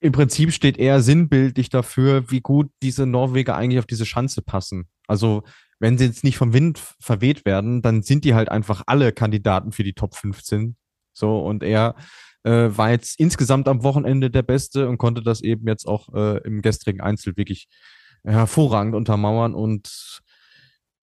im 0.00 0.12
Prinzip 0.12 0.52
steht 0.52 0.78
er 0.78 1.02
sinnbildlich 1.02 1.68
dafür, 1.68 2.30
wie 2.30 2.40
gut 2.40 2.70
diese 2.82 3.06
Norweger 3.06 3.56
eigentlich 3.56 3.78
auf 3.78 3.86
diese 3.86 4.06
Schanze 4.06 4.42
passen. 4.42 4.88
Also, 5.06 5.42
wenn 5.78 5.98
sie 5.98 6.06
jetzt 6.06 6.24
nicht 6.24 6.36
vom 6.36 6.52
Wind 6.52 6.80
verweht 7.00 7.44
werden, 7.44 7.82
dann 7.82 8.02
sind 8.02 8.24
die 8.24 8.34
halt 8.34 8.50
einfach 8.50 8.82
alle 8.86 9.12
Kandidaten 9.12 9.72
für 9.72 9.84
die 9.84 9.94
Top 9.94 10.14
15. 10.14 10.76
So, 11.12 11.40
und 11.40 11.62
er 11.62 11.96
äh, 12.44 12.68
war 12.70 12.90
jetzt 12.90 13.18
insgesamt 13.18 13.68
am 13.68 13.82
Wochenende 13.82 14.30
der 14.30 14.42
Beste 14.42 14.88
und 14.88 14.98
konnte 14.98 15.22
das 15.22 15.42
eben 15.42 15.66
jetzt 15.66 15.86
auch 15.86 16.12
äh, 16.14 16.38
im 16.44 16.62
gestrigen 16.62 17.00
Einzel 17.00 17.36
wirklich 17.36 17.68
hervorragend 18.24 18.94
untermauern. 18.94 19.54
Und 19.54 20.20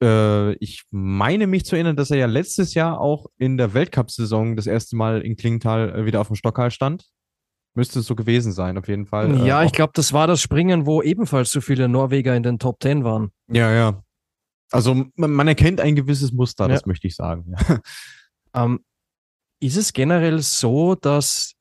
äh, 0.01 0.53
ich 0.55 0.83
meine 0.89 1.47
mich 1.47 1.65
zu 1.65 1.75
erinnern, 1.75 1.95
dass 1.95 2.11
er 2.11 2.17
ja 2.17 2.27
letztes 2.27 2.73
Jahr 2.73 2.99
auch 2.99 3.27
in 3.37 3.57
der 3.57 3.73
Weltcup-Saison 3.73 4.55
das 4.55 4.67
erste 4.67 4.95
Mal 4.95 5.21
in 5.21 5.35
Klingenthal 5.35 5.95
äh, 5.95 6.05
wieder 6.05 6.21
auf 6.21 6.27
dem 6.27 6.35
Stockhall 6.35 6.71
stand. 6.71 7.05
Müsste 7.77 7.99
es 7.99 8.07
so 8.07 8.15
gewesen 8.15 8.53
sein, 8.53 8.75
auf 8.79 8.87
jeden 8.87 9.05
Fall. 9.05 9.45
Ja, 9.45 9.61
äh, 9.61 9.67
ich 9.67 9.71
glaube, 9.71 9.91
das 9.93 10.11
war 10.11 10.25
das 10.25 10.41
Springen, 10.41 10.87
wo 10.87 11.03
ebenfalls 11.03 11.51
so 11.51 11.61
viele 11.61 11.87
Norweger 11.87 12.35
in 12.35 12.41
den 12.41 12.57
Top 12.57 12.79
Ten 12.79 13.03
waren. 13.03 13.29
Ja, 13.51 13.71
ja. 13.71 14.03
Also 14.71 15.05
man, 15.13 15.29
man 15.29 15.47
erkennt 15.47 15.79
ein 15.79 15.95
gewisses 15.95 16.31
Muster, 16.31 16.63
ja. 16.63 16.73
das 16.73 16.87
möchte 16.87 17.05
ich 17.05 17.15
sagen. 17.15 17.53
ähm, 18.55 18.79
ist 19.59 19.77
es 19.77 19.93
generell 19.93 20.41
so, 20.41 20.95
dass 20.95 21.53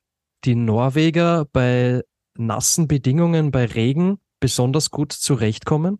die 0.46 0.54
Norweger 0.54 1.44
bei 1.52 2.02
nassen 2.38 2.88
Bedingungen, 2.88 3.50
bei 3.50 3.66
Regen 3.66 4.16
besonders 4.40 4.90
gut 4.90 5.12
zurechtkommen? 5.12 5.98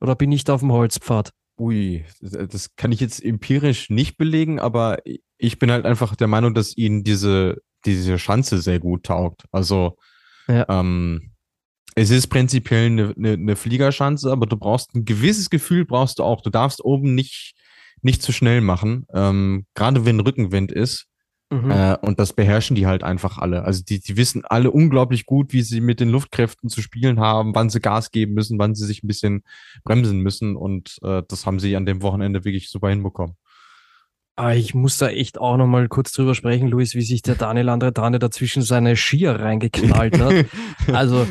Oder 0.00 0.16
bin 0.16 0.32
ich 0.32 0.44
da 0.44 0.54
auf 0.54 0.60
dem 0.60 0.72
Holzpfad? 0.72 1.32
Ui, 1.60 2.02
das 2.22 2.76
kann 2.76 2.92
ich 2.92 3.00
jetzt 3.00 3.22
empirisch 3.22 3.90
nicht 3.90 4.16
belegen, 4.16 4.58
aber 4.58 5.00
ich 5.36 5.58
bin 5.58 5.70
halt 5.70 5.84
einfach 5.84 6.16
der 6.16 6.28
Meinung, 6.28 6.54
dass 6.54 6.74
ihnen 6.78 7.04
diese, 7.04 7.60
diese 7.84 8.18
Schanze 8.18 8.58
sehr 8.58 8.80
gut 8.80 9.04
taugt. 9.04 9.44
Also 9.52 9.96
ja. 10.48 10.66
ähm, 10.68 11.32
es 11.94 12.10
ist 12.10 12.28
prinzipiell 12.28 12.86
eine, 12.86 13.14
eine, 13.16 13.32
eine 13.32 13.56
Fliegerschanze, 13.56 14.30
aber 14.30 14.46
du 14.46 14.56
brauchst 14.56 14.94
ein 14.94 15.04
gewisses 15.04 15.50
Gefühl, 15.50 15.84
brauchst 15.84 16.18
du 16.18 16.22
auch. 16.22 16.42
Du 16.42 16.50
darfst 16.50 16.84
oben 16.84 17.14
nicht 17.14 17.54
nicht 18.02 18.22
zu 18.22 18.32
schnell 18.32 18.60
machen, 18.60 19.06
ähm, 19.12 19.66
gerade 19.74 20.04
wenn 20.04 20.20
Rückenwind 20.20 20.72
ist. 20.72 21.06
Mhm. 21.50 21.70
Äh, 21.70 21.96
und 22.02 22.18
das 22.18 22.34
beherrschen 22.34 22.76
die 22.76 22.86
halt 22.86 23.02
einfach 23.02 23.38
alle. 23.38 23.64
Also 23.64 23.82
die, 23.82 24.00
die 24.00 24.16
wissen 24.18 24.44
alle 24.44 24.70
unglaublich 24.70 25.24
gut, 25.24 25.52
wie 25.52 25.62
sie 25.62 25.80
mit 25.80 25.98
den 25.98 26.10
Luftkräften 26.10 26.68
zu 26.68 26.82
spielen 26.82 27.20
haben, 27.20 27.54
wann 27.54 27.70
sie 27.70 27.80
Gas 27.80 28.10
geben 28.10 28.34
müssen, 28.34 28.58
wann 28.58 28.74
sie 28.74 28.84
sich 28.84 29.02
ein 29.02 29.08
bisschen 29.08 29.42
bremsen 29.82 30.20
müssen. 30.20 30.56
Und 30.56 30.98
äh, 31.02 31.22
das 31.26 31.46
haben 31.46 31.58
sie 31.58 31.74
an 31.74 31.86
dem 31.86 32.02
Wochenende 32.02 32.44
wirklich 32.44 32.68
super 32.68 32.90
hinbekommen. 32.90 33.36
Ah, 34.38 34.54
ich 34.54 34.74
muss 34.74 34.98
da 34.98 35.08
echt 35.08 35.38
auch 35.38 35.56
noch 35.56 35.66
mal 35.66 35.88
kurz 35.88 36.12
drüber 36.12 36.34
sprechen, 36.34 36.68
Luis, 36.68 36.94
wie 36.94 37.02
sich 37.02 37.22
der 37.22 37.34
Daniel 37.34 37.68
Andretane 37.68 38.18
dazwischen 38.18 38.62
seine 38.62 38.96
Skier 38.96 39.40
reingeknallt 39.40 40.18
hat. 40.20 40.46
also, 40.92 41.26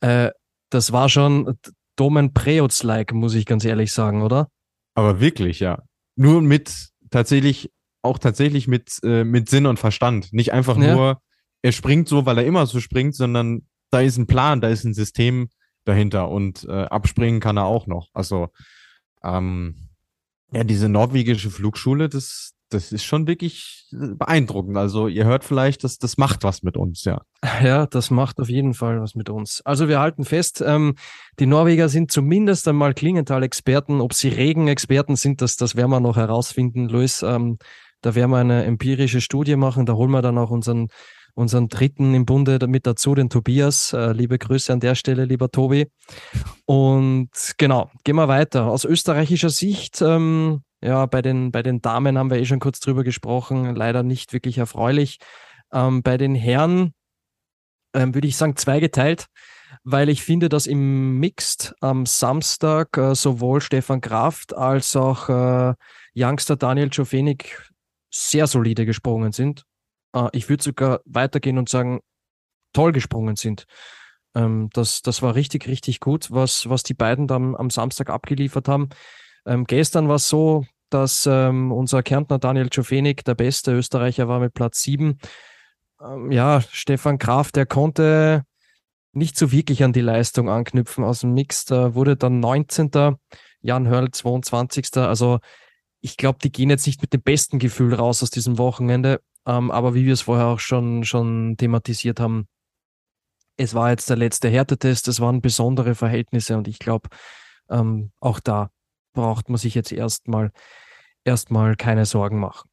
äh, 0.00 0.30
das 0.70 0.92
war 0.92 1.08
schon 1.08 1.58
Domen 1.96 2.34
Preutz-like, 2.34 3.12
muss 3.12 3.34
ich 3.34 3.46
ganz 3.46 3.64
ehrlich 3.64 3.92
sagen, 3.92 4.22
oder? 4.22 4.48
Aber 4.94 5.20
wirklich, 5.20 5.60
ja 5.60 5.82
nur 6.20 6.42
mit 6.42 6.90
tatsächlich, 7.10 7.72
auch 8.02 8.18
tatsächlich 8.18 8.68
mit, 8.68 8.98
äh, 9.02 9.24
mit 9.24 9.48
Sinn 9.48 9.66
und 9.66 9.78
Verstand. 9.78 10.32
Nicht 10.32 10.52
einfach 10.52 10.76
ja. 10.76 10.94
nur, 10.94 11.22
er 11.62 11.72
springt 11.72 12.08
so, 12.08 12.26
weil 12.26 12.38
er 12.38 12.44
immer 12.44 12.66
so 12.66 12.78
springt, 12.78 13.14
sondern 13.14 13.66
da 13.90 14.00
ist 14.00 14.18
ein 14.18 14.26
Plan, 14.26 14.60
da 14.60 14.68
ist 14.68 14.84
ein 14.84 14.94
System 14.94 15.48
dahinter 15.84 16.28
und 16.28 16.64
äh, 16.64 16.84
abspringen 16.84 17.40
kann 17.40 17.56
er 17.56 17.64
auch 17.64 17.86
noch. 17.86 18.08
Also, 18.12 18.48
ähm, 19.24 19.89
ja, 20.52 20.64
diese 20.64 20.88
norwegische 20.88 21.50
Flugschule, 21.50 22.08
das, 22.08 22.54
das 22.70 22.92
ist 22.92 23.04
schon 23.04 23.26
wirklich 23.26 23.86
beeindruckend. 23.92 24.76
Also 24.76 25.08
ihr 25.08 25.24
hört 25.24 25.44
vielleicht, 25.44 25.84
dass 25.84 25.98
das 25.98 26.18
macht 26.18 26.42
was 26.42 26.62
mit 26.62 26.76
uns, 26.76 27.04
ja. 27.04 27.22
Ja, 27.62 27.86
das 27.86 28.10
macht 28.10 28.38
auf 28.40 28.48
jeden 28.48 28.74
Fall 28.74 29.00
was 29.00 29.14
mit 29.14 29.30
uns. 29.30 29.60
Also 29.64 29.88
wir 29.88 30.00
halten 30.00 30.24
fest, 30.24 30.62
ähm, 30.66 30.94
die 31.38 31.46
Norweger 31.46 31.88
sind 31.88 32.12
zumindest 32.12 32.66
einmal 32.68 32.94
Klingenthal-Experten. 32.94 34.00
Ob 34.00 34.12
sie 34.14 34.28
Regen-Experten 34.28 35.16
sind, 35.16 35.40
das, 35.40 35.56
das 35.56 35.76
werden 35.76 35.90
wir 35.90 36.00
noch 36.00 36.16
herausfinden, 36.16 36.88
Luis. 36.88 37.22
Ähm, 37.22 37.58
da 38.02 38.14
werden 38.14 38.30
wir 38.30 38.38
eine 38.38 38.64
empirische 38.64 39.20
Studie 39.20 39.56
machen. 39.56 39.86
Da 39.86 39.94
holen 39.94 40.10
wir 40.10 40.22
dann 40.22 40.38
auch 40.38 40.50
unseren, 40.50 40.88
unseren 41.34 41.68
Dritten 41.68 42.14
im 42.14 42.26
Bunde 42.26 42.58
mit 42.66 42.86
dazu, 42.86 43.14
den 43.14 43.30
Tobias. 43.30 43.92
Äh, 43.92 44.12
liebe 44.12 44.38
Grüße 44.38 44.72
an 44.72 44.80
der 44.80 44.94
Stelle, 44.94 45.24
lieber 45.24 45.50
Tobi. 45.50 45.86
Und 46.66 47.30
genau, 47.58 47.90
gehen 48.04 48.16
wir 48.16 48.28
weiter. 48.28 48.66
Aus 48.66 48.84
österreichischer 48.84 49.50
Sicht 49.50 50.00
ähm, 50.02 50.62
ja, 50.82 51.06
bei 51.06 51.20
den, 51.22 51.52
bei 51.52 51.62
den 51.62 51.82
Damen 51.82 52.16
haben 52.16 52.30
wir 52.30 52.38
eh 52.38 52.46
schon 52.46 52.60
kurz 52.60 52.80
drüber 52.80 53.04
gesprochen, 53.04 53.74
leider 53.74 54.02
nicht 54.02 54.32
wirklich 54.32 54.58
erfreulich. 54.58 55.18
Ähm, 55.72 56.02
bei 56.02 56.16
den 56.16 56.34
Herren 56.34 56.94
ähm, 57.94 58.14
würde 58.14 58.28
ich 58.28 58.36
sagen 58.36 58.56
zweigeteilt, 58.56 59.26
weil 59.84 60.08
ich 60.08 60.22
finde, 60.22 60.48
dass 60.48 60.66
im 60.66 61.18
Mixed 61.18 61.74
am 61.80 62.06
Samstag 62.06 62.96
äh, 62.96 63.14
sowohl 63.14 63.60
Stefan 63.60 64.00
Kraft 64.00 64.56
als 64.56 64.96
auch 64.96 65.28
äh, 65.28 65.74
Youngster 66.14 66.56
Daniel 66.56 66.88
Jofenik 66.90 67.70
sehr 68.10 68.46
solide 68.46 68.86
gesprungen 68.86 69.32
sind. 69.32 69.64
Äh, 70.14 70.28
ich 70.32 70.48
würde 70.48 70.62
sogar 70.62 71.00
weitergehen 71.04 71.58
und 71.58 71.68
sagen, 71.68 72.00
toll 72.72 72.92
gesprungen 72.92 73.36
sind. 73.36 73.66
Ähm, 74.34 74.70
das, 74.72 75.02
das 75.02 75.22
war 75.22 75.34
richtig, 75.34 75.66
richtig 75.66 76.00
gut, 76.00 76.30
was, 76.30 76.68
was 76.68 76.82
die 76.82 76.94
beiden 76.94 77.26
dann 77.26 77.56
am 77.56 77.70
Samstag 77.70 78.10
abgeliefert 78.10 78.68
haben. 78.68 78.88
Ähm, 79.46 79.64
gestern 79.64 80.08
war 80.08 80.16
es 80.16 80.28
so, 80.28 80.64
dass 80.90 81.26
ähm, 81.26 81.72
unser 81.72 82.02
Kärntner 82.02 82.38
Daniel 82.38 82.68
Czofenik 82.68 83.24
der 83.24 83.34
beste 83.34 83.72
Österreicher 83.72 84.28
war 84.28 84.40
mit 84.40 84.54
Platz 84.54 84.82
7. 84.82 85.18
Ähm, 86.02 86.32
ja, 86.32 86.60
Stefan 86.70 87.18
Graf, 87.18 87.52
der 87.52 87.66
konnte 87.66 88.44
nicht 89.12 89.36
so 89.36 89.50
wirklich 89.50 89.82
an 89.82 89.92
die 89.92 90.00
Leistung 90.00 90.48
anknüpfen 90.48 91.04
aus 91.04 91.20
dem 91.20 91.34
Mix. 91.34 91.64
Da 91.64 91.94
wurde 91.94 92.16
dann 92.16 92.40
19. 92.40 93.16
Jan 93.60 93.88
Hörl 93.88 94.10
22. 94.10 94.96
Also 94.96 95.38
ich 96.00 96.16
glaube, 96.16 96.38
die 96.42 96.52
gehen 96.52 96.70
jetzt 96.70 96.86
nicht 96.86 97.02
mit 97.02 97.12
dem 97.12 97.22
besten 97.22 97.58
Gefühl 97.58 97.94
raus 97.94 98.22
aus 98.22 98.30
diesem 98.30 98.58
Wochenende. 98.58 99.20
Ähm, 99.46 99.70
aber 99.70 99.94
wie 99.94 100.04
wir 100.04 100.12
es 100.12 100.22
vorher 100.22 100.46
auch 100.46 100.60
schon, 100.60 101.04
schon 101.04 101.56
thematisiert 101.56 102.20
haben, 102.20 102.46
es 103.56 103.74
war 103.74 103.90
jetzt 103.90 104.08
der 104.08 104.16
letzte 104.16 104.48
Härtetest, 104.48 105.08
es 105.08 105.20
waren 105.20 105.40
besondere 105.40 105.94
Verhältnisse 105.94 106.56
und 106.56 106.68
ich 106.68 106.78
glaube, 106.78 107.08
ähm, 107.68 108.10
auch 108.20 108.40
da 108.40 108.70
braucht 109.12 109.48
man 109.48 109.58
sich 109.58 109.74
jetzt 109.74 109.92
erstmal 109.92 110.50
erstmal 111.24 111.76
keine 111.76 112.06
Sorgen 112.06 112.40
machen. 112.40 112.70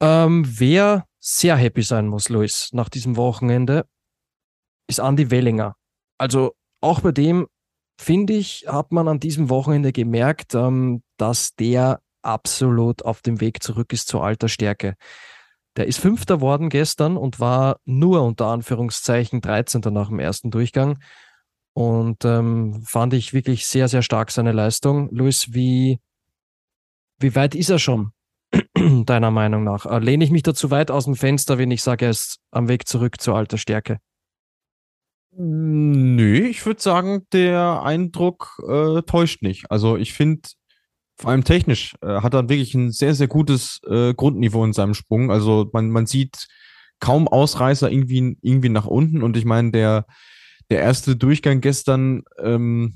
Ähm, 0.00 0.44
wer 0.46 1.06
sehr 1.20 1.56
happy 1.56 1.82
sein 1.82 2.08
muss, 2.08 2.28
Luis, 2.28 2.70
nach 2.72 2.88
diesem 2.88 3.16
Wochenende, 3.16 3.86
ist 4.88 4.98
Andy 4.98 5.30
Wellinger. 5.30 5.76
Also 6.18 6.54
auch 6.80 7.00
bei 7.00 7.12
dem, 7.12 7.46
finde 7.98 8.32
ich, 8.34 8.66
hat 8.66 8.92
man 8.92 9.08
an 9.08 9.20
diesem 9.20 9.48
Wochenende 9.48 9.92
gemerkt, 9.92 10.54
ähm, 10.54 11.02
dass 11.16 11.54
der 11.54 12.00
absolut 12.22 13.04
auf 13.04 13.22
dem 13.22 13.40
Weg 13.40 13.62
zurück 13.62 13.92
ist 13.92 14.08
zur 14.08 14.24
alter 14.24 14.48
Stärke. 14.48 14.94
Der 15.76 15.86
ist 15.86 15.98
Fünfter 15.98 16.40
worden 16.40 16.68
gestern 16.68 17.16
und 17.16 17.40
war 17.40 17.78
nur 17.84 18.22
unter 18.22 18.46
Anführungszeichen 18.46 19.40
13. 19.40 19.80
nach 19.90 20.08
dem 20.08 20.18
ersten 20.18 20.50
Durchgang. 20.50 20.98
Und 21.74 22.24
ähm, 22.26 22.82
fand 22.84 23.14
ich 23.14 23.32
wirklich 23.32 23.66
sehr, 23.66 23.88
sehr 23.88 24.02
stark 24.02 24.30
seine 24.30 24.52
Leistung. 24.52 25.08
Luis, 25.10 25.54
wie, 25.54 26.00
wie 27.18 27.34
weit 27.34 27.54
ist 27.54 27.70
er 27.70 27.78
schon, 27.78 28.12
deiner 29.06 29.30
Meinung 29.30 29.64
nach? 29.64 29.86
Äh, 29.86 29.98
lehne 30.00 30.24
ich 30.24 30.30
mich 30.30 30.42
da 30.42 30.52
zu 30.52 30.70
weit 30.70 30.90
aus 30.90 31.06
dem 31.06 31.16
Fenster, 31.16 31.56
wenn 31.56 31.70
ich 31.70 31.82
sage, 31.82 32.04
er 32.04 32.10
ist 32.10 32.40
am 32.50 32.68
Weg 32.68 32.86
zurück 32.86 33.20
zur 33.20 33.36
alter 33.36 33.56
Stärke? 33.56 33.98
Nö, 35.34 36.46
ich 36.46 36.66
würde 36.66 36.82
sagen, 36.82 37.26
der 37.32 37.82
Eindruck 37.82 38.60
äh, 38.68 39.00
täuscht 39.02 39.40
nicht. 39.40 39.70
Also 39.70 39.96
ich 39.96 40.12
finde, 40.12 40.42
vor 41.22 41.30
allem 41.30 41.44
technisch 41.44 41.94
äh, 42.02 42.20
hat 42.20 42.34
er 42.34 42.48
wirklich 42.48 42.74
ein 42.74 42.90
sehr, 42.90 43.14
sehr 43.14 43.28
gutes 43.28 43.80
äh, 43.88 44.12
Grundniveau 44.12 44.64
in 44.64 44.72
seinem 44.72 44.94
Sprung. 44.94 45.30
Also 45.30 45.70
man, 45.72 45.88
man 45.88 46.06
sieht 46.06 46.48
kaum 46.98 47.28
Ausreißer 47.28 47.90
irgendwie, 47.90 48.36
irgendwie 48.42 48.68
nach 48.68 48.86
unten. 48.86 49.22
Und 49.22 49.36
ich 49.36 49.44
meine, 49.44 49.70
der, 49.70 50.06
der 50.68 50.80
erste 50.80 51.14
Durchgang 51.14 51.60
gestern, 51.60 52.22
ähm, 52.42 52.94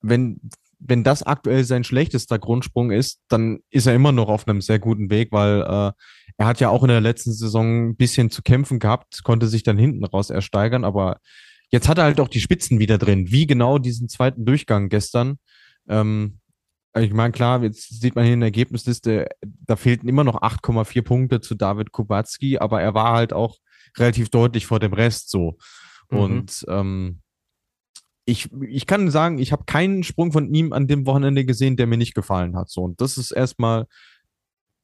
wenn, 0.00 0.40
wenn 0.80 1.04
das 1.04 1.22
aktuell 1.22 1.62
sein 1.62 1.84
schlechtester 1.84 2.38
Grundsprung 2.40 2.90
ist, 2.90 3.20
dann 3.28 3.60
ist 3.70 3.86
er 3.86 3.94
immer 3.94 4.10
noch 4.10 4.28
auf 4.28 4.48
einem 4.48 4.60
sehr 4.60 4.80
guten 4.80 5.08
Weg, 5.08 5.30
weil 5.30 5.60
äh, 5.60 5.92
er 6.38 6.46
hat 6.46 6.58
ja 6.58 6.68
auch 6.68 6.82
in 6.82 6.88
der 6.88 7.00
letzten 7.00 7.32
Saison 7.32 7.90
ein 7.90 7.96
bisschen 7.96 8.28
zu 8.28 8.42
kämpfen 8.42 8.80
gehabt, 8.80 9.22
konnte 9.22 9.46
sich 9.46 9.62
dann 9.62 9.78
hinten 9.78 10.04
raus 10.04 10.30
ersteigern, 10.30 10.84
aber 10.84 11.20
jetzt 11.70 11.88
hat 11.88 11.98
er 11.98 12.04
halt 12.04 12.18
auch 12.18 12.28
die 12.28 12.40
Spitzen 12.40 12.80
wieder 12.80 12.98
drin. 12.98 13.30
Wie 13.30 13.46
genau 13.46 13.78
diesen 13.78 14.08
zweiten 14.08 14.44
Durchgang 14.44 14.88
gestern. 14.88 15.38
Ähm, 15.88 16.40
ich 17.02 17.12
meine, 17.12 17.32
klar, 17.32 17.62
jetzt 17.62 18.00
sieht 18.00 18.14
man 18.14 18.24
hier 18.24 18.34
in 18.34 18.40
der 18.40 18.48
Ergebnisliste, 18.48 19.28
da 19.42 19.76
fehlten 19.76 20.08
immer 20.08 20.24
noch 20.24 20.40
8,4 20.40 21.02
Punkte 21.02 21.40
zu 21.40 21.54
David 21.54 21.92
Kubacki, 21.92 22.58
aber 22.58 22.80
er 22.80 22.94
war 22.94 23.12
halt 23.12 23.32
auch 23.32 23.58
relativ 23.98 24.30
deutlich 24.30 24.66
vor 24.66 24.80
dem 24.80 24.92
Rest 24.92 25.30
so. 25.30 25.58
Mhm. 26.10 26.18
Und 26.18 26.66
ähm, 26.68 27.20
ich, 28.24 28.50
ich 28.68 28.86
kann 28.86 29.10
sagen, 29.10 29.38
ich 29.38 29.52
habe 29.52 29.64
keinen 29.66 30.02
Sprung 30.02 30.32
von 30.32 30.52
ihm 30.52 30.72
an 30.72 30.88
dem 30.88 31.06
Wochenende 31.06 31.44
gesehen, 31.44 31.76
der 31.76 31.86
mir 31.86 31.96
nicht 31.96 32.14
gefallen 32.14 32.56
hat. 32.56 32.70
So, 32.70 32.82
und 32.82 33.00
das 33.00 33.18
ist 33.18 33.30
erstmal, 33.30 33.86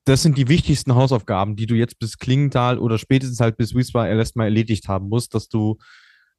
das 0.04 0.22
sind 0.22 0.38
die 0.38 0.48
wichtigsten 0.48 0.94
Hausaufgaben, 0.94 1.56
die 1.56 1.66
du 1.66 1.74
jetzt 1.74 1.98
bis 1.98 2.18
Klingenthal 2.18 2.78
oder 2.78 2.98
spätestens 2.98 3.40
halt 3.40 3.56
bis 3.56 3.74
Wiesbaden 3.74 4.16
erstmal 4.16 4.46
erledigt 4.46 4.88
haben 4.88 5.08
musst, 5.08 5.34
dass 5.34 5.48
du 5.48 5.78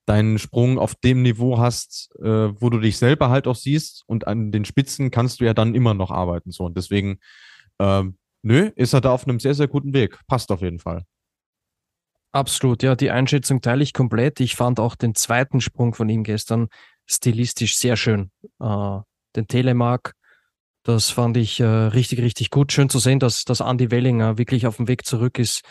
deinen 0.05 0.37
Sprung 0.37 0.77
auf 0.77 0.95
dem 0.95 1.21
Niveau 1.21 1.57
hast, 1.57 2.09
äh, 2.19 2.49
wo 2.59 2.69
du 2.69 2.79
dich 2.79 2.97
selber 2.97 3.29
halt 3.29 3.47
auch 3.47 3.55
siehst 3.55 4.03
und 4.07 4.27
an 4.27 4.51
den 4.51 4.65
Spitzen 4.65 5.11
kannst 5.11 5.39
du 5.39 5.45
ja 5.45 5.53
dann 5.53 5.75
immer 5.75 5.93
noch 5.93 6.11
arbeiten. 6.11 6.51
So, 6.51 6.65
und 6.65 6.77
deswegen, 6.77 7.19
ähm, 7.79 8.17
nö, 8.41 8.71
ist 8.75 8.93
er 8.93 9.01
da 9.01 9.11
auf 9.11 9.25
einem 9.25 9.39
sehr, 9.39 9.53
sehr 9.53 9.67
guten 9.67 9.93
Weg. 9.93 10.19
Passt 10.27 10.51
auf 10.51 10.61
jeden 10.61 10.79
Fall. 10.79 11.03
Absolut, 12.33 12.81
ja, 12.83 12.95
die 12.95 13.11
Einschätzung 13.11 13.61
teile 13.61 13.83
ich 13.83 13.93
komplett. 13.93 14.39
Ich 14.39 14.55
fand 14.55 14.79
auch 14.79 14.95
den 14.95 15.13
zweiten 15.13 15.61
Sprung 15.61 15.93
von 15.93 16.09
ihm 16.09 16.23
gestern 16.23 16.67
stilistisch 17.05 17.77
sehr 17.77 17.95
schön. 17.95 18.31
Äh, 18.59 18.99
den 19.35 19.47
Telemark, 19.47 20.13
das 20.83 21.11
fand 21.11 21.37
ich 21.37 21.59
äh, 21.59 21.65
richtig, 21.65 22.19
richtig 22.19 22.49
gut. 22.49 22.71
Schön 22.71 22.89
zu 22.89 22.99
sehen, 22.99 23.19
dass, 23.19 23.45
dass 23.45 23.61
Andy 23.61 23.89
Wellinger 23.91 24.37
wirklich 24.37 24.67
auf 24.67 24.77
dem 24.77 24.87
Weg 24.87 25.05
zurück 25.05 25.39
ist 25.39 25.61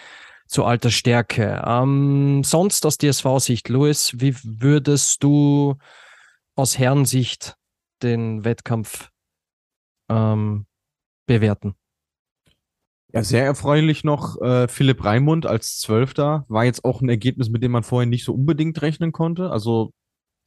zu 0.52 0.64
alter 0.64 0.90
Stärke. 0.90 1.62
Ähm, 1.66 2.42
sonst 2.44 2.84
aus 2.86 2.98
DSV-Sicht, 2.98 3.68
Louis, 3.68 4.14
wie 4.18 4.36
würdest 4.44 5.22
du 5.24 5.76
aus 6.54 6.78
Herrensicht 6.78 7.56
den 8.02 8.44
Wettkampf 8.44 9.10
ähm, 10.08 10.66
bewerten? 11.26 11.74
Ja, 13.14 13.22
sehr 13.22 13.44
erfreulich 13.44 14.04
noch 14.04 14.40
äh, 14.40 14.68
Philipp 14.68 15.04
Raimund 15.04 15.44
als 15.44 15.78
Zwölfter. 15.78 16.46
War 16.48 16.64
jetzt 16.64 16.84
auch 16.84 17.02
ein 17.02 17.08
Ergebnis, 17.08 17.50
mit 17.50 17.62
dem 17.62 17.72
man 17.72 17.82
vorher 17.82 18.08
nicht 18.08 18.24
so 18.24 18.32
unbedingt 18.32 18.80
rechnen 18.80 19.12
konnte. 19.12 19.50
Also 19.50 19.92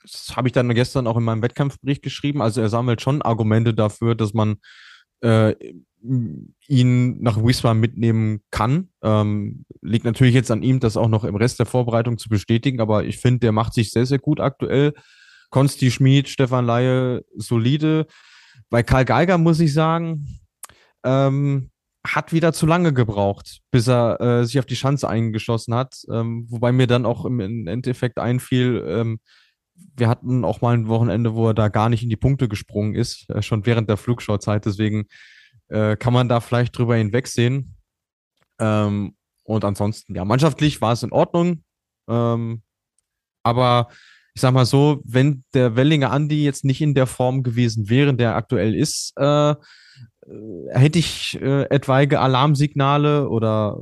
das 0.01 0.36
habe 0.36 0.47
ich 0.47 0.51
dann 0.51 0.74
gestern 0.74 1.08
auch 1.08 1.18
in 1.18 1.24
meinem 1.24 1.41
Wettkampfbericht 1.41 2.01
geschrieben. 2.03 2.41
Also 2.41 2.62
er 2.62 2.70
sammelt 2.70 3.01
schon 3.01 3.22
Argumente 3.22 3.74
dafür, 3.74 4.16
dass 4.16 4.34
man 4.34 4.58
äh, 5.22 5.56
ihn 6.68 7.22
nach 7.22 7.38
Wiesbaden 7.38 7.80
mitnehmen 7.80 8.41
kann. 8.51 8.89
Ähm, 9.03 9.66
liegt 9.82 10.06
natürlich 10.06 10.34
jetzt 10.34 10.51
an 10.51 10.64
ihm, 10.64 10.80
das 10.80 10.97
auch 10.97 11.10
noch 11.10 11.24
im 11.24 11.36
Rest 11.36 11.60
der 11.60 11.66
Vorbereitung 11.66 12.18
zu 12.18 12.30
bestätigen, 12.30 12.80
aber 12.80 13.06
ich 13.06 13.18
finde, 13.18 13.39
der 13.39 13.51
macht 13.51 13.74
sich 13.74 13.91
sehr, 13.91 14.06
sehr 14.06 14.20
gut 14.20 14.39
aktuell. 14.39 14.93
Konsti 15.49 15.91
Schmid, 15.91 16.30
Stefan 16.30 16.66
Laie, 16.66 17.24
solide. 17.36 18.08
Bei 18.70 18.84
Karl 18.84 19.06
Geiger 19.06 19.38
muss 19.38 19.60
ich 19.60 19.74
sagen, 19.74 20.28
ähm, 21.03 21.70
hat 22.06 22.34
wieder 22.34 22.53
zu 22.53 22.66
lange 22.66 22.93
gebraucht, 22.93 23.62
bis 23.72 23.88
er 23.88 24.20
äh, 24.22 24.45
sich 24.45 24.60
auf 24.60 24.66
die 24.66 24.76
Schanze 24.76 25.10
eingeschossen 25.10 25.74
hat. 25.74 25.95
Ähm, 26.12 26.45
wobei 26.49 26.72
mir 26.72 26.88
dann 26.88 27.06
auch 27.06 27.26
im, 27.26 27.68
Endeffekt 27.68 28.20
einfiel, 28.20 28.84
ähm, 28.88 29.20
wir 29.97 30.08
hatten 30.08 30.45
auch 30.45 30.62
mal 30.62 30.74
ein 30.74 30.88
Wochenende, 30.88 31.36
wo 31.36 31.49
er 31.49 31.53
da 31.53 31.68
gar 31.68 31.89
nicht 31.89 32.03
in 32.03 32.10
die 32.10 32.16
Punkte 32.16 32.47
gesprungen 32.47 32.95
ist, 32.95 33.30
äh, 33.30 33.41
schon 33.41 33.66
während 33.66 33.89
der 33.89 33.97
Flugschauzeit. 33.97 34.66
Deswegen 34.66 35.06
äh, 35.70 35.95
kann 35.95 36.13
man 36.13 36.30
da 36.30 36.39
vielleicht 36.39 36.78
drüber 36.78 36.95
hinwegsehen. 36.95 37.76
Ähm, 38.59 39.16
und 39.43 39.63
ansonsten, 39.63 40.16
ja, 40.16 40.26
mannschaftlich 40.26 40.82
war 40.82 40.93
es 40.93 41.03
in 41.03 41.11
Ordnung. 41.11 41.63
Ähm, 42.09 42.63
aber 43.43 43.89
ich 44.34 44.41
sag 44.41 44.53
mal 44.53 44.66
so, 44.66 45.01
wenn 45.05 45.43
der 45.53 45.76
Wellinger 45.76 46.11
Andi 46.11 46.43
jetzt 46.43 46.66
nicht 46.66 46.82
in 46.82 46.93
der 46.93 47.07
Form 47.07 47.43
gewesen 47.43 47.89
wäre, 47.89 48.13
der 48.13 48.36
aktuell 48.36 48.76
ist, 48.76 49.13
äh, 49.18 49.51
äh 49.51 49.55
hätte 50.72 50.99
ich 50.99 51.39
äh, 51.41 51.63
etwaige 51.70 52.20
Alarmsignale 52.20 53.30
oder 53.30 53.78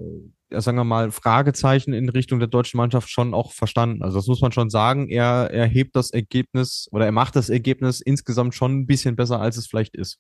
sagen 0.61 0.77
wir 0.77 0.83
mal, 0.83 1.11
Fragezeichen 1.11 1.93
in 1.93 2.09
Richtung 2.09 2.39
der 2.39 2.47
deutschen 2.47 2.77
Mannschaft 2.77 3.09
schon 3.09 3.33
auch 3.33 3.53
verstanden. 3.53 4.03
Also 4.03 4.19
das 4.19 4.27
muss 4.27 4.41
man 4.41 4.51
schon 4.51 4.69
sagen. 4.69 5.09
Er, 5.09 5.49
er 5.51 5.65
hebt 5.65 5.95
das 5.95 6.11
Ergebnis 6.11 6.87
oder 6.91 7.05
er 7.05 7.11
macht 7.11 7.35
das 7.35 7.49
Ergebnis 7.49 8.01
insgesamt 8.01 8.53
schon 8.53 8.79
ein 8.79 8.85
bisschen 8.85 9.15
besser, 9.15 9.39
als 9.39 9.57
es 9.57 9.67
vielleicht 9.67 9.95
ist. 9.95 10.19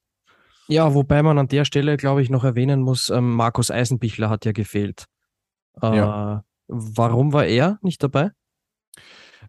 Ja, 0.67 0.93
wobei 0.93 1.21
man 1.23 1.37
an 1.37 1.47
der 1.47 1.65
Stelle, 1.65 1.97
glaube 1.97 2.21
ich, 2.21 2.29
noch 2.29 2.43
erwähnen 2.43 2.81
muss, 2.81 3.09
ähm, 3.09 3.33
Markus 3.33 3.69
Eisenbichler 3.69 4.29
hat 4.29 4.45
ja 4.45 4.51
gefehlt. 4.51 5.05
Äh, 5.81 5.97
ja. 5.97 6.43
Warum 6.67 7.33
war 7.33 7.45
er 7.45 7.79
nicht 7.81 8.01
dabei? 8.01 8.31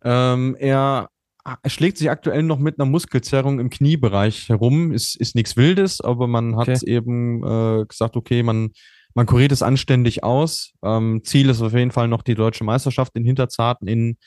Ähm, 0.03 0.57
er 0.59 1.09
schlägt 1.67 1.99
sich 1.99 2.11
aktuell 2.11 2.43
noch 2.43 2.59
mit 2.59 2.79
einer 2.79 2.91
Muskelzerrung 2.91 3.61
im 3.61 3.71
Kniebereich 3.71 4.49
herum. 4.49 4.93
Ist, 4.93 5.15
ist 5.17 5.35
nichts 5.35 5.57
Wildes, 5.57 6.01
aber 6.01 6.27
man 6.27 6.57
hat 6.57 6.69
okay. 6.69 6.81
eben 6.87 7.45
äh, 7.45 7.85
gesagt, 7.87 8.17
okay, 8.17 8.43
man 8.43 8.71
man 9.15 9.27
kuriert 9.27 9.53
es 9.53 9.63
anständig 9.63 10.25
aus. 10.25 10.73
Ähm, 10.83 11.23
Ziel 11.25 11.49
ist 11.49 11.63
auf 11.63 11.73
jeden 11.73 11.93
Fall 11.93 12.09
noch 12.09 12.23
die 12.23 12.35
deutsche 12.35 12.65
Meisterschaft 12.65 13.15
in 13.15 13.25
Hinterzarten 13.25 13.87
in 13.87 14.19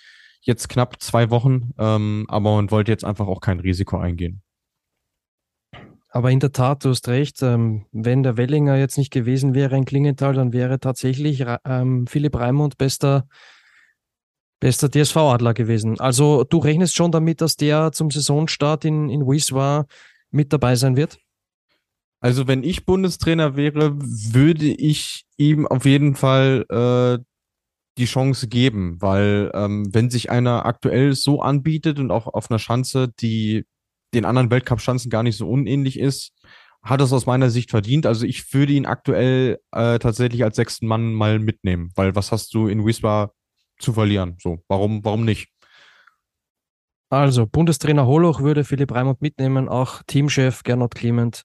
jetzt 0.41 0.69
knapp 0.69 1.01
zwei 1.01 1.29
Wochen. 1.29 1.71
Ähm, 1.77 2.25
aber 2.29 2.55
man 2.55 2.71
wollte 2.71 2.91
jetzt 2.91 3.03
einfach 3.03 3.27
auch 3.27 3.41
kein 3.41 3.59
Risiko 3.59 3.97
eingehen. 3.97 4.41
Aber 6.09 6.31
in 6.31 6.39
der 6.39 6.51
Tat, 6.51 6.85
du 6.85 6.89
hast 6.89 7.07
recht, 7.09 7.41
ähm, 7.41 7.85
wenn 7.91 8.23
der 8.23 8.37
Wellinger 8.37 8.77
jetzt 8.77 8.97
nicht 8.97 9.11
gewesen 9.11 9.53
wäre 9.53 9.75
in 9.75 9.85
Klingenthal, 9.85 10.33
dann 10.33 10.53
wäre 10.53 10.79
tatsächlich 10.79 11.43
ähm, 11.65 12.07
Philipp 12.07 12.35
Raimund 12.35 12.77
bester, 12.77 13.27
bester 14.59 14.89
DSV-Adler 14.89 15.53
gewesen. 15.53 15.99
Also 15.99 16.43
du 16.43 16.59
rechnest 16.59 16.95
schon 16.95 17.11
damit, 17.11 17.41
dass 17.41 17.57
der 17.57 17.91
zum 17.91 18.09
Saisonstart 18.09 18.85
in, 18.85 19.09
in 19.09 19.27
Wieswa 19.27 19.85
mit 20.31 20.53
dabei 20.53 20.75
sein 20.75 20.95
wird? 20.95 21.19
Also 22.19 22.47
wenn 22.47 22.63
ich 22.63 22.85
Bundestrainer 22.85 23.55
wäre, 23.55 23.95
würde 23.97 24.65
ich 24.65 25.25
ihm 25.37 25.67
auf 25.67 25.85
jeden 25.85 26.15
Fall 26.15 26.65
äh, 26.69 27.23
die 27.97 28.05
Chance 28.05 28.47
geben, 28.47 29.01
weil 29.01 29.51
ähm, 29.53 29.93
wenn 29.93 30.09
sich 30.09 30.29
einer 30.29 30.65
aktuell 30.65 31.13
so 31.13 31.41
anbietet 31.41 31.99
und 31.99 32.11
auch 32.11 32.27
auf 32.27 32.49
einer 32.49 32.59
Schanze, 32.59 33.09
die 33.19 33.65
den 34.13 34.25
anderen 34.25 34.49
Weltcup-Schanzen 34.51 35.09
gar 35.09 35.23
nicht 35.23 35.37
so 35.37 35.49
unähnlich 35.49 35.99
ist, 35.99 36.33
hat 36.83 37.01
es 37.01 37.11
aus 37.11 37.25
meiner 37.25 37.49
Sicht 37.49 37.71
verdient. 37.71 38.05
Also 38.05 38.25
ich 38.25 38.53
würde 38.53 38.73
ihn 38.73 38.85
aktuell 38.85 39.59
äh, 39.71 39.99
tatsächlich 39.99 40.43
als 40.43 40.55
sechsten 40.55 40.87
Mann 40.87 41.13
mal 41.13 41.39
mitnehmen, 41.39 41.91
weil 41.95 42.15
was 42.15 42.31
hast 42.31 42.53
du 42.53 42.67
in 42.67 42.85
Wiswa 42.85 43.31
zu 43.79 43.93
verlieren? 43.93 44.37
So, 44.41 44.59
warum, 44.67 45.03
warum 45.03 45.25
nicht? 45.25 45.49
Also, 47.09 47.45
Bundestrainer 47.45 48.05
Holoch 48.05 48.41
würde 48.41 48.65
Philipp 48.65 48.91
Raimund 48.91 49.21
mitnehmen, 49.21 49.69
auch 49.69 50.03
Teamchef 50.07 50.63
Gernot 50.63 50.93
Clement 50.93 51.43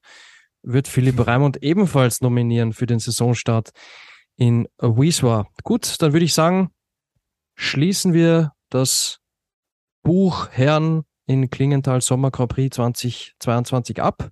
wird 0.63 0.89
Philipp 0.89 1.25
Raimund 1.25 1.63
ebenfalls 1.63 2.21
nominieren 2.21 2.73
für 2.73 2.87
den 2.87 2.99
Saisonstart 2.99 3.71
in 4.37 4.69
Wieswa. 4.79 5.47
Gut, 5.63 6.01
dann 6.01 6.13
würde 6.13 6.25
ich 6.25 6.35
sagen, 6.35 6.71
schließen 7.55 8.13
wir 8.13 8.53
das 8.71 9.19
Buch 10.03 10.49
Herren 10.51 11.05
in 11.33 11.51
Klingenthal 11.51 12.01
Sommer 12.01 12.31
Grand 12.31 12.53
Prix 12.53 12.77
2022 12.77 14.03
ab 14.03 14.31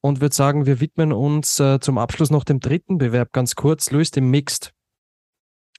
und 0.00 0.20
würde 0.20 0.34
sagen, 0.34 0.66
wir 0.66 0.80
widmen 0.80 1.12
uns 1.12 1.58
äh, 1.60 1.80
zum 1.80 1.98
Abschluss 1.98 2.30
noch 2.30 2.44
dem 2.44 2.60
dritten 2.60 2.98
Bewerb 2.98 3.32
ganz 3.32 3.54
kurz, 3.54 3.90
Luis, 3.90 4.10
dem 4.10 4.30
Mixed. 4.30 4.72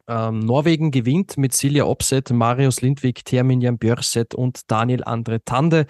Ähm, 0.07 0.39
Norwegen 0.39 0.91
gewinnt 0.91 1.37
mit 1.37 1.53
Silja 1.53 1.85
Opset, 1.85 2.29
Marius 2.31 2.81
Lindwig, 2.81 3.23
Terminjan 3.25 3.77
Björset 3.77 4.35
und 4.35 4.69
Daniel 4.69 5.03
Andre 5.03 5.43
Tande. 5.43 5.85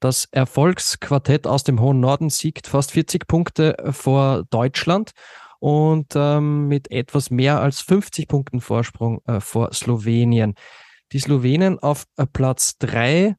Das 0.00 0.26
Erfolgsquartett 0.30 1.46
aus 1.46 1.64
dem 1.64 1.80
hohen 1.80 2.00
Norden 2.00 2.30
siegt 2.30 2.66
fast 2.66 2.92
40 2.92 3.26
Punkte 3.26 3.76
vor 3.90 4.44
Deutschland 4.50 5.12
und 5.60 6.14
ähm, 6.14 6.68
mit 6.68 6.90
etwas 6.90 7.30
mehr 7.30 7.60
als 7.60 7.80
50 7.80 8.28
Punkten 8.28 8.60
Vorsprung 8.60 9.20
äh, 9.26 9.40
vor 9.40 9.72
Slowenien. 9.72 10.54
Die 11.12 11.18
Slowenen 11.18 11.78
auf 11.78 12.04
äh, 12.16 12.26
Platz 12.26 12.78
3, 12.78 13.34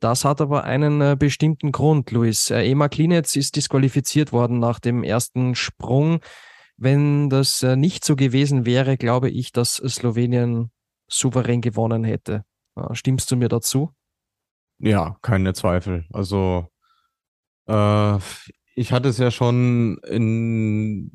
das 0.00 0.24
hat 0.24 0.40
aber 0.40 0.64
einen 0.64 1.00
äh, 1.00 1.16
bestimmten 1.18 1.72
Grund, 1.72 2.10
Luis. 2.10 2.50
Äh, 2.50 2.64
Ema 2.64 2.88
Klinetz 2.88 3.36
ist 3.36 3.56
disqualifiziert 3.56 4.32
worden 4.32 4.58
nach 4.58 4.78
dem 4.78 5.02
ersten 5.02 5.54
Sprung. 5.54 6.20
Wenn 6.76 7.28
das 7.28 7.62
äh, 7.62 7.76
nicht 7.76 8.04
so 8.04 8.14
gewesen 8.14 8.64
wäre, 8.64 8.96
glaube 8.96 9.30
ich, 9.30 9.52
dass 9.52 9.76
Slowenien 9.76 10.70
souverän 11.08 11.60
gewonnen 11.60 12.04
hätte. 12.04 12.44
Äh, 12.76 12.94
stimmst 12.94 13.30
du 13.30 13.36
mir 13.36 13.48
dazu? 13.48 13.92
Ja, 14.78 15.16
keine 15.22 15.54
Zweifel. 15.54 16.06
Also 16.12 16.68
äh, 17.66 18.18
ich 18.76 18.92
hatte 18.92 19.08
es 19.08 19.18
ja 19.18 19.30
schon 19.32 19.98
in, 20.08 21.10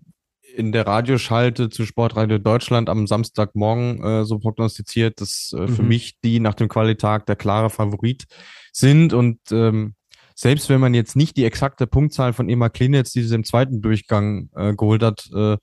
in 0.56 0.72
der 0.72 0.86
Radioschalte 0.86 1.70
zu 1.70 1.86
Sportradio 1.86 2.38
Deutschland 2.38 2.90
am 2.90 3.08
Samstagmorgen 3.08 4.04
äh, 4.04 4.26
so 4.26 4.40
prognostiziert, 4.40 5.20
dass 5.20 5.54
äh, 5.58 5.68
für 5.68 5.82
Mhm. 5.82 5.88
mich 5.88 6.20
die 6.24 6.40
nach 6.40 6.54
dem 6.54 6.70
Qualitag 6.70 7.26
der 7.26 7.36
klare 7.36 7.70
Favorit 7.70 8.26
sind. 8.72 9.14
Und 9.14 9.40
ähm, 9.52 9.96
selbst 10.36 10.70
wenn 10.70 10.80
man 10.80 10.94
jetzt 10.94 11.16
nicht 11.16 11.38
die 11.38 11.46
exakte 11.46 11.88
Punktzahl 11.88 12.34
von 12.34 12.50
Ema 12.50 12.70
Klinitz, 12.70 13.12
die 13.12 13.24
sie 13.24 13.36
im 13.36 13.44
zweiten 13.44 13.82
Durchgang 13.82 14.50
äh, 14.56 14.74
geholt 14.76 15.04
hat, 15.04 15.30
äh, 15.34 15.58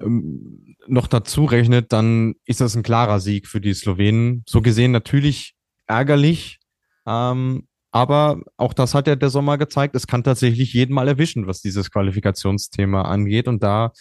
ähm, 0.00 0.76
noch 0.86 1.06
dazu 1.06 1.44
rechnet, 1.44 1.92
dann 1.92 2.34
ist 2.44 2.60
das 2.60 2.74
ein 2.74 2.82
klarer 2.82 3.20
Sieg 3.20 3.46
für 3.46 3.60
die 3.60 3.74
Slowenen. 3.74 4.42
So 4.48 4.60
gesehen 4.60 4.90
natürlich 4.90 5.54
ärgerlich, 5.86 6.58
ähm, 7.06 7.68
aber 7.94 8.42
auch 8.56 8.72
das 8.72 8.92
hat 8.92 9.06
ja 9.06 9.14
der 9.14 9.30
Sommer 9.30 9.56
gezeigt. 9.56 9.94
Es 9.94 10.08
kann 10.08 10.24
tatsächlich 10.24 10.72
jeden 10.72 10.92
mal 10.92 11.06
erwischen, 11.06 11.46
was 11.46 11.60
dieses 11.60 11.92
Qualifikationsthema 11.92 13.02
angeht. 13.02 13.46
Und 13.46 13.62
da 13.62 13.92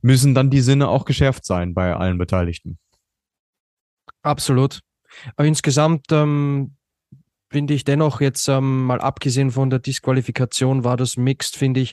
müssen 0.00 0.34
dann 0.34 0.48
die 0.48 0.62
Sinne 0.62 0.88
auch 0.88 1.04
geschärft 1.04 1.44
sein 1.44 1.74
bei 1.74 1.94
allen 1.94 2.16
Beteiligten. 2.16 2.78
Absolut. 4.22 4.80
Aber 5.36 5.46
insgesamt 5.46 6.06
ähm, 6.10 6.76
finde 7.50 7.74
ich 7.74 7.84
dennoch 7.84 8.22
jetzt 8.22 8.48
ähm, 8.48 8.84
mal 8.86 9.02
abgesehen 9.02 9.50
von 9.50 9.68
der 9.68 9.78
Disqualifikation 9.78 10.82
war 10.82 10.96
das 10.96 11.18
Mixed, 11.18 11.54
finde 11.54 11.80
ich, 11.80 11.92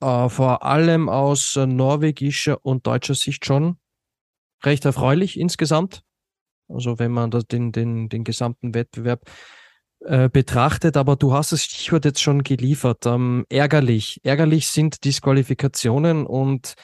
äh, 0.00 0.30
vor 0.30 0.64
allem 0.64 1.10
aus 1.10 1.56
äh, 1.56 1.66
norwegischer 1.66 2.64
und 2.64 2.86
deutscher 2.86 3.14
Sicht 3.14 3.44
schon 3.44 3.76
recht 4.64 4.86
erfreulich 4.86 5.38
insgesamt. 5.38 6.00
Also 6.68 6.98
wenn 6.98 7.12
man 7.12 7.30
das, 7.30 7.46
den, 7.46 7.70
den, 7.70 8.08
den 8.08 8.24
gesamten 8.24 8.72
Wettbewerb 8.72 9.30
äh, 10.00 10.28
betrachtet, 10.30 10.96
aber 10.96 11.16
du 11.16 11.32
hast 11.32 11.52
das 11.52 11.64
Stichwort 11.64 12.04
jetzt 12.04 12.22
schon 12.22 12.42
geliefert. 12.42 13.04
Ähm, 13.06 13.44
ärgerlich. 13.50 14.20
Ärgerlich 14.24 14.68
sind 14.68 15.04
Disqualifikationen 15.04 16.26
und 16.26 16.74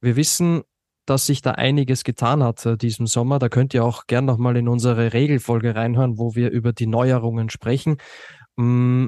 wir 0.00 0.16
wissen, 0.16 0.62
dass 1.06 1.26
sich 1.26 1.40
da 1.40 1.52
einiges 1.52 2.04
getan 2.04 2.42
hat 2.42 2.66
äh, 2.66 2.76
diesem 2.76 3.06
Sommer. 3.06 3.38
Da 3.38 3.48
könnt 3.48 3.72
ihr 3.72 3.84
auch 3.84 4.06
gern 4.06 4.26
nochmal 4.26 4.56
in 4.56 4.68
unsere 4.68 5.14
Regelfolge 5.14 5.74
reinhören, 5.74 6.18
wo 6.18 6.34
wir 6.34 6.50
über 6.50 6.72
die 6.72 6.86
Neuerungen 6.86 7.48
sprechen. 7.48 7.96
Mm, 8.56 9.06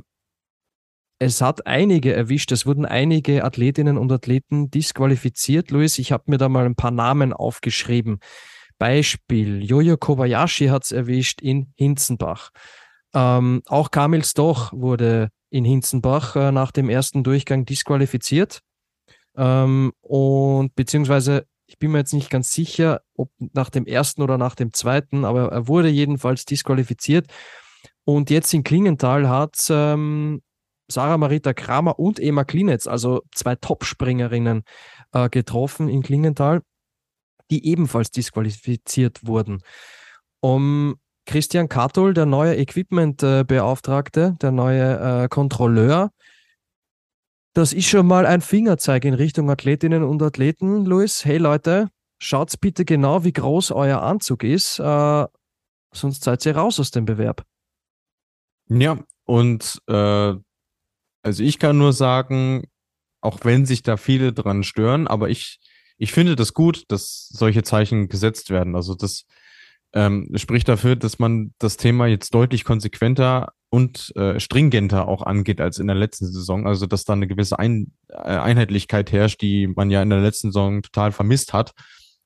es 1.19 1.43
hat 1.43 1.67
einige 1.67 2.15
erwischt. 2.15 2.51
Es 2.53 2.65
wurden 2.65 2.87
einige 2.87 3.45
Athletinnen 3.45 3.99
und 3.99 4.11
Athleten 4.11 4.71
disqualifiziert. 4.71 5.71
Luis, 5.71 5.99
ich 5.99 6.13
habe 6.13 6.25
mir 6.29 6.39
da 6.39 6.49
mal 6.49 6.65
ein 6.65 6.77
paar 6.77 6.93
Namen 6.93 7.35
aufgeschrieben. 7.35 8.21
Beispiel, 8.79 9.63
Jojo 9.63 9.99
Kobayashi 9.99 10.69
hat 10.69 10.85
es 10.85 10.93
erwischt 10.93 11.43
in 11.43 11.75
Hinzenbach. 11.77 12.51
Ähm, 13.15 13.63
auch 13.67 13.91
Kamil 13.91 14.25
Stoch 14.25 14.73
wurde 14.73 15.31
in 15.51 15.65
Hinzenbach 15.65 16.37
äh, 16.37 16.53
nach 16.53 16.71
dem 16.71 16.89
ersten 16.89 17.25
Durchgang 17.25 17.65
disqualifiziert. 17.65 18.61
Ähm, 19.37 19.93
und 20.01 20.75
beziehungsweise, 20.75 21.47
ich 21.67 21.79
bin 21.79 21.93
mir 21.93 21.99
jetzt 21.99 22.15
nicht 22.15 22.31
ganz 22.31 22.53
sicher, 22.53 23.03
ob 23.17 23.31
nach 23.39 23.71
dem 23.71 23.87
ersten 23.87 24.23
oder 24.23 24.39
nach 24.39 24.55
dem 24.55 24.73
zweiten, 24.73 25.25
aber 25.25 25.51
er 25.53 25.69
wurde 25.69 25.89
jedenfalls 25.89 26.45
disqualifiziert. 26.45 27.27
Und 28.05 28.31
jetzt 28.31 28.53
in 28.55 28.65
Klingenthal 28.65 29.29
hat 29.29 29.57
ähm, 29.71 30.43
Sarah 30.89 31.19
Marita 31.19 31.53
Kramer 31.53 31.99
und 31.99 32.19
Ema 32.21 32.45
Klinetz, 32.45 32.87
also 32.87 33.23
zwei 33.33 33.55
Topspringerinnen, 33.55 34.63
äh, 35.13 35.29
getroffen 35.29 35.89
in 35.89 36.03
Klingenthal, 36.03 36.63
die 37.51 37.67
ebenfalls 37.67 38.11
disqualifiziert 38.11 39.27
wurden. 39.27 39.63
Um 40.41 40.97
Christian 41.31 41.69
Kattol, 41.69 42.13
der 42.13 42.27
neue 42.27 42.57
Equipment-Beauftragte, 42.57 44.37
der 44.43 44.51
neue 44.51 45.23
äh, 45.23 45.29
Kontrolleur, 45.29 46.11
das 47.55 47.73
ist 47.73 47.87
schon 47.87 48.09
mal 48.09 48.27
ein 48.27 48.41
Fingerzeig 48.41 49.05
in 49.05 49.15
Richtung 49.15 49.49
Athletinnen 49.49 50.03
und 50.03 50.21
Athleten, 50.25 50.85
Luis. 50.85 51.25
Hey 51.25 51.39
Leute, 51.39 51.89
schaut 52.19 52.61
bitte 52.61 52.85
genau, 52.85 53.23
wie 53.23 53.33
groß 53.33 53.71
euer 53.71 54.03
Anzug 54.03 54.43
ist, 54.43 54.81
äh, 54.81 55.27
sonst 55.93 56.25
seid 56.25 56.45
ihr 56.47 56.57
raus 56.57 56.81
aus 56.81 56.91
dem 56.91 57.05
Bewerb. 57.05 57.45
Ja, 58.69 58.99
und 59.25 59.81
äh, 59.87 60.35
also 61.23 61.43
ich 61.45 61.61
kann 61.61 61.79
nur 61.79 61.93
sagen, 61.93 62.65
auch 63.21 63.39
wenn 63.45 63.67
sich 63.67 63.85
da 63.85 63.97
viele 63.97 64.33
dran 64.33 64.65
stören, 64.65 65.07
aber 65.07 65.31
ich, 65.31 65.61
ich 65.97 66.11
finde 66.11 66.35
das 66.35 66.55
gut, 66.55 66.87
dass 66.89 67.29
solche 67.29 67.63
Zeichen 67.63 68.09
gesetzt 68.09 68.51
werden. 68.51 68.75
Also 68.75 68.97
das 68.97 69.27
ähm, 69.93 70.31
spricht 70.37 70.69
dafür, 70.69 70.97
dass 70.97 71.19
man 71.19 71.53
das 71.59 71.77
Thema 71.77 72.07
jetzt 72.07 72.35
deutlich 72.35 72.65
konsequenter 72.65 73.53
und 73.71 74.15
äh, 74.17 74.39
stringenter 74.41 75.09
auch 75.09 75.23
angeht 75.23 75.61
als 75.61 75.79
in 75.79 75.87
der 75.87 75.97
letzten 75.97 76.27
Saison. 76.27 76.67
Also 76.67 76.87
dass 76.87 77.05
da 77.05 77.13
eine 77.13 77.27
gewisse 77.27 77.59
Ein 77.59 77.93
äh, 78.09 78.15
Einheitlichkeit 78.15 79.13
herrscht, 79.13 79.41
die 79.43 79.69
man 79.69 79.91
ja 79.91 80.03
in 80.03 80.11
der 80.11 80.21
letzten 80.21 80.49
Saison 80.49 80.83
total 80.83 81.13
vermisst 81.13 81.53
hat, 81.53 81.73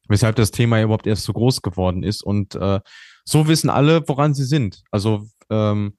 weshalb 0.09 0.37
das 0.37 0.51
Thema 0.51 0.81
überhaupt 0.83 1.07
erst 1.07 1.25
so 1.25 1.33
groß 1.33 1.63
geworden 1.63 2.03
ist. 2.03 2.23
Und 2.23 2.55
äh, 2.55 2.81
so 3.25 3.49
wissen 3.49 3.71
alle, 3.71 4.07
woran 4.09 4.35
sie 4.35 4.45
sind. 4.45 4.83
Also 4.91 5.27
ähm, 5.51 5.97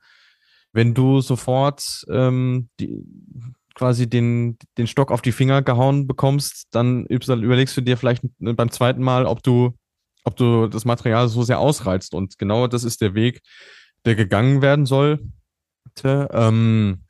wenn 0.73 0.93
du 0.93 1.21
sofort 1.21 2.05
ähm, 2.09 2.69
die, 2.79 3.01
quasi 3.75 4.09
den, 4.09 4.57
den 4.77 4.87
Stock 4.87 5.11
auf 5.11 5.21
die 5.21 5.31
Finger 5.31 5.61
gehauen 5.61 6.07
bekommst, 6.07 6.67
dann 6.71 7.05
überlegst 7.05 7.77
du 7.77 7.81
dir 7.81 7.97
vielleicht 7.97 8.23
beim 8.39 8.71
zweiten 8.71 9.03
Mal, 9.03 9.25
ob 9.25 9.43
du, 9.43 9.73
ob 10.25 10.35
du 10.35 10.67
das 10.67 10.85
Material 10.85 11.29
so 11.29 11.43
sehr 11.43 11.59
ausreizt. 11.59 12.13
Und 12.13 12.37
genau 12.37 12.67
das 12.67 12.83
ist 12.83 13.01
der 13.01 13.15
Weg, 13.15 13.41
der 14.05 14.15
gegangen 14.15 14.61
werden 14.61 14.85
soll. 14.85 15.19
Ähm, 16.03 17.05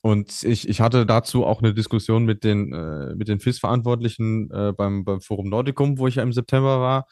und 0.00 0.42
ich, 0.44 0.68
ich 0.68 0.80
hatte 0.80 1.04
dazu 1.06 1.44
auch 1.44 1.60
eine 1.60 1.74
Diskussion 1.74 2.24
mit 2.24 2.44
den, 2.44 2.72
äh, 2.72 3.14
mit 3.16 3.28
den 3.28 3.40
FIS-Verantwortlichen 3.40 4.50
äh, 4.50 4.72
beim, 4.72 5.04
beim 5.04 5.20
Forum 5.20 5.48
Nordicum, 5.48 5.98
wo 5.98 6.06
ich 6.06 6.16
ja 6.16 6.22
im 6.22 6.32
September 6.32 6.80
war, 6.80 7.06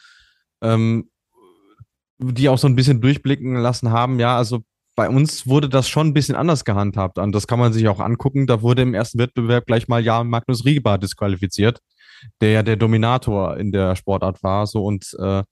ähm, 0.62 1.10
die 2.18 2.48
auch 2.48 2.58
so 2.58 2.68
ein 2.68 2.76
bisschen 2.76 3.00
durchblicken 3.00 3.56
lassen 3.56 3.90
haben, 3.90 4.20
ja, 4.20 4.36
also 4.36 4.62
bei 4.96 5.10
uns 5.10 5.46
wurde 5.46 5.68
das 5.68 5.88
schon 5.88 6.08
ein 6.08 6.14
bisschen 6.14 6.36
anders 6.36 6.64
gehandhabt. 6.64 7.18
Und 7.18 7.32
das 7.32 7.46
kann 7.46 7.58
man 7.58 7.72
sich 7.72 7.86
auch 7.86 8.00
angucken. 8.00 8.46
Da 8.46 8.62
wurde 8.62 8.80
im 8.80 8.94
ersten 8.94 9.18
Wettbewerb 9.18 9.66
gleich 9.66 9.88
mal 9.88 10.02
ja 10.02 10.24
Magnus 10.24 10.64
Rieber 10.64 10.96
disqualifiziert, 10.96 11.80
der 12.40 12.50
ja 12.50 12.62
der 12.62 12.76
Dominator 12.76 13.56
in 13.56 13.72
der 13.72 13.96
Sportart 13.96 14.42
war. 14.42 14.66
So 14.66 14.84
und 14.84 15.14
äh, 15.18 15.42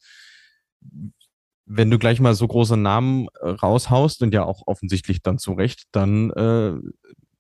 wenn 1.67 1.91
du 1.91 1.99
gleich 1.99 2.21
mal 2.21 2.35
so 2.35 2.47
große 2.47 2.77
Namen 2.77 3.29
äh, 3.41 3.49
raushaust 3.49 4.23
und 4.23 4.35
ja 4.35 4.45
auch 4.45 4.63
offensichtlich 4.67 5.23
dann 5.23 5.39
zurecht, 5.39 5.85
dann 5.93 6.31
äh, 6.31 6.75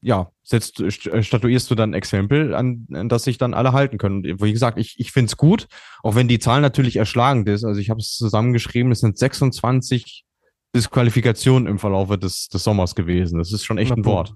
ja, 0.00 0.30
setzt, 0.42 0.82
statuierst 0.92 1.70
du 1.70 1.74
dann 1.74 1.90
ein 1.90 1.94
Exempel, 1.94 2.54
an, 2.54 2.86
an 2.92 3.08
das 3.08 3.24
sich 3.24 3.38
dann 3.38 3.54
alle 3.54 3.72
halten 3.72 3.96
können. 3.96 4.16
Und 4.16 4.42
wie 4.42 4.52
gesagt, 4.52 4.78
ich, 4.78 4.96
ich 4.98 5.12
finde 5.12 5.30
es 5.30 5.38
gut, 5.38 5.66
auch 6.02 6.14
wenn 6.14 6.28
die 6.28 6.38
Zahl 6.38 6.60
natürlich 6.60 6.96
erschlagend 6.96 7.48
ist. 7.48 7.64
Also 7.64 7.80
ich 7.80 7.88
habe 7.88 8.00
es 8.00 8.14
zusammengeschrieben, 8.14 8.92
es 8.92 9.00
sind 9.00 9.16
26 9.16 10.26
Disqualifikationen 10.76 11.66
im 11.66 11.78
Verlaufe 11.78 12.18
des, 12.18 12.48
des 12.48 12.64
Sommers 12.64 12.94
gewesen. 12.94 13.38
Das 13.38 13.50
ist 13.50 13.64
schon 13.64 13.78
echt 13.78 13.92
ein 13.92 14.04
Wort. 14.04 14.34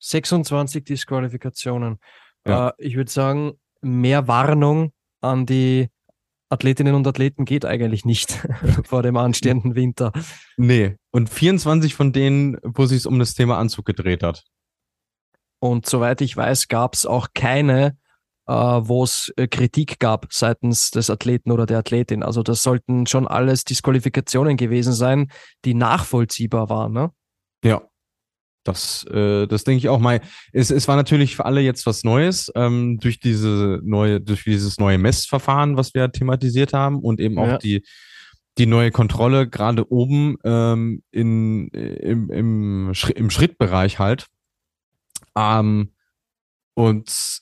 26 0.00 0.84
Disqualifikationen. 0.84 1.98
Ja. 2.46 2.68
Äh, 2.68 2.72
ich 2.78 2.96
würde 2.96 3.10
sagen, 3.10 3.52
mehr 3.80 4.28
Warnung 4.28 4.92
an 5.20 5.46
die 5.46 5.88
Athletinnen 6.48 6.94
und 6.94 7.06
Athleten 7.06 7.44
geht 7.44 7.64
eigentlich 7.64 8.04
nicht 8.04 8.32
vor 8.84 9.02
dem 9.02 9.16
anstehenden 9.16 9.74
Winter. 9.74 10.12
Nee, 10.56 10.96
und 11.10 11.30
24 11.30 11.94
von 11.94 12.12
denen, 12.12 12.58
wo 12.62 12.86
sich 12.86 12.98
es 12.98 13.06
um 13.06 13.18
das 13.18 13.34
Thema 13.34 13.58
Anzug 13.58 13.86
gedreht 13.86 14.22
hat. 14.22 14.44
Und 15.60 15.86
soweit 15.88 16.20
ich 16.20 16.36
weiß, 16.36 16.68
gab 16.68 16.94
es 16.94 17.06
auch 17.06 17.28
keine, 17.34 17.96
äh, 18.48 18.52
wo 18.52 19.04
es 19.04 19.32
äh, 19.36 19.46
Kritik 19.46 20.00
gab 20.00 20.32
seitens 20.32 20.90
des 20.90 21.08
Athleten 21.08 21.52
oder 21.52 21.66
der 21.66 21.78
Athletin. 21.78 22.24
Also 22.24 22.42
das 22.42 22.64
sollten 22.64 23.06
schon 23.06 23.28
alles 23.28 23.64
Disqualifikationen 23.64 24.56
gewesen 24.56 24.92
sein, 24.92 25.30
die 25.64 25.74
nachvollziehbar 25.74 26.68
waren. 26.68 26.92
Ne? 26.92 27.12
Ja, 27.64 27.82
das, 28.64 29.04
äh, 29.06 29.46
das 29.46 29.64
denke 29.64 29.78
ich 29.78 29.88
auch 29.88 29.98
mal. 29.98 30.20
Es, 30.52 30.70
es 30.70 30.88
war 30.88 30.96
natürlich 30.96 31.36
für 31.36 31.44
alle 31.44 31.60
jetzt 31.60 31.86
was 31.86 32.04
Neues 32.04 32.50
ähm, 32.54 32.98
durch 33.00 33.20
diese 33.20 33.80
neue, 33.82 34.20
durch 34.20 34.44
dieses 34.44 34.78
neue 34.78 34.98
Messverfahren, 34.98 35.76
was 35.76 35.94
wir 35.94 36.10
thematisiert 36.12 36.72
haben 36.72 37.00
und 37.00 37.20
eben 37.20 37.38
auch 37.38 37.46
ja. 37.46 37.58
die 37.58 37.84
die 38.58 38.66
neue 38.66 38.90
Kontrolle 38.90 39.48
gerade 39.48 39.90
oben 39.90 40.36
ähm, 40.44 41.02
in, 41.10 41.68
im, 41.68 42.30
im, 42.30 42.92
im 43.14 43.30
Schrittbereich 43.30 43.98
halt. 43.98 44.26
Ähm, 45.36 45.92
und 46.74 47.40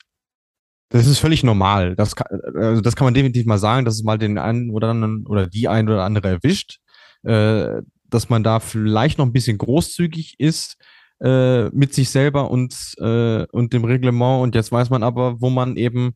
das 0.91 1.07
ist 1.07 1.19
völlig 1.19 1.43
normal. 1.43 1.97
Das 1.97 2.17
kann, 2.17 2.27
also 2.55 2.81
das 2.81 2.97
kann 2.97 3.07
man 3.07 3.15
definitiv 3.15 3.47
mal 3.47 3.59
sagen, 3.59 3.85
dass 3.85 3.95
es 3.95 4.03
mal 4.03 4.19
den 4.19 4.39
einen 4.39 4.71
oder 4.71 4.91
anderen 4.91 5.27
oder 5.27 5.47
die 5.47 5.69
ein 5.69 5.89
oder 5.89 6.05
andere 6.05 6.29
erwischt, 6.29 6.79
äh, 7.23 7.83
dass 8.09 8.29
man 8.29 8.43
da 8.43 8.61
vielleicht 8.61 9.19
noch 9.19 9.27
ein 9.27 9.33
bisschen 9.33 9.59
großzügig 9.59 10.39
ist 10.39 10.77
äh, 11.21 11.69
mit 11.71 11.95
sich 11.95 12.11
selber 12.11 12.51
und, 12.51 12.95
äh, 12.99 13.45
und 13.47 13.73
dem 13.73 13.85
Reglement. 13.85 14.43
Und 14.43 14.55
jetzt 14.55 14.73
weiß 14.73 14.91
man 14.91 15.03
aber, 15.03 15.41
wo 15.41 15.51
man 15.51 15.77
eben 15.77 16.15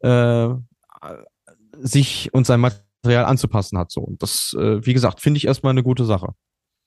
äh, 0.00 0.48
sich 1.80 2.32
und 2.32 2.46
sein 2.46 2.60
Material 2.60 3.24
anzupassen 3.24 3.78
hat. 3.78 3.90
So. 3.90 4.00
Und 4.00 4.22
das, 4.22 4.54
äh, 4.58 4.84
wie 4.84 4.94
gesagt, 4.94 5.20
finde 5.20 5.38
ich 5.38 5.46
erstmal 5.46 5.70
eine 5.72 5.82
gute 5.82 6.04
Sache. 6.04 6.34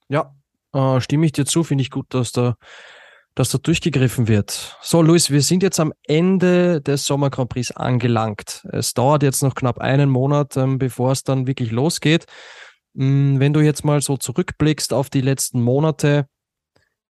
Ja, 0.09 0.35
äh, 0.73 1.01
stimme 1.01 1.25
ich 1.25 1.31
dir 1.31 1.45
zu. 1.45 1.63
Finde 1.63 1.81
ich 1.81 1.91
gut, 1.91 2.07
dass 2.09 2.31
da 2.31 2.55
dass 3.37 3.51
da 3.51 3.59
durchgegriffen 3.59 4.27
wird. 4.27 4.77
So, 4.81 5.03
Luis, 5.03 5.29
wir 5.29 5.43
sind 5.43 5.61
jetzt 5.61 5.79
am 5.79 5.93
Ende 6.07 6.81
des 6.81 7.05
Sommer 7.05 7.29
Grand 7.29 7.49
Prix 7.49 7.71
angelangt. 7.71 8.65
Es 8.71 8.95
dauert 8.95 9.21
jetzt 9.21 9.43
noch 9.43 9.53
knapp 9.53 9.77
einen 9.77 10.09
Monat, 10.09 10.57
ähm, 10.57 10.79
bevor 10.79 11.11
es 11.11 11.23
dann 11.23 11.45
wirklich 11.45 11.71
losgeht. 11.71 12.25
Mm, 12.95 13.39
wenn 13.39 13.53
du 13.53 13.59
jetzt 13.59 13.85
mal 13.85 14.01
so 14.01 14.17
zurückblickst 14.17 14.91
auf 14.91 15.11
die 15.11 15.21
letzten 15.21 15.61
Monate, 15.61 16.25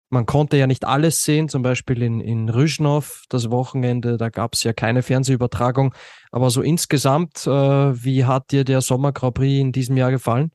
man 0.10 0.26
konnte 0.26 0.58
ja 0.58 0.68
nicht 0.68 0.86
alles 0.86 1.24
sehen, 1.24 1.50
zum 1.50 1.64
Beispiel 1.64 2.02
in, 2.02 2.22
in 2.22 2.50
Rüschnow 2.50 3.24
das 3.30 3.50
Wochenende, 3.50 4.18
da 4.18 4.30
gab 4.30 4.54
es 4.54 4.64
ja 4.64 4.74
keine 4.74 5.02
Fernsehübertragung. 5.02 5.94
Aber 6.32 6.50
so 6.50 6.62
insgesamt, 6.62 7.46
äh, 7.46 7.50
wie 7.50 8.26
hat 8.26 8.52
dir 8.52 8.64
der 8.64 8.82
Sommer 8.82 9.12
Grand 9.12 9.36
Prix 9.36 9.60
in 9.60 9.72
diesem 9.72 9.98
Jahr 9.98 10.12
gefallen? 10.12 10.52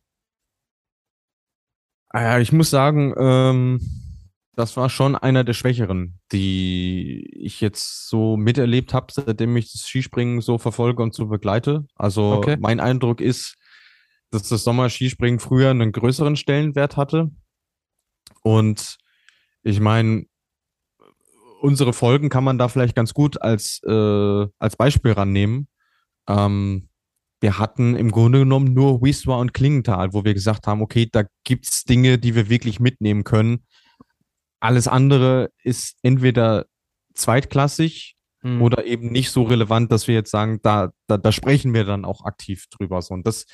Ja, 2.14 2.38
ich 2.38 2.52
muss 2.52 2.70
sagen, 2.70 3.14
ähm, 3.16 3.80
das 4.54 4.76
war 4.76 4.90
schon 4.90 5.16
einer 5.16 5.44
der 5.44 5.54
Schwächeren, 5.54 6.18
die 6.30 7.26
ich 7.34 7.60
jetzt 7.60 8.08
so 8.08 8.36
miterlebt 8.36 8.92
habe, 8.92 9.06
seitdem 9.10 9.56
ich 9.56 9.72
das 9.72 9.86
Skispringen 9.86 10.40
so 10.42 10.58
verfolge 10.58 11.02
und 11.02 11.14
so 11.14 11.26
begleite. 11.26 11.86
Also 11.94 12.32
okay. 12.32 12.56
mein 12.60 12.80
Eindruck 12.80 13.20
ist, 13.20 13.56
dass 14.30 14.48
das 14.48 14.64
Sommerskispringen 14.64 15.40
früher 15.40 15.70
einen 15.70 15.92
größeren 15.92 16.36
Stellenwert 16.36 16.96
hatte. 16.96 17.30
Und 18.42 18.98
ich 19.62 19.80
meine, 19.80 20.26
unsere 21.60 21.92
Folgen 21.92 22.28
kann 22.28 22.44
man 22.44 22.58
da 22.58 22.68
vielleicht 22.68 22.96
ganz 22.96 23.14
gut 23.14 23.40
als, 23.40 23.80
äh, 23.86 24.46
als 24.58 24.76
Beispiel 24.76 25.12
rannehmen. 25.12 25.68
Ähm, 26.28 26.88
wir 27.40 27.58
hatten 27.58 27.96
im 27.96 28.10
Grunde 28.10 28.40
genommen 28.40 28.72
nur 28.72 29.02
Wiswa 29.02 29.36
und 29.36 29.52
Klingenthal, 29.52 30.12
wo 30.12 30.24
wir 30.24 30.34
gesagt 30.34 30.66
haben, 30.66 30.82
okay, 30.82 31.08
da 31.10 31.24
gibt's 31.44 31.84
Dinge, 31.84 32.18
die 32.18 32.34
wir 32.34 32.48
wirklich 32.48 32.78
mitnehmen 32.78 33.24
können 33.24 33.64
alles 34.62 34.86
andere 34.86 35.50
ist 35.64 35.96
entweder 36.02 36.66
zweitklassig 37.14 38.14
hm. 38.42 38.62
oder 38.62 38.84
eben 38.84 39.10
nicht 39.10 39.30
so 39.30 39.42
relevant, 39.42 39.90
dass 39.90 40.06
wir 40.06 40.14
jetzt 40.14 40.30
sagen, 40.30 40.60
da, 40.62 40.92
da, 41.08 41.18
da 41.18 41.32
sprechen 41.32 41.74
wir 41.74 41.84
dann 41.84 42.04
auch 42.04 42.24
aktiv 42.24 42.66
drüber. 42.70 43.02
So. 43.02 43.12
Und 43.14 43.26
das, 43.26 43.44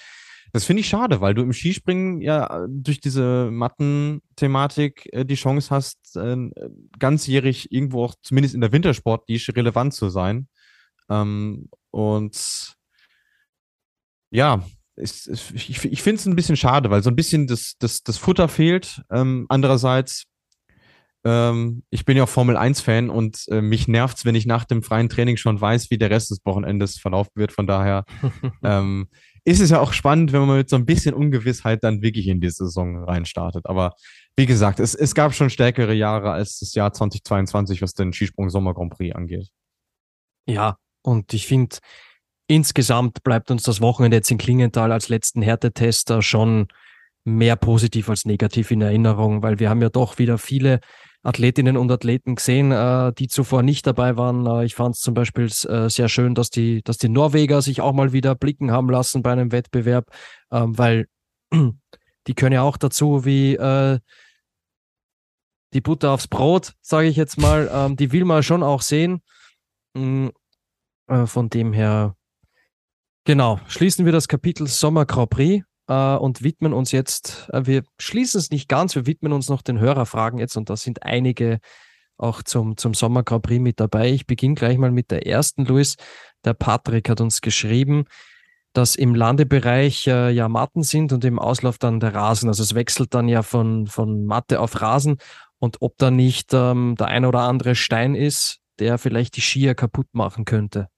das 0.53 0.65
finde 0.65 0.81
ich 0.81 0.89
schade, 0.89 1.21
weil 1.21 1.35
du 1.35 1.43
im 1.43 1.53
Skispringen 1.53 2.21
ja 2.21 2.67
durch 2.69 3.01
diese 3.01 3.51
Matten-Thematik 3.51 5.09
äh, 5.13 5.25
die 5.25 5.35
Chance 5.35 5.71
hast, 5.71 6.17
äh, 6.17 6.51
ganzjährig 6.99 7.73
irgendwo 7.73 8.05
auch 8.05 8.15
zumindest 8.23 8.55
in 8.55 8.61
der 8.61 8.73
Wintersport 8.73 9.29
die 9.29 9.37
relevant 9.37 9.95
zu 9.95 10.09
sein. 10.09 10.49
Ähm, 11.11 11.69
und 11.91 12.75
ja, 14.31 14.65
ich, 14.97 15.29
ich, 15.55 15.85
ich 15.85 16.03
finde 16.03 16.21
es 16.21 16.27
ein 16.27 16.37
bisschen 16.37 16.57
schade, 16.57 16.91
weil 16.91 17.03
so 17.03 17.11
ein 17.11 17.17
bisschen 17.17 17.47
das, 17.47 17.75
das, 17.79 18.03
das 18.03 18.19
Futter 18.19 18.49
fehlt. 18.49 19.03
Ähm, 19.11 19.47
andererseits 19.49 20.25
ähm, 21.25 21.83
ich 21.91 22.05
bin 22.05 22.17
ja 22.17 22.25
auch 22.25 22.29
Formel 22.29 22.57
1-Fan 22.57 23.11
und 23.11 23.45
äh, 23.49 23.61
mich 23.61 23.89
nervt 23.89 24.19
es, 24.19 24.25
wenn 24.25 24.35
ich 24.35 24.47
nach 24.47 24.65
dem 24.65 24.83
freien 24.83 25.09
Training 25.09 25.37
schon 25.37 25.61
weiß, 25.61 25.91
wie 25.91 25.99
der 25.99 26.11
Rest 26.11 26.31
des 26.31 26.41
Wochenendes 26.45 26.99
verlaufen 26.99 27.33
wird. 27.35 27.53
Von 27.53 27.67
daher 27.67 28.05
ähm, 28.63 29.09
ist 29.45 29.61
es 29.61 29.71
ja 29.71 29.81
auch 29.81 29.93
spannend, 29.93 30.33
wenn 30.33 30.47
man 30.47 30.59
mit 30.59 30.69
so 30.69 30.77
ein 30.77 30.87
bisschen 30.87 31.15
Ungewissheit 31.15 31.83
dann 31.85 32.03
wirklich 32.03 32.27
in 32.29 32.41
die 32.41 32.51
Saison 32.51 33.05
reinstartet. 33.05 33.67
Aber 33.67 33.95
wie 34.37 34.47
gesagt, 34.47 34.81
es, 34.81 34.95
es 34.95 35.15
gab 35.15 35.35
schon 35.35 35.51
stärkere 35.51 35.95
Jahre 35.95 36.31
als 36.33 36.59
das 36.59 36.75
Jahr 36.75 36.93
2022, 36.93 37.83
was 37.83 37.95
den 37.95 38.13
Skisprung 38.13 38.51
Sommer 38.51 38.75
Grand 38.75 38.93
Prix 38.93 39.15
angeht. 39.15 39.49
Ja, 40.47 40.77
und 41.03 41.35
ich 41.35 41.47
finde, 41.47 41.77
insgesamt 42.47 43.23
bleibt 43.23 43.51
uns 43.51 43.63
das 43.63 43.81
Wochenende 43.81 44.17
jetzt 44.17 44.31
in 44.31 44.39
Klingenthal 44.39 44.93
als 44.93 45.09
letzten 45.09 45.43
Härtetester 45.43 46.23
schon 46.23 46.69
mehr 47.25 47.57
positiv 47.57 48.09
als 48.09 48.25
negativ 48.25 48.71
in 48.71 48.81
Erinnerung, 48.81 49.43
weil 49.43 49.59
wir 49.59 49.69
haben 49.69 49.83
ja 49.83 49.91
doch 49.91 50.19
wieder 50.19 50.39
viele 50.39 50.81
Athletinnen 51.23 51.77
und 51.77 51.91
Athleten 51.91 52.37
gesehen, 52.37 52.71
äh, 52.73 53.13
die 53.13 53.29
zuvor 53.29 53.63
nicht 53.63 53.87
dabei 53.87 54.17
waren. 54.17 54.47
Äh, 54.47 54.65
ich 54.65 54.75
fand 54.75 54.95
es 54.95 55.01
zum 55.01 55.15
Beispiel 55.15 55.47
äh, 55.47 55.89
sehr 55.89 56.09
schön, 56.09 56.35
dass 56.35 56.51
die, 56.51 56.83
dass 56.83 56.99
die 56.99 57.09
Norweger 57.09 57.61
sich 57.61 57.81
auch 57.81 57.93
mal 57.93 58.13
wieder 58.13 58.35
blicken 58.35 58.71
haben 58.71 58.89
lassen 58.89 59.23
bei 59.23 59.33
einem 59.33 59.53
Wettbewerb, 59.53 60.07
ähm, 60.53 60.79
weil 60.79 61.07
die 61.53 62.35
können 62.35 62.53
ja 62.53 62.63
auch 62.63 62.77
dazu 62.77 63.25
wie 63.25 63.55
äh, 63.57 63.99
die 65.75 65.81
Butter 65.81 66.13
aufs 66.13 66.29
Brot, 66.29 66.75
sage 66.81 67.09
ich 67.09 67.17
jetzt 67.17 67.39
mal. 67.39 67.69
Ähm, 67.79 67.97
die 67.97 68.13
will 68.13 68.25
man 68.25 68.43
schon 68.43 68.63
auch 68.63 68.83
sehen. 68.83 69.23
Mhm, 69.95 70.33
von 71.25 71.49
dem 71.49 71.73
her, 71.73 72.15
genau, 73.25 73.61
schließen 73.67 74.05
wir 74.05 74.13
das 74.13 74.29
Kapitel 74.29 74.67
Sommer 74.67 75.07
Grand 75.07 75.31
Prix 75.31 75.68
äh, 75.89 76.17
und 76.17 76.43
widmen 76.43 76.73
uns 76.73 76.93
jetzt, 76.93 77.49
äh, 77.53 77.67
wir 77.67 77.83
schließen 77.99 78.39
es 78.39 78.51
nicht 78.51 78.69
ganz, 78.69 78.95
wir 78.95 79.07
widmen 79.07 79.33
uns 79.33 79.49
noch 79.49 79.63
den 79.63 79.81
Hörerfragen 79.81 80.39
jetzt 80.39 80.57
und 80.57 80.71
da 80.71 80.77
sind 80.77 81.03
einige 81.03 81.59
auch 82.17 82.43
zum, 82.43 82.77
zum 82.77 82.95
Sommer 82.95 83.23
Grand 83.23 83.43
Prix 83.43 83.61
mit 83.61 83.81
dabei. 83.81 84.11
Ich 84.11 84.27
beginne 84.27 84.55
gleich 84.55 84.77
mal 84.77 84.91
mit 84.91 85.11
der 85.11 85.27
ersten, 85.27 85.65
Luis. 85.65 85.97
Der 86.45 86.55
Patrick 86.55 87.09
hat 87.09 87.21
uns 87.21 87.41
geschrieben, 87.41 88.07
dass 88.73 88.97
im 88.97 89.15
Landebereich 89.15 90.07
äh, 90.09 90.31
ja 90.31 90.49
Matten 90.49 90.83
sind 90.83 91.13
und 91.13 91.25
im 91.25 91.39
Auslauf 91.39 91.79
dann 91.79 92.01
der 92.01 92.15
Rasen. 92.15 92.49
Also 92.49 92.63
es 92.63 92.75
wechselt 92.75 93.15
dann 93.15 93.29
ja 93.29 93.43
von, 93.43 93.87
von 93.87 94.27
Matte 94.27 94.61
auf 94.61 94.81
Rasen 94.81 95.19
und 95.59 95.81
ob 95.81 95.97
da 95.99 96.11
nicht 96.11 96.53
ähm, 96.53 96.97
der 96.99 97.07
ein 97.07 97.25
oder 97.25 97.41
andere 97.41 97.75
Stein 97.75 98.15
ist, 98.15 98.59
der 98.79 98.99
vielleicht 98.99 99.37
die 99.37 99.41
Skier 99.41 99.75
kaputt 99.75 100.09
machen 100.13 100.45
könnte. 100.45 100.89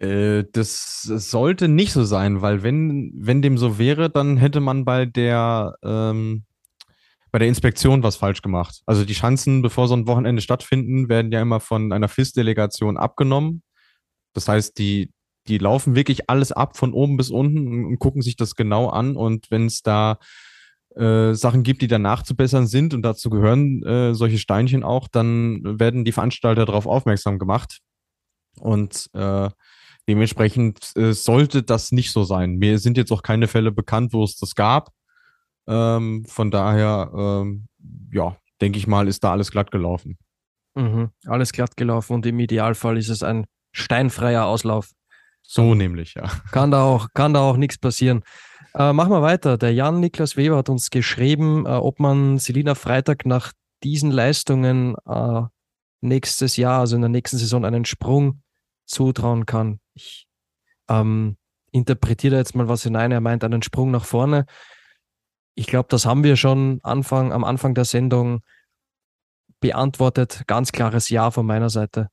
Äh, 0.00 0.44
das 0.52 1.02
sollte 1.02 1.68
nicht 1.68 1.92
so 1.92 2.04
sein, 2.04 2.40
weil 2.40 2.62
wenn, 2.62 3.12
wenn 3.14 3.42
dem 3.42 3.58
so 3.58 3.78
wäre, 3.78 4.10
dann 4.10 4.38
hätte 4.38 4.60
man 4.60 4.84
bei 4.84 5.04
der, 5.06 5.74
ähm, 5.84 6.44
bei 7.30 7.38
der 7.38 7.48
Inspektion 7.48 8.02
was 8.02 8.16
falsch 8.16 8.42
gemacht. 8.42 8.80
Also 8.86 9.04
die 9.04 9.14
Schanzen, 9.14 9.62
bevor 9.62 9.88
so 9.88 9.94
ein 9.94 10.06
Wochenende 10.06 10.42
stattfinden, 10.42 11.08
werden 11.08 11.30
ja 11.30 11.42
immer 11.42 11.60
von 11.60 11.92
einer 11.92 12.08
FIS-Delegation 12.08 12.96
abgenommen. 12.96 13.62
Das 14.32 14.48
heißt, 14.48 14.78
die, 14.78 15.12
die 15.48 15.58
laufen 15.58 15.94
wirklich 15.94 16.30
alles 16.30 16.50
ab 16.50 16.76
von 16.78 16.92
oben 16.92 17.16
bis 17.16 17.30
unten 17.30 17.84
und 17.84 17.98
gucken 17.98 18.22
sich 18.22 18.36
das 18.36 18.56
genau 18.56 18.88
an. 18.88 19.16
Und 19.16 19.50
wenn 19.50 19.66
es 19.66 19.82
da 19.82 20.18
äh, 20.96 21.34
Sachen 21.34 21.62
gibt, 21.62 21.82
die 21.82 21.88
danach 21.88 22.22
zu 22.22 22.34
bessern 22.34 22.66
sind 22.66 22.94
und 22.94 23.02
dazu 23.02 23.28
gehören 23.28 23.82
äh, 23.84 24.14
solche 24.14 24.38
Steinchen 24.38 24.82
auch, 24.82 25.08
dann 25.08 25.78
werden 25.78 26.04
die 26.06 26.12
Veranstalter 26.12 26.64
darauf 26.64 26.86
aufmerksam 26.86 27.38
gemacht. 27.38 27.80
Und 28.58 29.08
äh, 29.12 29.50
Dementsprechend 30.08 30.96
äh, 30.96 31.12
sollte 31.12 31.62
das 31.62 31.92
nicht 31.92 32.12
so 32.12 32.24
sein. 32.24 32.56
Mir 32.56 32.78
sind 32.78 32.96
jetzt 32.96 33.12
auch 33.12 33.22
keine 33.22 33.48
Fälle 33.48 33.70
bekannt, 33.70 34.12
wo 34.12 34.24
es 34.24 34.36
das 34.36 34.54
gab. 34.54 34.90
Ähm, 35.68 36.24
von 36.26 36.50
daher, 36.50 37.10
ähm, 37.14 37.66
ja, 38.12 38.36
denke 38.60 38.78
ich 38.78 38.86
mal, 38.86 39.08
ist 39.08 39.22
da 39.22 39.32
alles 39.32 39.50
glatt 39.50 39.70
gelaufen. 39.70 40.18
Mhm, 40.74 41.10
alles 41.26 41.52
glatt 41.52 41.76
gelaufen 41.76 42.14
und 42.14 42.26
im 42.26 42.38
Idealfall 42.40 42.96
ist 42.96 43.08
es 43.08 43.22
ein 43.22 43.46
steinfreier 43.72 44.46
Auslauf. 44.46 44.90
So 45.42 45.74
nämlich, 45.74 46.14
ja. 46.14 46.24
Kann 46.52 46.70
da 46.70 46.82
auch, 46.82 47.08
kann 47.14 47.34
da 47.34 47.40
auch 47.40 47.56
nichts 47.56 47.78
passieren. 47.78 48.22
Äh, 48.74 48.92
machen 48.92 49.10
wir 49.10 49.22
weiter. 49.22 49.58
Der 49.58 49.72
Jan 49.72 50.00
Niklas 50.00 50.36
Weber 50.36 50.56
hat 50.56 50.68
uns 50.68 50.90
geschrieben, 50.90 51.66
äh, 51.66 51.70
ob 51.70 51.98
man 51.98 52.38
Selina 52.38 52.74
Freitag 52.74 53.26
nach 53.26 53.52
diesen 53.82 54.10
Leistungen 54.12 54.94
äh, 55.06 55.42
nächstes 56.00 56.56
Jahr, 56.56 56.80
also 56.80 56.94
in 56.94 57.02
der 57.02 57.08
nächsten 57.08 57.38
Saison, 57.38 57.64
einen 57.64 57.84
Sprung 57.84 58.42
zutrauen 58.90 59.46
kann. 59.46 59.80
Ich 59.94 60.26
ähm, 60.88 61.36
interpretiere 61.72 62.36
jetzt 62.36 62.54
mal 62.54 62.68
was 62.68 62.82
hinein. 62.82 63.12
Er 63.12 63.20
meint 63.20 63.44
einen 63.44 63.62
Sprung 63.62 63.90
nach 63.90 64.04
vorne. 64.04 64.46
Ich 65.54 65.66
glaube, 65.66 65.88
das 65.88 66.06
haben 66.06 66.24
wir 66.24 66.36
schon 66.36 66.80
Anfang, 66.82 67.32
am 67.32 67.44
Anfang 67.44 67.74
der 67.74 67.84
Sendung 67.84 68.42
beantwortet. 69.60 70.42
Ganz 70.46 70.72
klares 70.72 71.08
Ja 71.08 71.30
von 71.30 71.46
meiner 71.46 71.70
Seite. 71.70 72.08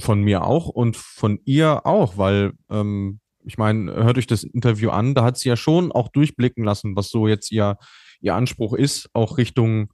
Von 0.00 0.22
mir 0.22 0.44
auch 0.44 0.68
und 0.68 0.96
von 0.96 1.40
ihr 1.44 1.84
auch, 1.86 2.16
weil 2.16 2.52
ähm, 2.70 3.20
ich 3.44 3.58
meine, 3.58 3.92
hört 3.92 4.18
euch 4.18 4.26
das 4.26 4.44
Interview 4.44 4.90
an, 4.90 5.14
da 5.14 5.24
hat 5.24 5.38
sie 5.38 5.48
ja 5.48 5.56
schon 5.56 5.92
auch 5.92 6.08
durchblicken 6.08 6.64
lassen, 6.64 6.96
was 6.96 7.10
so 7.10 7.28
jetzt 7.28 7.50
ihr, 7.50 7.76
ihr 8.20 8.34
Anspruch 8.34 8.74
ist, 8.74 9.10
auch 9.12 9.38
Richtung 9.38 9.92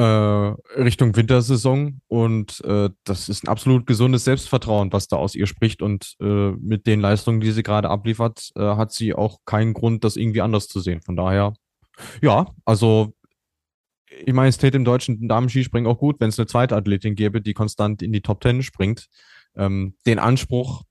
Richtung 0.00 1.16
Wintersaison 1.16 2.00
und 2.06 2.62
äh, 2.64 2.90
das 3.04 3.28
ist 3.28 3.44
ein 3.44 3.48
absolut 3.48 3.86
gesundes 3.86 4.24
Selbstvertrauen, 4.24 4.92
was 4.92 5.08
da 5.08 5.16
aus 5.16 5.34
ihr 5.34 5.46
spricht 5.46 5.82
und 5.82 6.14
äh, 6.20 6.52
mit 6.52 6.86
den 6.86 7.00
Leistungen, 7.00 7.40
die 7.40 7.50
sie 7.50 7.62
gerade 7.62 7.90
abliefert, 7.90 8.50
äh, 8.54 8.60
hat 8.60 8.92
sie 8.92 9.14
auch 9.14 9.38
keinen 9.44 9.74
Grund, 9.74 10.04
das 10.04 10.16
irgendwie 10.16 10.40
anders 10.40 10.68
zu 10.68 10.80
sehen. 10.80 11.00
Von 11.02 11.16
daher, 11.16 11.54
ja, 12.22 12.46
also 12.64 13.12
ich 14.24 14.32
meine, 14.32 14.48
es 14.48 14.58
täte 14.58 14.76
im 14.76 14.84
deutschen 14.84 15.28
Damenskispringen 15.28 15.90
auch 15.90 15.98
gut, 15.98 16.20
wenn 16.20 16.28
es 16.28 16.38
eine 16.38 16.46
zweite 16.46 16.76
Athletin 16.76 17.14
gäbe, 17.14 17.40
die 17.40 17.54
konstant 17.54 18.02
in 18.02 18.12
die 18.12 18.22
Top 18.22 18.40
Ten 18.40 18.62
springt. 18.62 19.08
Ähm, 19.56 19.96
den 20.06 20.18
Anspruch 20.18 20.84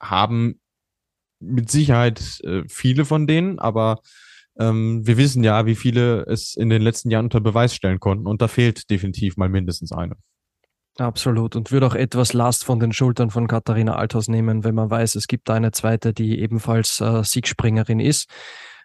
haben 0.00 0.60
mit 1.40 1.70
Sicherheit 1.70 2.40
äh, 2.44 2.62
viele 2.68 3.04
von 3.04 3.26
denen, 3.26 3.58
aber 3.58 4.00
ähm, 4.60 5.06
wir 5.06 5.16
wissen 5.16 5.42
ja, 5.42 5.66
wie 5.66 5.74
viele 5.74 6.24
es 6.26 6.54
in 6.54 6.68
den 6.68 6.82
letzten 6.82 7.10
Jahren 7.10 7.26
unter 7.26 7.40
Beweis 7.40 7.74
stellen 7.74 7.98
konnten 7.98 8.26
und 8.26 8.42
da 8.42 8.48
fehlt 8.48 8.90
definitiv 8.90 9.36
mal 9.36 9.48
mindestens 9.48 9.92
eine. 9.92 10.16
Absolut 10.98 11.56
und 11.56 11.72
würde 11.72 11.86
auch 11.86 11.94
etwas 11.94 12.34
Last 12.34 12.64
von 12.64 12.78
den 12.78 12.92
Schultern 12.92 13.30
von 13.30 13.46
Katharina 13.46 13.96
Althaus 13.96 14.28
nehmen, 14.28 14.64
wenn 14.64 14.74
man 14.74 14.90
weiß, 14.90 15.14
es 15.14 15.28
gibt 15.28 15.48
eine 15.48 15.70
zweite, 15.72 16.12
die 16.12 16.40
ebenfalls 16.40 17.00
äh, 17.00 17.24
Siegspringerin 17.24 18.00
ist. 18.00 18.28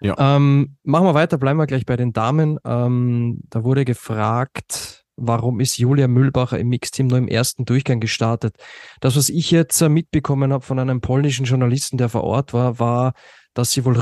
Ja. 0.02 0.16
Ähm, 0.18 0.78
machen 0.84 1.08
wir 1.08 1.14
weiter, 1.14 1.38
bleiben 1.38 1.60
wir 1.60 1.68
gleich 1.68 1.86
bei 1.86 1.98
den 1.98 2.14
Damen. 2.14 2.58
Ähm, 2.64 3.42
da 3.50 3.64
wurde 3.64 3.84
gefragt, 3.86 5.04
warum 5.18 5.60
ist 5.60 5.78
Julia 5.78 6.08
Mühlbacher 6.08 6.60
im 6.60 6.70
Mixteam 6.70 7.08
nur 7.08 7.18
im 7.18 7.28
ersten 7.28 7.66
Durchgang 7.66 8.00
gestartet? 8.00 8.56
Das, 9.02 9.18
was 9.18 9.30
ich 9.30 9.52
jetzt 9.52 9.82
äh, 9.82 9.90
mitbekommen 9.90 10.54
habe 10.54 10.64
von 10.64 10.80
einem 10.80 11.02
polnischen 11.02 11.46
Journalisten, 11.46 11.98
der 11.98 12.10
vor 12.10 12.24
Ort 12.24 12.54
war, 12.54 12.80
war, 12.80 13.14
dass 13.54 13.72
sie 13.72 13.84
wohl 13.84 13.98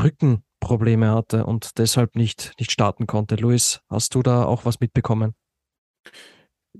Rückenprobleme 0.63 1.11
hatte 1.11 1.45
und 1.45 1.77
deshalb 1.77 2.15
nicht, 2.15 2.53
nicht 2.59 2.71
starten 2.71 3.07
konnte. 3.07 3.35
Luis, 3.35 3.81
hast 3.89 4.15
du 4.15 4.23
da 4.23 4.45
auch 4.45 4.65
was 4.65 4.79
mitbekommen? 4.79 5.33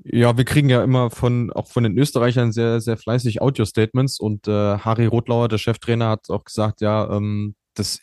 Ja, 0.04 0.38
wir 0.38 0.46
kriegen 0.46 0.70
ja 0.70 0.84
immer 0.84 1.12
von, 1.12 1.52
auch 1.52 1.68
von 1.68 1.84
den 1.84 1.98
Österreichern 1.98 2.52
sehr, 2.52 2.82
sehr 2.82 2.98
fleißig 2.98 3.42
Audio-Statements 3.42 4.20
und 4.20 4.48
äh, 4.48 4.78
Harry 4.80 5.06
Rotlauer, 5.06 5.50
der 5.50 5.60
Cheftrainer, 5.60 6.10
hat 6.10 6.30
auch 6.30 6.46
gesagt, 6.46 6.82
ja, 6.82 7.16
ähm, 7.16 7.56
das 7.76 8.00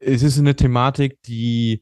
es 0.00 0.22
ist 0.22 0.38
eine 0.38 0.54
Thematik, 0.56 1.22
die 1.22 1.80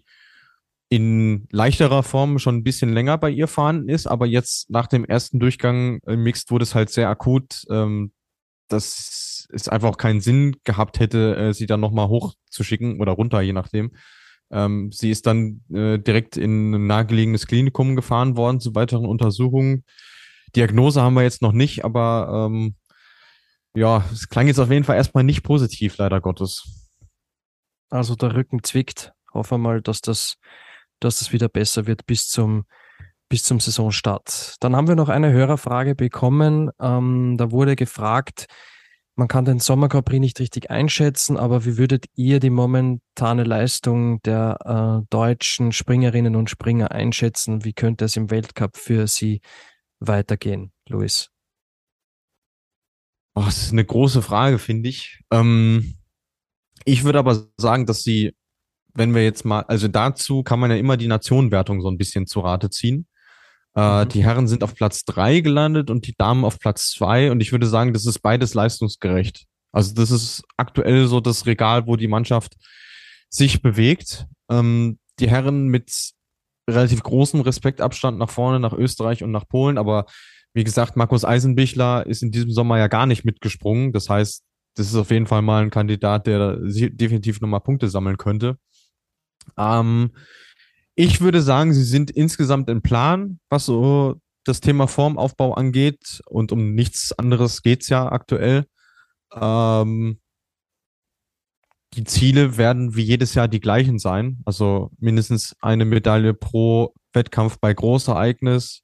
in 0.91 1.49
leichterer 1.51 2.03
Form 2.03 2.39
schon 2.39 2.57
ein 2.57 2.63
bisschen 2.63 2.93
länger 2.93 3.17
bei 3.19 3.31
ihr 3.31 3.49
vorhanden 3.49 3.89
ist, 3.89 4.07
aber 4.07 4.27
jetzt 4.27 4.71
nach 4.71 4.87
dem 4.87 5.05
ersten 5.05 5.41
Durchgang 5.41 6.01
im 6.07 6.23
Mixed 6.23 6.51
wurde 6.51 6.65
es 6.65 6.75
halt 6.75 6.91
sehr 6.91 7.09
akut, 7.09 7.65
ähm, 7.71 8.13
dass 8.69 9.32
es 9.53 9.69
einfach 9.69 9.91
auch 9.91 9.99
keinen 9.99 10.21
Sinn 10.21 10.57
gehabt 10.65 11.01
hätte, 11.01 11.37
äh, 11.37 11.55
sie 11.55 11.67
dann 11.67 11.81
nochmal 11.81 12.09
hochzuschicken 12.09 13.01
oder 13.01 13.13
runter, 13.13 13.41
je 13.41 13.53
nachdem. 13.53 13.93
Ähm, 14.51 14.91
sie 14.93 15.11
ist 15.11 15.27
dann 15.27 15.63
äh, 15.73 15.99
direkt 15.99 16.37
in 16.37 16.73
ein 16.75 16.87
nahegelegenes 16.87 17.47
Klinikum 17.47 17.97
gefahren 17.97 18.37
worden 18.37 18.61
zu 18.61 18.75
weiteren 18.75 19.07
Untersuchungen. 19.07 19.85
Diagnose 20.55 21.01
haben 21.01 21.15
wir 21.15 21.23
jetzt 21.23 21.43
noch 21.43 21.53
nicht, 21.53 21.85
aber 21.85 22.49
ähm, 22.51 22.77
ja, 23.75 24.05
es 24.13 24.29
klang 24.29 24.47
jetzt 24.47 24.59
auf 24.59 24.71
jeden 24.71 24.85
Fall 24.85 24.97
erstmal 24.97 25.25
nicht 25.25 25.43
positiv, 25.43 25.97
leider 25.97 26.21
Gottes. 26.21 26.91
Also 27.89 28.15
der 28.15 28.35
Rücken 28.35 28.63
zwickt. 28.63 29.13
Hoffen 29.33 29.53
wir 29.53 29.59
mal, 29.59 29.83
dass 29.83 30.03
das, 30.03 30.37
dass 31.01 31.21
das 31.21 31.33
wieder 31.33 31.49
besser 31.49 31.87
wird 31.87 32.05
bis 32.05 32.29
zum, 32.29 32.65
bis 33.31 33.45
zum 33.45 33.61
Saisonstart. 33.61 34.57
Dann 34.61 34.77
haben 34.77 34.89
wir 34.89 34.97
noch 34.97 35.09
eine 35.09 35.33
Hörerfrage 35.33 35.95
bekommen. 35.95 36.71
Ähm, 36.79 37.37
da 37.39 37.51
wurde 37.51 37.77
gefragt, 37.77 38.47
man 39.15 39.29
kann 39.29 39.45
den 39.45 39.59
Sommer 39.59 39.89
Grand 39.89 40.07
Prix 40.07 40.21
nicht 40.21 40.41
richtig 40.41 40.71
einschätzen, 40.71 41.37
aber 41.37 41.65
wie 41.65 41.77
würdet 41.77 42.07
ihr 42.15 42.41
die 42.41 42.51
momentane 42.51 43.45
Leistung 43.45 44.23
der 44.23 45.03
äh, 45.03 45.07
deutschen 45.11 45.73
Springerinnen 45.73 46.35
und 46.35 46.49
Springer 46.49 46.93
einschätzen? 46.93 47.65
Wie 47.65 47.75
könnte 47.75 48.07
es 48.07 48.17
im 48.17 48.31
Weltcup 48.31 48.77
für 48.77 49.07
sie 49.07 49.41
weitergehen, 50.01 50.73
Luis? 50.89 51.29
Oh, 53.35 53.43
das 53.45 53.65
ist 53.65 53.73
eine 53.73 53.85
große 53.85 54.23
Frage, 54.23 54.59
finde 54.59 54.89
ich. 54.89 55.21
Ähm, 55.31 55.95
ich 56.85 57.05
würde 57.05 57.19
aber 57.19 57.47
sagen, 57.57 57.87
dass 57.87 58.03
sie, 58.03 58.35
wenn 58.95 59.15
wir 59.15 59.25
jetzt 59.25 59.45
mal, 59.45 59.61
also 59.63 59.89
dazu 59.89 60.43
kann 60.43 60.61
man 60.61 60.71
ja 60.71 60.77
immer 60.77 60.97
die 60.97 61.07
Nationenwertung 61.07 61.81
so 61.81 61.89
ein 61.89 61.99
bisschen 61.99 62.27
zu 62.27 62.41
Rate 62.41 62.71
ziehen. 62.71 63.07
Äh, 63.75 64.05
mhm. 64.05 64.09
Die 64.11 64.25
Herren 64.25 64.49
sind 64.49 64.65
auf 64.65 64.75
Platz 64.75 65.05
drei 65.05 65.41
gelandet 65.41 65.91
und 65.91 66.07
die 66.07 66.15
Damen 66.17 66.45
auf 66.45 66.59
Platz 66.59 66.91
zwei. 66.91 67.31
Und 67.31 67.41
ich 67.41 67.53
würde 67.53 67.67
sagen, 67.67 67.93
das 67.93 68.07
ist 68.07 68.21
beides 68.21 68.55
leistungsgerecht. 68.55 69.47
Also 69.73 69.95
das 69.95 70.11
ist 70.11 70.43
aktuell 70.57 71.07
so 71.07 71.21
das 71.21 71.47
Regal, 71.47 71.87
wo 71.87 71.97
die 71.97 72.09
Mannschaft 72.09 72.55
sich 73.29 73.63
bewegt. 73.63 74.27
Ähm, 74.51 74.99
die 75.19 75.31
Herren 75.31 75.69
mit 75.69 76.13
relativ 76.69 77.03
großem 77.03 77.41
Respektabstand 77.41 78.19
nach 78.19 78.31
vorne, 78.31 78.61
nach 78.61 78.75
Österreich 78.75 79.23
und 79.23 79.31
nach 79.31 79.49
Polen. 79.49 79.79
Aber 79.79 80.07
wie 80.55 80.65
gesagt, 80.65 80.97
Markus 80.97 81.25
Eisenbichler 81.25 82.07
ist 82.07 82.23
in 82.23 82.31
diesem 82.31 82.51
Sommer 82.51 82.79
ja 82.79 82.87
gar 82.89 83.07
nicht 83.07 83.25
mitgesprungen. 83.25 83.93
Das 83.93 84.09
heißt, 84.09 84.45
das 84.77 84.87
ist 84.87 84.95
auf 84.95 85.11
jeden 85.11 85.27
Fall 85.27 85.43
mal 85.43 85.63
ein 85.63 85.71
Kandidat, 85.71 86.27
der 86.27 86.57
definitiv 86.61 87.41
nochmal 87.41 87.61
Punkte 87.61 87.89
sammeln 87.89 88.19
könnte. 88.19 88.59
Ähm, 89.57 90.13
ich 90.95 91.21
würde 91.21 91.43
sagen, 91.43 91.73
sie 91.73 91.85
sind 91.85 92.11
insgesamt 92.11 92.69
im 92.69 92.83
Plan, 92.83 93.39
was 93.49 93.67
so 93.67 94.21
das 94.45 94.61
Thema 94.61 94.87
Formaufbau 94.87 95.55
angeht. 95.55 96.21
Und 96.27 96.53
um 96.53 96.75
nichts 96.75 97.13
anderes 97.13 97.63
geht 97.63 97.83
es 97.83 97.89
ja 97.89 98.11
aktuell. 98.11 98.67
Ähm, 99.35 100.19
die 101.95 102.05
Ziele 102.05 102.57
werden 102.57 102.97
wie 102.97 103.03
jedes 103.03 103.35
Jahr 103.35 103.49
die 103.49 103.61
gleichen 103.61 103.99
sein. 103.99 104.41
Also 104.45 104.91
mindestens 104.99 105.55
eine 105.61 105.85
Medaille 105.85 106.35
pro 106.35 106.95
Wettkampf 107.13 107.59
bei 107.61 107.75
Großereignis, 107.75 108.83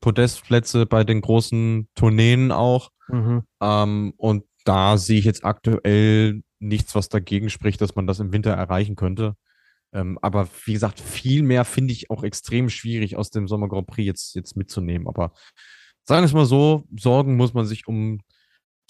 Podestplätze 0.00 0.86
bei 0.86 1.04
den 1.04 1.20
großen 1.20 1.88
Tourneen 1.94 2.52
auch. 2.52 2.90
Mhm. 3.08 3.42
Ähm, 3.60 4.14
und 4.16 4.44
da 4.64 4.98
sehe 4.98 5.18
ich 5.18 5.24
jetzt 5.24 5.44
aktuell 5.44 6.42
nichts, 6.58 6.94
was 6.94 7.08
dagegen 7.08 7.48
spricht, 7.48 7.80
dass 7.80 7.94
man 7.94 8.06
das 8.06 8.20
im 8.20 8.32
Winter 8.32 8.50
erreichen 8.50 8.96
könnte. 8.96 9.34
Ähm, 9.92 10.18
aber 10.20 10.48
wie 10.64 10.74
gesagt, 10.74 11.00
viel 11.00 11.42
mehr 11.42 11.64
finde 11.64 11.92
ich 11.92 12.10
auch 12.10 12.22
extrem 12.22 12.68
schwierig 12.68 13.16
aus 13.16 13.30
dem 13.30 13.48
Sommer 13.48 13.68
Grand 13.68 13.86
Prix 13.86 14.06
jetzt, 14.06 14.34
jetzt 14.34 14.56
mitzunehmen. 14.56 15.08
Aber 15.08 15.32
sagen 16.04 16.22
wir 16.22 16.26
es 16.26 16.32
mal 16.32 16.46
so, 16.46 16.84
Sorgen 16.96 17.36
muss 17.36 17.54
man 17.54 17.66
sich 17.66 17.86
um 17.86 18.20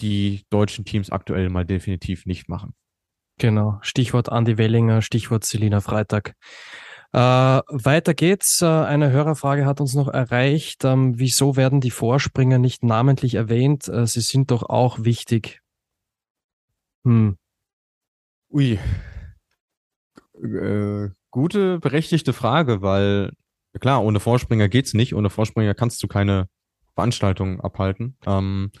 die 0.01 0.43
deutschen 0.49 0.85
Teams 0.85 1.09
aktuell 1.09 1.49
mal 1.49 1.65
definitiv 1.65 2.25
nicht 2.25 2.49
machen. 2.49 2.73
Genau, 3.37 3.79
Stichwort 3.81 4.29
Andi 4.29 4.57
Wellinger, 4.57 5.01
Stichwort 5.01 5.45
Selina 5.45 5.79
Freitag. 5.79 6.35
Äh, 7.11 7.17
weiter 7.17 8.13
geht's. 8.13 8.61
Äh, 8.61 8.67
eine 8.67 9.11
Hörerfrage 9.11 9.65
hat 9.65 9.81
uns 9.81 9.95
noch 9.95 10.09
erreicht. 10.09 10.83
Ähm, 10.85 11.17
wieso 11.17 11.55
werden 11.55 11.81
die 11.81 11.89
Vorspringer 11.89 12.59
nicht 12.59 12.83
namentlich 12.83 13.35
erwähnt? 13.35 13.87
Äh, 13.87 14.05
sie 14.05 14.21
sind 14.21 14.51
doch 14.51 14.63
auch 14.63 15.03
wichtig. 15.03 15.61
Hm. 17.05 17.37
Ui, 18.51 18.77
äh, 20.43 21.09
gute, 21.31 21.79
berechtigte 21.79 22.33
Frage, 22.33 22.81
weil 22.81 23.31
klar, 23.79 24.03
ohne 24.03 24.19
Vorspringer 24.19 24.69
geht's 24.69 24.93
nicht. 24.93 25.13
Ohne 25.13 25.29
Vorspringer 25.29 25.73
kannst 25.73 26.01
du 26.03 26.07
keine 26.07 26.47
Veranstaltungen 26.95 27.59
abhalten. 27.61 28.17
Ähm, 28.25 28.71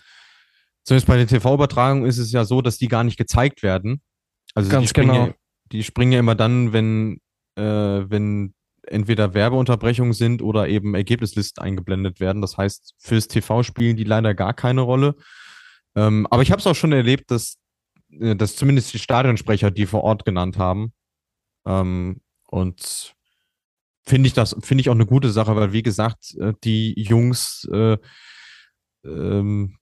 zumindest 0.83 1.07
bei 1.07 1.17
den 1.17 1.27
TV-Übertragungen 1.27 2.07
ist 2.07 2.17
es 2.17 2.31
ja 2.31 2.45
so, 2.45 2.61
dass 2.61 2.77
die 2.77 2.87
gar 2.87 3.03
nicht 3.03 3.17
gezeigt 3.17 3.63
werden. 3.63 4.01
Also 4.55 4.69
Ganz 4.69 4.83
die 4.83 4.87
springen, 4.87 5.13
genau. 5.13 5.27
ja, 5.27 5.33
die 5.71 5.83
springen 5.83 6.11
ja 6.11 6.19
immer 6.19 6.35
dann, 6.35 6.73
wenn, 6.73 7.21
äh, 7.55 7.61
wenn 7.61 8.53
entweder 8.87 9.33
Werbeunterbrechungen 9.33 10.13
sind 10.13 10.41
oder 10.41 10.67
eben 10.67 10.95
Ergebnislisten 10.95 11.63
eingeblendet 11.63 12.19
werden. 12.19 12.41
Das 12.41 12.57
heißt, 12.57 12.95
fürs 12.97 13.27
TV 13.27 13.63
spielen 13.63 13.95
die 13.95 14.03
leider 14.03 14.33
gar 14.33 14.53
keine 14.53 14.81
Rolle. 14.81 15.15
Ähm, 15.95 16.27
aber 16.29 16.41
ich 16.41 16.51
habe 16.51 16.59
es 16.59 16.67
auch 16.67 16.75
schon 16.75 16.91
erlebt, 16.91 17.29
dass, 17.31 17.57
äh, 18.19 18.35
dass 18.35 18.55
zumindest 18.55 18.93
die 18.93 18.99
Stadionsprecher 18.99 19.71
die 19.71 19.85
vor 19.85 20.03
Ort 20.03 20.25
genannt 20.25 20.57
haben. 20.57 20.93
Ähm, 21.69 22.21
und 22.47 23.15
finde 24.03 24.27
ich 24.27 24.33
das, 24.33 24.55
finde 24.61 24.81
ich 24.81 24.89
auch 24.89 24.95
eine 24.95 25.05
gute 25.05 25.29
Sache, 25.29 25.55
weil 25.55 25.71
wie 25.71 25.83
gesagt, 25.83 26.35
äh, 26.39 26.53
die 26.63 26.99
Jungs 26.99 27.69
äh, 27.71 27.97
ähm, 29.05 29.77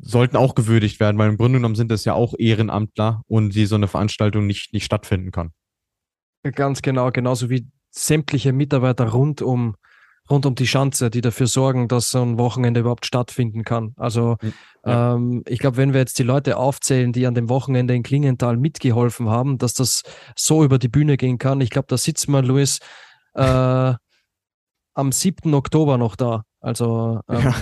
sollten 0.00 0.36
auch 0.36 0.54
gewürdigt 0.54 1.00
werden, 1.00 1.18
weil 1.18 1.28
im 1.28 1.36
Grunde 1.36 1.58
genommen 1.58 1.74
sind 1.74 1.90
das 1.90 2.04
ja 2.04 2.14
auch 2.14 2.34
Ehrenamtler 2.38 3.22
und 3.26 3.54
die 3.54 3.66
so 3.66 3.74
eine 3.74 3.88
Veranstaltung 3.88 4.46
nicht, 4.46 4.72
nicht 4.72 4.84
stattfinden 4.84 5.32
kann. 5.32 5.50
Ganz 6.54 6.82
genau, 6.82 7.10
genauso 7.10 7.50
wie 7.50 7.66
sämtliche 7.90 8.52
Mitarbeiter 8.52 9.08
rund 9.08 9.42
um 9.42 9.74
rund 10.30 10.46
um 10.46 10.54
die 10.54 10.66
Schanze, 10.66 11.10
die 11.10 11.20
dafür 11.20 11.46
sorgen, 11.46 11.88
dass 11.88 12.10
so 12.10 12.22
ein 12.22 12.38
Wochenende 12.38 12.80
überhaupt 12.80 13.06
stattfinden 13.06 13.64
kann. 13.64 13.94
Also 13.96 14.36
ja. 14.84 15.14
ähm, 15.14 15.42
ich 15.46 15.58
glaube, 15.58 15.76
wenn 15.76 15.92
wir 15.92 16.00
jetzt 16.00 16.18
die 16.18 16.22
Leute 16.22 16.56
aufzählen, 16.56 17.12
die 17.12 17.26
an 17.26 17.34
dem 17.34 17.48
Wochenende 17.48 17.94
in 17.94 18.02
Klingenthal 18.02 18.56
mitgeholfen 18.56 19.28
haben, 19.28 19.58
dass 19.58 19.74
das 19.74 20.02
so 20.36 20.64
über 20.64 20.78
die 20.78 20.88
Bühne 20.88 21.16
gehen 21.16 21.38
kann, 21.38 21.60
ich 21.60 21.70
glaube, 21.70 21.86
da 21.88 21.96
sitzen 21.96 22.32
wir, 22.32 22.42
Luis, 22.42 22.78
äh, 23.34 23.94
am 24.94 25.12
7. 25.12 25.52
Oktober 25.54 25.98
noch 25.98 26.16
da. 26.16 26.44
Also 26.60 27.20
ähm, 27.28 27.42
ja. 27.42 27.54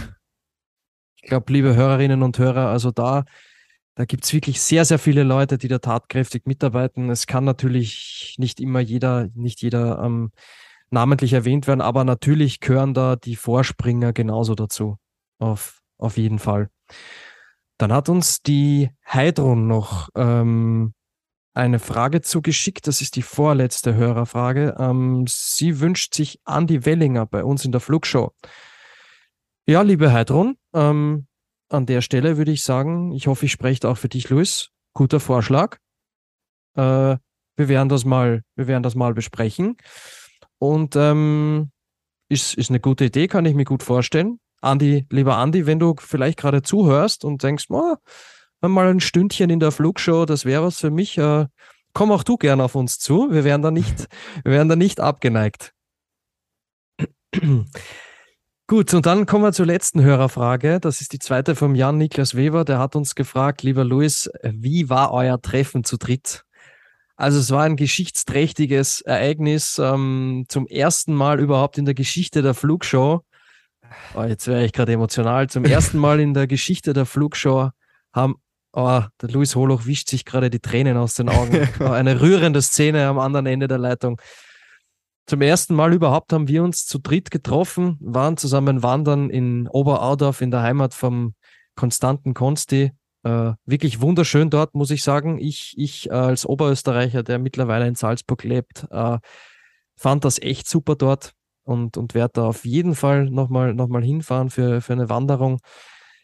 ich 1.17 1.23
glaube, 1.23 1.53
liebe 1.53 1.75
Hörerinnen 1.75 2.23
und 2.23 2.39
Hörer, 2.39 2.69
also 2.69 2.91
da, 2.91 3.25
da 3.95 4.05
gibt 4.05 4.25
es 4.25 4.33
wirklich 4.33 4.61
sehr, 4.61 4.85
sehr 4.85 4.99
viele 4.99 5.23
Leute, 5.23 5.59
die 5.59 5.69
da 5.69 5.79
tatkräftig 5.79 6.47
mitarbeiten. 6.47 7.09
Es 7.11 7.27
kann 7.27 7.45
natürlich 7.45 8.35
nicht 8.39 8.61
immer 8.61 8.81
jeder, 8.81 9.29
nicht 9.35 9.63
jeder 9.63 10.03
ähm, 10.03 10.33
namentlich 10.91 11.33
erwähnt 11.33 11.67
werden, 11.67 11.81
aber 11.81 12.05
natürlich 12.05 12.61
gehören 12.61 12.95
da 12.95 13.17
die 13.17 13.37
Vorspringer 13.37 14.13
genauso 14.13 14.55
dazu. 14.55 14.97
Auf, 15.39 15.81
auf 15.99 16.17
jeden 16.17 16.39
Fall. 16.39 16.69
Dann 17.79 17.93
hat 17.93 18.09
uns 18.09 18.43
die 18.43 18.91
Heidrun 19.07 19.67
noch 19.67 20.11
ähm, 20.15 20.93
eine 21.55 21.79
Frage 21.79 22.21
zugeschickt. 22.21 22.87
Das 22.87 23.01
ist 23.01 23.17
die 23.17 23.23
vorletzte 23.23 23.95
Hörerfrage. 23.95 24.77
Ähm, 24.79 25.25
sie 25.29 25.81
wünscht 25.81 26.15
sich 26.15 26.41
Andi 26.45 26.85
Wellinger 26.85 27.27
bei 27.27 27.45
uns 27.45 27.65
in 27.65 27.73
der 27.73 27.81
Flugshow. 27.81 28.33
Ja, 29.67 29.83
liebe 29.83 30.13
Heidrun, 30.13 30.57
ähm, 30.75 31.27
an 31.69 31.87
der 31.87 32.03
Stelle 32.03 32.37
würde 32.37 32.51
ich 32.51 32.63
sagen, 32.63 33.13
ich 33.13 33.29
hoffe, 33.29 33.47
ich 33.47 33.53
spreche 33.53 33.89
auch 33.89 33.97
für 33.97 34.09
dich, 34.09 34.29
Luis. 34.29 34.71
Guter 34.93 35.21
Vorschlag. 35.21 35.79
Äh, 36.75 37.17
wir 37.57 37.69
werden 37.69 37.89
das 37.89 38.05
mal, 38.05 38.43
wir 38.57 38.67
werden 38.67 38.83
das 38.83 38.95
mal 38.95 39.15
besprechen. 39.15 39.77
Und 40.61 40.95
ähm, 40.95 41.71
ist, 42.29 42.55
ist 42.55 42.71
eine 42.71 42.81
gute 42.81 43.07
Idee, 43.07 43.29
kann 43.29 43.47
ich 43.47 43.55
mir 43.55 43.65
gut 43.65 43.83
vorstellen. 43.83 44.39
Andi, 44.61 45.07
lieber 45.11 45.39
Andi, 45.39 45.65
wenn 45.67 45.79
du 45.79 45.95
vielleicht 45.99 46.39
gerade 46.39 46.63
zuhörst 46.63 47.25
und 47.25 47.43
denkst, 47.43 47.67
oh, 47.71 47.97
mal 48.61 48.89
ein 48.89 49.01
Stündchen 49.01 49.49
in 49.49 49.59
der 49.59 49.73
Flugshow, 49.73 50.27
das 50.27 50.45
wäre 50.45 50.63
was 50.63 50.79
für 50.79 50.91
mich, 50.91 51.17
äh, 51.17 51.47
komm 51.95 52.13
auch 52.13 52.23
du 52.23 52.37
gerne 52.37 52.63
auf 52.63 52.75
uns 52.75 52.99
zu. 52.99 53.31
Wir 53.31 53.45
wären 53.45 53.63
da 53.63 53.71
nicht, 53.71 54.07
wir 54.45 54.53
wären 54.53 54.69
da 54.69 54.77
nicht 54.77 55.01
abgeneigt. 55.01 55.73
Gut, 58.67 58.95
und 58.95 59.07
dann 59.07 59.27
kommen 59.27 59.45
wir 59.45 59.53
zur 59.53 59.67
letzten 59.67 60.03
Hörerfrage. 60.03 60.79
Das 60.79 61.01
ist 61.01 61.13
die 61.13 61.19
zweite 61.19 61.57
vom 61.57 61.75
Jan 61.75 61.97
Niklas 61.97 62.37
Weber. 62.37 62.65
Der 62.65 62.79
hat 62.79 62.95
uns 62.95 63.15
gefragt, 63.17 63.63
lieber 63.63 63.83
Luis, 63.83 64.31
wie 64.45 64.89
war 64.89 65.11
euer 65.13 65.41
Treffen 65.41 65.83
zu 65.85 65.97
dritt? 65.97 66.45
Also 67.21 67.39
es 67.39 67.51
war 67.51 67.65
ein 67.65 67.77
geschichtsträchtiges 67.77 69.03
Ereignis. 69.03 69.79
Ähm, 69.79 70.47
zum 70.49 70.67
ersten 70.67 71.15
Mal 71.15 71.39
überhaupt 71.39 71.77
in 71.77 71.85
der 71.85 71.93
Geschichte 71.93 72.41
der 72.41 72.55
Flugshow. 72.55 73.21
Oh, 74.15 74.23
jetzt 74.23 74.47
wäre 74.47 74.65
ich 74.65 74.73
gerade 74.73 74.93
emotional. 74.93 75.51
Zum 75.51 75.67
ersten 75.67 75.99
Mal 75.99 76.19
in 76.19 76.33
der 76.33 76.47
Geschichte 76.47 76.95
der 76.95 77.05
Flugshow 77.05 77.71
haben 78.15 78.37
Oh, 78.73 79.03
der 79.21 79.29
Luis 79.31 79.57
Holoch 79.57 79.85
wischt 79.85 80.09
sich 80.09 80.25
gerade 80.25 80.49
die 80.49 80.61
Tränen 80.61 80.97
aus 80.97 81.15
den 81.15 81.29
Augen. 81.29 81.69
Oh, 81.81 81.91
eine 81.91 82.23
rührende 82.23 82.63
Szene 82.63 83.07
am 83.07 83.19
anderen 83.19 83.47
Ende 83.47 83.69
der 83.69 83.79
Leitung. 83.79 84.19
Zum 85.27 85.43
ersten 85.43 85.75
Mal 85.75 85.93
überhaupt 85.93 86.33
haben 86.33 86.49
wir 86.49 86.63
uns 86.63 86.87
zu 86.87 86.99
dritt 86.99 87.31
getroffen, 87.31 87.99
waren 88.01 88.39
zusammen 88.39 88.83
wandern 88.83 89.29
in 89.29 89.69
Oberaudorf 89.69 90.41
in 90.41 90.51
der 90.51 90.63
Heimat 90.63 90.95
vom 90.95 91.35
Konstanten 91.75 92.33
Konsti. 92.33 92.93
Äh, 93.23 93.53
wirklich 93.67 94.01
wunderschön 94.01 94.51
dort, 94.51 94.75
muss 94.75 94.91
ich 94.91 95.03
sagen. 95.03 95.39
Ich, 95.39 95.75
ich 95.77 96.09
äh, 96.09 96.13
als 96.15 96.47
Oberösterreicher, 96.47 97.23
der 97.23 97.39
mittlerweile 97.39 97.87
in 97.87 97.95
Salzburg 97.95 98.45
lebt, 98.45 98.87
äh, 98.91 99.19
fand 99.97 100.25
das 100.25 100.41
echt 100.41 100.69
super 100.69 100.97
dort 100.97 101.33
und, 101.65 101.97
und 101.97 102.15
werde 102.15 102.33
da 102.35 102.47
auf 102.47 102.65
jeden 102.65 102.95
Fall 102.95 103.27
nochmal 103.27 103.75
noch 103.75 103.89
mal 103.89 104.03
hinfahren 104.03 104.51
für, 104.51 104.81
für 104.81 104.95
eine 104.95 105.09
Wanderung. 105.11 105.61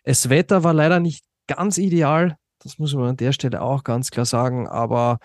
Das 0.05 0.31
Wetter 0.31 0.65
war 0.65 0.73
leider 0.73 1.01
nicht 1.01 1.25
ganz 1.47 1.79
ideal, 1.79 2.37
das 2.61 2.79
muss 2.79 2.95
man 2.95 3.11
an 3.11 3.17
der 3.17 3.33
Stelle 3.33 3.61
auch 3.61 3.85
ganz 3.85 4.11
klar 4.11 4.25
sagen, 4.25 4.67
aber 4.67 5.19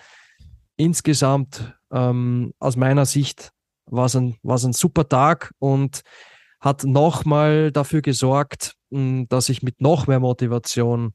insgesamt 0.75 1.73
ähm, 1.91 2.53
aus 2.59 2.75
meiner 2.75 3.05
Sicht 3.05 3.51
war 3.85 4.05
es 4.05 4.15
ein, 4.15 4.37
ein 4.43 4.73
super 4.73 5.07
Tag 5.07 5.53
und 5.59 6.01
hat 6.59 6.83
nochmal 6.83 7.71
dafür 7.71 8.01
gesorgt, 8.01 8.75
hm, 8.91 9.27
dass 9.29 9.49
ich 9.49 9.63
mit 9.63 9.81
noch 9.81 10.07
mehr 10.07 10.19
Motivation 10.19 11.13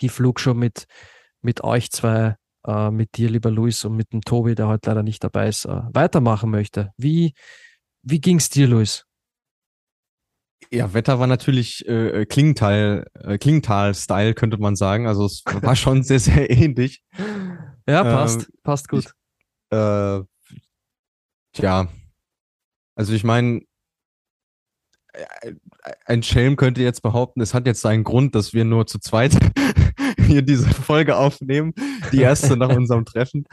die 0.00 0.08
Flugshow 0.08 0.54
mit, 0.54 0.86
mit 1.42 1.62
euch 1.62 1.90
zwei, 1.90 2.36
äh, 2.66 2.90
mit 2.90 3.16
dir, 3.16 3.30
lieber 3.30 3.50
Luis, 3.50 3.84
und 3.84 3.96
mit 3.96 4.12
dem 4.12 4.22
Tobi, 4.22 4.54
der 4.54 4.68
heute 4.68 4.90
leider 4.90 5.02
nicht 5.02 5.22
dabei 5.22 5.48
ist, 5.48 5.64
äh, 5.64 5.82
weitermachen 5.92 6.50
möchte. 6.50 6.92
Wie, 6.96 7.34
wie 8.02 8.20
ging 8.20 8.38
es 8.38 8.48
dir, 8.48 8.66
Luis? 8.66 9.04
Ja, 10.70 10.94
Wetter 10.94 11.18
war 11.18 11.26
natürlich 11.26 11.86
äh, 11.86 12.22
äh 12.22 12.26
Klingenthal, 12.26 13.06
äh, 13.14 13.38
Klingenthal-Style, 13.38 14.34
könnte 14.34 14.58
man 14.58 14.76
sagen. 14.76 15.06
Also 15.06 15.26
es 15.26 15.42
war 15.62 15.76
schon 15.76 16.02
sehr, 16.02 16.20
sehr 16.20 16.50
ähnlich. 16.50 17.02
Ja, 17.86 18.02
passt, 18.02 18.40
ähm, 18.40 18.46
passt 18.62 18.88
gut. 18.88 19.04
Ich, 19.04 19.76
äh, 19.76 20.22
Tja, 21.54 21.88
also 22.96 23.12
ich 23.12 23.22
meine, 23.22 23.60
ein 26.04 26.22
Schelm 26.24 26.56
könnte 26.56 26.82
jetzt 26.82 27.02
behaupten, 27.02 27.40
es 27.40 27.54
hat 27.54 27.66
jetzt 27.66 27.80
seinen 27.80 28.02
Grund, 28.02 28.34
dass 28.34 28.52
wir 28.52 28.64
nur 28.64 28.88
zu 28.88 28.98
zweit 28.98 29.36
hier 30.26 30.42
diese 30.42 30.68
Folge 30.68 31.16
aufnehmen, 31.16 31.74
die 32.12 32.20
erste 32.20 32.56
nach 32.56 32.68
unserem 32.76 33.04
Treffen. 33.04 33.44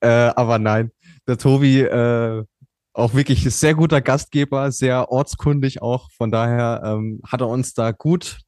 Äh, 0.00 0.08
aber 0.08 0.58
nein, 0.58 0.90
der 1.26 1.38
Tobi, 1.38 1.80
äh, 1.80 2.44
auch 2.92 3.14
wirklich 3.14 3.42
sehr 3.54 3.74
guter 3.74 4.00
Gastgeber, 4.00 4.72
sehr 4.72 5.10
ortskundig 5.10 5.80
auch. 5.80 6.10
Von 6.10 6.30
daher 6.30 6.82
ähm, 6.84 7.20
hat 7.26 7.40
er 7.40 7.48
uns 7.48 7.72
da 7.72 7.92
gut 7.92 8.40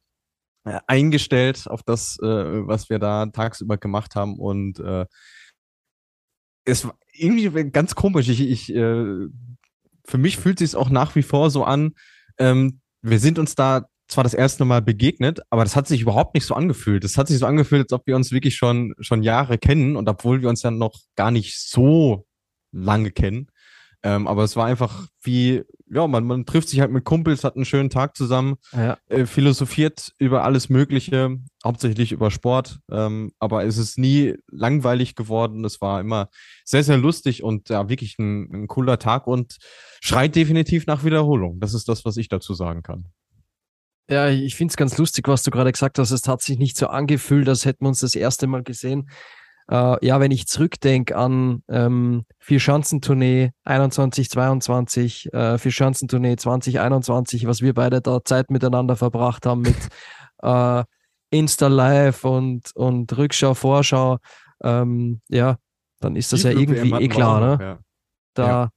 äh, 0.65 0.79
eingestellt 0.87 1.67
auf 1.67 1.83
das, 1.83 2.17
äh, 2.21 2.25
was 2.67 2.89
wir 2.89 2.99
da 2.99 3.25
tagsüber 3.27 3.77
gemacht 3.77 4.15
haben. 4.15 4.37
Und 4.37 4.79
äh, 4.79 5.05
es 6.65 6.85
war 6.85 6.97
irgendwie 7.13 7.69
ganz 7.71 7.95
komisch. 7.95 8.29
Ich, 8.29 8.41
ich, 8.41 8.73
äh, 8.73 9.27
für 10.05 10.17
mich 10.17 10.37
fühlt 10.37 10.59
sich 10.59 10.75
auch 10.75 10.89
nach 10.89 11.15
wie 11.15 11.23
vor 11.23 11.49
so 11.49 11.63
an. 11.63 11.93
Ähm, 12.37 12.81
wir 13.01 13.19
sind 13.19 13.39
uns 13.39 13.55
da 13.55 13.85
zwar 14.07 14.23
das 14.23 14.33
erste 14.33 14.65
Mal 14.65 14.81
begegnet, 14.81 15.41
aber 15.49 15.63
das 15.63 15.75
hat 15.75 15.87
sich 15.87 16.01
überhaupt 16.01 16.35
nicht 16.35 16.45
so 16.45 16.55
angefühlt. 16.55 17.03
Das 17.03 17.17
hat 17.17 17.27
sich 17.27 17.39
so 17.39 17.45
angefühlt, 17.45 17.83
als 17.83 17.93
ob 17.93 18.05
wir 18.05 18.15
uns 18.15 18.31
wirklich 18.31 18.55
schon, 18.55 18.93
schon 18.99 19.23
Jahre 19.23 19.57
kennen 19.57 19.95
und 19.95 20.07
obwohl 20.09 20.41
wir 20.41 20.49
uns 20.49 20.61
ja 20.63 20.71
noch 20.71 20.99
gar 21.15 21.31
nicht 21.31 21.59
so 21.59 22.25
lange 22.71 23.11
kennen. 23.11 23.47
Ähm, 24.05 24.27
aber 24.27 24.43
es 24.43 24.57
war 24.57 24.65
einfach 24.65 25.07
wie, 25.21 25.63
ja, 25.89 26.05
man, 26.07 26.25
man 26.25 26.45
trifft 26.45 26.67
sich 26.67 26.81
halt 26.81 26.91
mit 26.91 27.05
Kumpels, 27.05 27.45
hat 27.45 27.55
einen 27.55 27.63
schönen 27.63 27.89
Tag 27.89 28.17
zusammen, 28.17 28.55
ja. 28.73 28.97
äh, 29.07 29.25
philosophiert 29.25 30.11
über 30.17 30.43
alles 30.43 30.67
Mögliche, 30.67 31.37
hauptsächlich 31.63 32.11
über 32.11 32.29
Sport. 32.29 32.79
Ähm, 32.91 33.31
aber 33.39 33.63
es 33.63 33.77
ist 33.77 33.97
nie 33.97 34.35
langweilig 34.51 35.15
geworden. 35.15 35.63
Es 35.63 35.79
war 35.79 36.01
immer 36.01 36.27
sehr, 36.65 36.83
sehr 36.83 36.97
lustig 36.97 37.43
und 37.43 37.69
ja, 37.69 37.87
wirklich 37.87 38.19
ein, 38.19 38.63
ein 38.63 38.67
cooler 38.67 38.99
Tag 38.99 39.25
und 39.25 39.55
schreit 40.01 40.35
definitiv 40.35 40.85
nach 40.85 41.05
Wiederholung. 41.05 41.61
Das 41.61 41.73
ist 41.73 41.87
das, 41.87 42.03
was 42.03 42.17
ich 42.17 42.27
dazu 42.27 42.53
sagen 42.53 42.83
kann. 42.83 43.05
Ja, 44.09 44.29
ich 44.29 44.55
finde 44.55 44.71
es 44.71 44.77
ganz 44.77 44.97
lustig, 44.97 45.27
was 45.27 45.43
du 45.43 45.51
gerade 45.51 45.71
gesagt 45.71 45.97
hast. 45.97 46.11
Es 46.11 46.27
hat 46.27 46.41
sich 46.41 46.57
nicht 46.57 46.77
so 46.77 46.87
angefühlt, 46.87 47.47
als 47.47 47.65
hätten 47.65 47.85
wir 47.85 47.89
uns 47.89 48.01
das 48.01 48.15
erste 48.15 48.47
Mal 48.47 48.63
gesehen. 48.63 49.09
Äh, 49.69 50.05
ja, 50.05 50.19
wenn 50.19 50.31
ich 50.31 50.47
zurückdenke 50.47 51.15
an 51.15 51.63
ähm, 51.69 52.25
Vier-Schanzentournee 52.39 53.51
21, 53.63 54.29
22, 54.29 55.33
äh, 55.33 55.57
Vier-Schanzentournee 55.57 56.35
2021, 56.35 57.47
was 57.47 57.61
wir 57.61 57.73
beide 57.73 58.01
da 58.01 58.23
Zeit 58.25 58.51
miteinander 58.51 58.97
verbracht 58.97 59.45
haben 59.45 59.61
mit 59.61 59.77
äh, 60.41 60.83
Insta 61.29 61.67
Live 61.67 62.25
und, 62.25 62.75
und 62.75 63.17
Rückschau, 63.17 63.53
Vorschau, 63.53 64.17
ähm, 64.63 65.21
ja, 65.29 65.57
dann 66.01 66.15
ist 66.17 66.33
das 66.33 66.41
Die 66.41 66.47
ja 66.47 66.53
irgendwie 66.53 67.05
eh 67.05 67.07
klar, 67.07 67.39
ne? 67.39 67.63
Ja. 67.63 67.79
Da, 68.33 68.47
ja. 68.47 68.69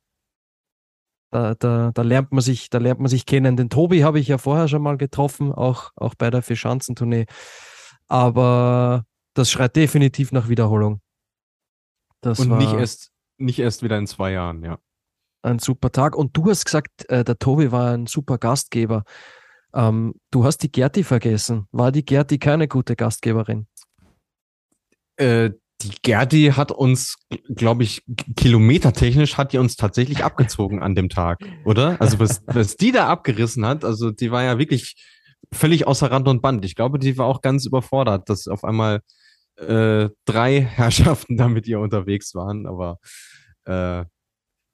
Da, 1.30 1.54
da, 1.54 1.90
da, 1.92 2.02
lernt 2.02 2.32
man 2.32 2.40
sich, 2.40 2.70
da 2.70 2.78
lernt 2.78 3.00
man 3.00 3.08
sich 3.08 3.26
kennen. 3.26 3.56
Den 3.56 3.68
Tobi 3.68 4.04
habe 4.04 4.20
ich 4.20 4.28
ja 4.28 4.38
vorher 4.38 4.68
schon 4.68 4.82
mal 4.82 4.96
getroffen, 4.96 5.52
auch, 5.52 5.90
auch 5.96 6.14
bei 6.14 6.30
der 6.30 6.42
Vier-Schanzentournee. 6.42 7.26
Aber 8.08 9.04
das 9.34 9.50
schreit 9.50 9.76
definitiv 9.76 10.32
nach 10.32 10.48
Wiederholung. 10.48 11.00
Das 12.20 12.40
und 12.40 12.56
nicht 12.56 12.72
erst, 12.72 13.10
nicht 13.38 13.58
erst 13.58 13.82
wieder 13.82 13.98
in 13.98 14.06
zwei 14.06 14.32
Jahren, 14.32 14.62
ja. 14.62 14.78
Ein 15.42 15.58
super 15.58 15.92
Tag. 15.92 16.16
Und 16.16 16.36
du 16.36 16.48
hast 16.50 16.64
gesagt, 16.64 17.08
äh, 17.08 17.22
der 17.22 17.38
Tobi 17.38 17.70
war 17.70 17.92
ein 17.92 18.06
super 18.06 18.38
Gastgeber. 18.38 19.04
Ähm, 19.74 20.14
du 20.30 20.44
hast 20.44 20.58
die 20.58 20.72
Gerti 20.72 21.04
vergessen. 21.04 21.68
War 21.70 21.92
die 21.92 22.04
Gerti 22.04 22.38
keine 22.38 22.66
gute 22.66 22.96
Gastgeberin? 22.96 23.66
Äh, 25.16 25.50
die 25.86 25.96
Gerti 26.02 26.52
hat 26.56 26.72
uns, 26.72 27.16
glaube 27.54 27.82
ich, 27.82 28.02
kilometertechnisch 28.36 29.36
hat 29.36 29.52
die 29.52 29.58
uns 29.58 29.76
tatsächlich 29.76 30.24
abgezogen 30.24 30.82
an 30.82 30.94
dem 30.94 31.08
Tag, 31.08 31.38
oder? 31.64 32.00
Also 32.00 32.18
was, 32.18 32.42
was 32.46 32.76
die 32.76 32.92
da 32.92 33.08
abgerissen 33.08 33.64
hat, 33.64 33.84
also 33.84 34.10
die 34.10 34.30
war 34.30 34.42
ja 34.42 34.58
wirklich 34.58 34.96
völlig 35.52 35.86
außer 35.86 36.10
Rand 36.10 36.28
und 36.28 36.42
Band. 36.42 36.64
Ich 36.64 36.74
glaube, 36.74 36.98
die 36.98 37.16
war 37.18 37.26
auch 37.26 37.40
ganz 37.40 37.66
überfordert, 37.66 38.28
dass 38.28 38.48
auf 38.48 38.64
einmal 38.64 39.00
äh, 39.56 40.08
drei 40.24 40.60
Herrschaften 40.74 41.36
da 41.36 41.48
mit 41.48 41.66
ihr 41.66 41.80
unterwegs 41.80 42.34
waren, 42.34 42.66
aber 42.66 42.98
äh, 43.64 44.04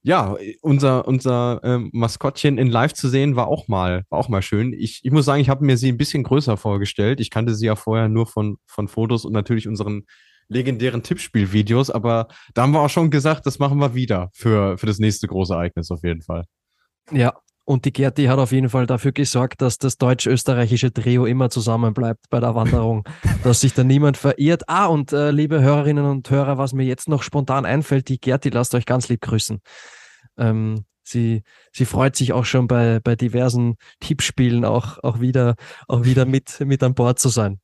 ja, 0.05 0.37
unser, 0.63 1.07
unser 1.07 1.61
äh, 1.63 1.79
Maskottchen 1.93 2.59
in 2.59 2.69
live 2.69 2.93
zu 2.93 3.09
sehen, 3.09 3.37
war 3.37 3.47
auch 3.47 3.69
mal, 3.69 4.05
war 4.11 4.19
auch 4.19 4.29
mal 4.29 4.43
schön. 4.43 4.73
Ich, 4.73 5.01
ich 5.05 5.13
muss 5.13 5.25
sagen, 5.25 5.41
ich 5.41 5.49
habe 5.49 5.65
mir 5.65 5.77
sie 5.77 5.93
ein 5.93 5.97
bisschen 5.97 6.25
größer 6.25 6.57
vorgestellt. 6.57 7.21
Ich 7.21 7.31
kannte 7.31 7.55
sie 7.55 7.67
ja 7.67 7.77
vorher 7.77 8.09
nur 8.09 8.27
von, 8.27 8.57
von 8.67 8.89
Fotos 8.89 9.25
und 9.25 9.33
natürlich 9.33 9.69
unseren 9.69 10.03
legendären 10.53 11.03
Tippspielvideos, 11.03 11.91
aber 11.91 12.29
da 12.55 12.63
haben 12.63 12.73
wir 12.73 12.81
auch 12.81 12.91
schon 12.91 13.11
gesagt, 13.11 13.47
das 13.47 13.59
machen 13.59 13.79
wir 13.79 13.95
wieder 13.95 14.31
für, 14.33 14.79
für 14.79 14.87
das 14.87 14.99
nächste 14.99 15.27
große 15.27 15.55
Ereignis 15.55 15.91
auf 15.91 16.03
jeden 16.03 16.23
Fall. 16.23 16.45
Ja, 17.11 17.35
und 17.65 17.85
die 17.85 17.93
Gerti 17.93 18.25
hat 18.25 18.39
auf 18.39 18.51
jeden 18.51 18.69
Fall 18.69 18.87
dafür 18.87 19.13
gesorgt, 19.13 19.63
dass 19.63 19.79
das 19.79 19.97
deutsch-österreichische 19.97 20.93
Trio 20.93 21.27
immer 21.27 21.49
zusammenbleibt 21.49 22.27
bei 22.29 22.41
der 22.41 22.55
Wanderung, 22.55 23.05
dass 23.45 23.61
sich 23.61 23.73
da 23.73 23.85
niemand 23.85 24.17
verirrt. 24.17 24.69
Ah, 24.69 24.87
und 24.87 25.13
äh, 25.13 25.31
liebe 25.31 25.61
Hörerinnen 25.61 26.05
und 26.05 26.29
Hörer, 26.29 26.59
was 26.59 26.73
mir 26.73 26.85
jetzt 26.85 27.09
noch 27.09 27.23
spontan 27.23 27.65
einfällt, 27.65 28.09
die 28.09 28.19
Gerti 28.19 28.51
lasst 28.51 28.75
euch 28.75 28.85
ganz 28.85 29.09
lieb 29.09 29.21
grüßen. 29.21 29.61
Ähm, 30.39 30.85
sie, 31.05 31.43
sie 31.73 31.85
freut 31.85 32.17
sich 32.17 32.33
auch 32.33 32.45
schon 32.45 32.67
bei, 32.67 32.99
bei 32.99 33.15
diversen 33.15 33.77
Tippspielen 34.01 34.65
auch, 34.65 34.99
auch 35.05 35.21
wieder, 35.21 35.55
auch 35.87 36.05
wieder 36.05 36.25
mit, 36.25 36.59
mit 36.61 36.83
an 36.83 36.95
Bord 36.95 37.21
zu 37.21 37.29
sein. 37.29 37.61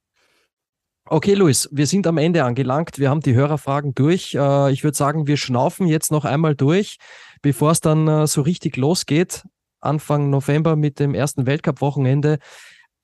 Okay, 1.10 1.32
Luis, 1.32 1.70
wir 1.72 1.86
sind 1.86 2.06
am 2.06 2.18
Ende 2.18 2.44
angelangt. 2.44 2.98
Wir 2.98 3.08
haben 3.08 3.20
die 3.20 3.34
Hörerfragen 3.34 3.94
durch. 3.94 4.34
Äh, 4.34 4.72
ich 4.72 4.84
würde 4.84 4.96
sagen, 4.96 5.26
wir 5.26 5.38
schnaufen 5.38 5.86
jetzt 5.86 6.12
noch 6.12 6.26
einmal 6.26 6.54
durch, 6.54 6.98
bevor 7.40 7.70
es 7.70 7.80
dann 7.80 8.06
äh, 8.06 8.26
so 8.26 8.42
richtig 8.42 8.76
losgeht. 8.76 9.44
Anfang 9.80 10.28
November 10.28 10.76
mit 10.76 11.00
dem 11.00 11.14
ersten 11.14 11.46
Weltcup-Wochenende. 11.46 12.38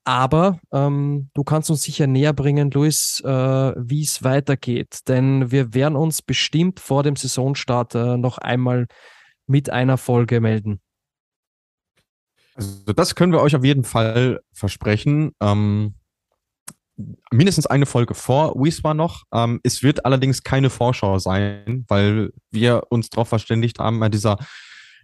Aber 0.05 0.61
ähm, 0.71 1.31
du 1.33 1.45
kannst 1.45 1.71
uns 1.71 1.81
sicher 1.81 2.07
näher 2.07 2.35
bringen, 2.35 2.71
Luis, 2.71 3.23
äh, 3.25 3.29
wie 3.29 4.03
es 4.03 4.23
weitergeht. 4.23 5.09
Denn 5.09 5.51
wir 5.51 5.73
werden 5.73 5.97
uns 5.97 6.21
bestimmt 6.21 6.81
vor 6.81 7.05
dem 7.05 7.17
Saisonstart 7.17 7.95
äh, 7.95 8.19
noch 8.19 8.37
einmal 8.37 8.87
mit 9.47 9.71
einer 9.71 9.97
Folge 9.97 10.43
melden. 10.43 10.83
Also 12.55 12.93
das 12.93 13.15
können 13.15 13.33
wir 13.33 13.41
euch 13.41 13.57
auf 13.57 13.65
jeden 13.65 13.85
Fall 13.85 14.43
versprechen. 14.53 15.33
Ähm, 15.41 15.95
mindestens 17.33 17.67
eine 17.67 17.87
Folge 17.87 18.15
vor 18.15 18.55
Wieswa 18.55 18.95
noch. 18.95 19.25
Ähm, 19.33 19.61
es 19.63 19.83
wird 19.83 20.05
allerdings 20.05 20.43
keine 20.43 20.71
Vorschau 20.71 21.19
sein, 21.19 21.85
weil 21.89 22.31
wir 22.51 22.85
uns 22.91 23.11
darauf 23.11 23.29
verständigt 23.29 23.79
haben, 23.79 24.01
bei 24.01 24.09
dieser 24.09 24.39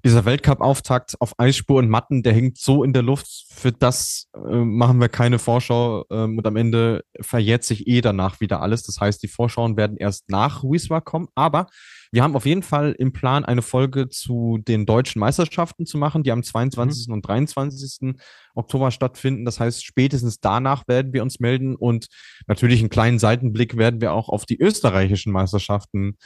dieser 0.05 0.24
Weltcup-Auftakt 0.24 1.20
auf 1.20 1.38
Eisspur 1.38 1.78
und 1.78 1.88
Matten, 1.88 2.22
der 2.22 2.32
hängt 2.32 2.59
so 2.59 2.84
in 2.84 2.93
der 2.93 3.03
Luft. 3.03 3.47
Für 3.51 3.72
das 3.72 4.28
äh, 4.34 4.57
machen 4.57 5.01
wir 5.01 5.09
keine 5.09 5.38
Vorschau 5.38 6.05
ähm, 6.11 6.38
und 6.38 6.47
am 6.47 6.57
Ende 6.57 7.05
verjährt 7.20 7.64
sich 7.64 7.86
eh 7.86 8.01
danach 8.01 8.41
wieder 8.41 8.62
alles. 8.62 8.82
Das 8.82 9.01
heißt, 9.01 9.22
die 9.22 9.28
Vorschauen 9.28 9.76
werden 9.76 9.97
erst 9.99 10.30
nach 10.30 10.62
Wieswa 10.62 11.01
kommen. 11.01 11.28
Aber 11.34 11.66
wir 12.13 12.23
haben 12.23 12.35
auf 12.35 12.47
jeden 12.47 12.63
Fall 12.63 12.95
im 12.99 13.13
Plan, 13.13 13.45
eine 13.45 13.63
Folge 13.63 14.09
zu 14.09 14.59
den 14.59 14.85
deutschen 14.85 15.21
Meisterschaften 15.21 15.87
zu 15.87 15.97
machen, 15.97 16.23
die 16.23 16.33
am 16.33 16.43
22. 16.43 17.09
Mhm. 17.09 17.15
und 17.15 17.27
23. 17.27 18.15
Oktober 18.55 18.91
stattfinden. 18.91 19.45
Das 19.45 19.61
heißt, 19.61 19.85
spätestens 19.85 20.41
danach 20.41 20.89
werden 20.89 21.13
wir 21.13 21.23
uns 21.23 21.39
melden 21.39 21.77
und 21.77 22.09
natürlich 22.47 22.81
einen 22.81 22.89
kleinen 22.89 23.19
Seitenblick 23.19 23.77
werden 23.77 24.01
wir 24.01 24.13
auch 24.13 24.29
auf 24.29 24.45
die 24.45 24.61
österreichischen 24.61 25.33
Meisterschaften 25.33 26.17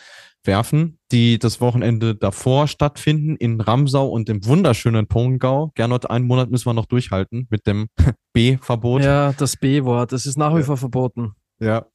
werfen, 0.43 0.99
die 1.12 1.39
das 1.39 1.61
Wochenende 1.61 2.14
davor 2.14 2.66
stattfinden 2.66 3.37
in 3.37 3.61
Ramsau 3.61 4.09
und 4.09 4.28
im 4.28 4.45
wunderschönen 4.45 5.07
Pongau. 5.07 5.72
Gernot, 5.74 6.09
einen 6.11 6.26
Monat 6.26 6.51
müssen 6.51 6.66
wir 6.66 6.74
noch 6.74 6.87
durchhalten 6.87 7.47
mit 7.51 7.66
dem 7.66 7.89
B-Verbot. 8.32 9.03
Ja, 9.03 9.32
das 9.32 9.57
B-Wort, 9.57 10.12
das 10.12 10.26
ist 10.26 10.39
nach 10.39 10.57
wie 10.57 10.62
vor 10.62 10.76
verboten. 10.76 11.35
Ja, 11.64 11.86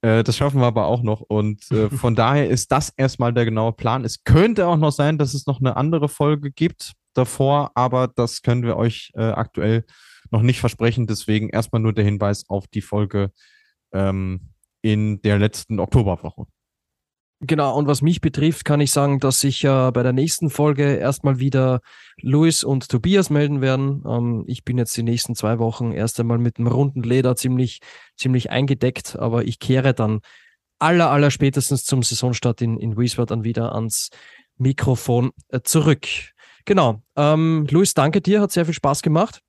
äh, 0.00 0.24
das 0.24 0.36
schaffen 0.36 0.60
wir 0.60 0.66
aber 0.66 0.86
auch 0.86 1.02
noch. 1.02 1.20
Und 1.20 1.70
äh, 1.70 1.90
von 1.90 2.14
daher 2.14 2.48
ist 2.48 2.72
das 2.72 2.90
erstmal 2.96 3.34
der 3.34 3.44
genaue 3.44 3.72
Plan. 3.72 4.04
Es 4.04 4.24
könnte 4.24 4.66
auch 4.66 4.78
noch 4.78 4.92
sein, 4.92 5.18
dass 5.18 5.34
es 5.34 5.46
noch 5.46 5.60
eine 5.60 5.76
andere 5.76 6.08
Folge 6.08 6.50
gibt 6.50 6.94
davor, 7.12 7.72
aber 7.74 8.08
das 8.08 8.40
können 8.40 8.62
wir 8.62 8.76
euch 8.76 9.12
äh, 9.14 9.22
aktuell 9.22 9.84
noch 10.30 10.42
nicht 10.42 10.60
versprechen. 10.60 11.06
Deswegen 11.06 11.50
erstmal 11.50 11.82
nur 11.82 11.92
der 11.92 12.04
Hinweis 12.04 12.48
auf 12.48 12.66
die 12.68 12.80
Folge 12.80 13.30
ähm, 13.92 14.52
in 14.80 15.20
der 15.20 15.38
letzten 15.38 15.80
Oktoberwoche. 15.80 16.46
Genau, 17.42 17.74
und 17.74 17.86
was 17.86 18.02
mich 18.02 18.20
betrifft, 18.20 18.66
kann 18.66 18.80
ich 18.80 18.92
sagen, 18.92 19.18
dass 19.18 19.40
sich 19.40 19.64
äh, 19.64 19.90
bei 19.92 20.02
der 20.02 20.12
nächsten 20.12 20.50
Folge 20.50 20.96
erstmal 20.96 21.38
wieder 21.38 21.80
Luis 22.20 22.62
und 22.62 22.90
Tobias 22.90 23.30
melden 23.30 23.62
werden. 23.62 24.04
Ähm, 24.06 24.44
ich 24.46 24.62
bin 24.62 24.76
jetzt 24.76 24.94
die 24.94 25.02
nächsten 25.02 25.34
zwei 25.34 25.58
Wochen 25.58 25.92
erst 25.92 26.20
einmal 26.20 26.36
mit 26.36 26.58
dem 26.58 26.66
runden 26.66 27.02
Leder 27.02 27.36
ziemlich, 27.36 27.80
ziemlich 28.14 28.50
eingedeckt, 28.50 29.16
aber 29.18 29.44
ich 29.44 29.58
kehre 29.58 29.94
dann 29.94 30.20
aller, 30.78 31.10
aller 31.10 31.30
spätestens 31.30 31.84
zum 31.84 32.02
Saisonstart 32.02 32.60
in, 32.60 32.78
in 32.78 32.98
Wiesbaden 32.98 33.38
dann 33.38 33.44
wieder 33.44 33.74
ans 33.74 34.10
Mikrofon 34.58 35.30
äh, 35.48 35.60
zurück. 35.62 36.06
Genau. 36.66 37.02
Ähm, 37.16 37.66
Luis, 37.70 37.94
danke 37.94 38.20
dir, 38.20 38.42
hat 38.42 38.52
sehr 38.52 38.66
viel 38.66 38.74
Spaß 38.74 39.00
gemacht. 39.00 39.40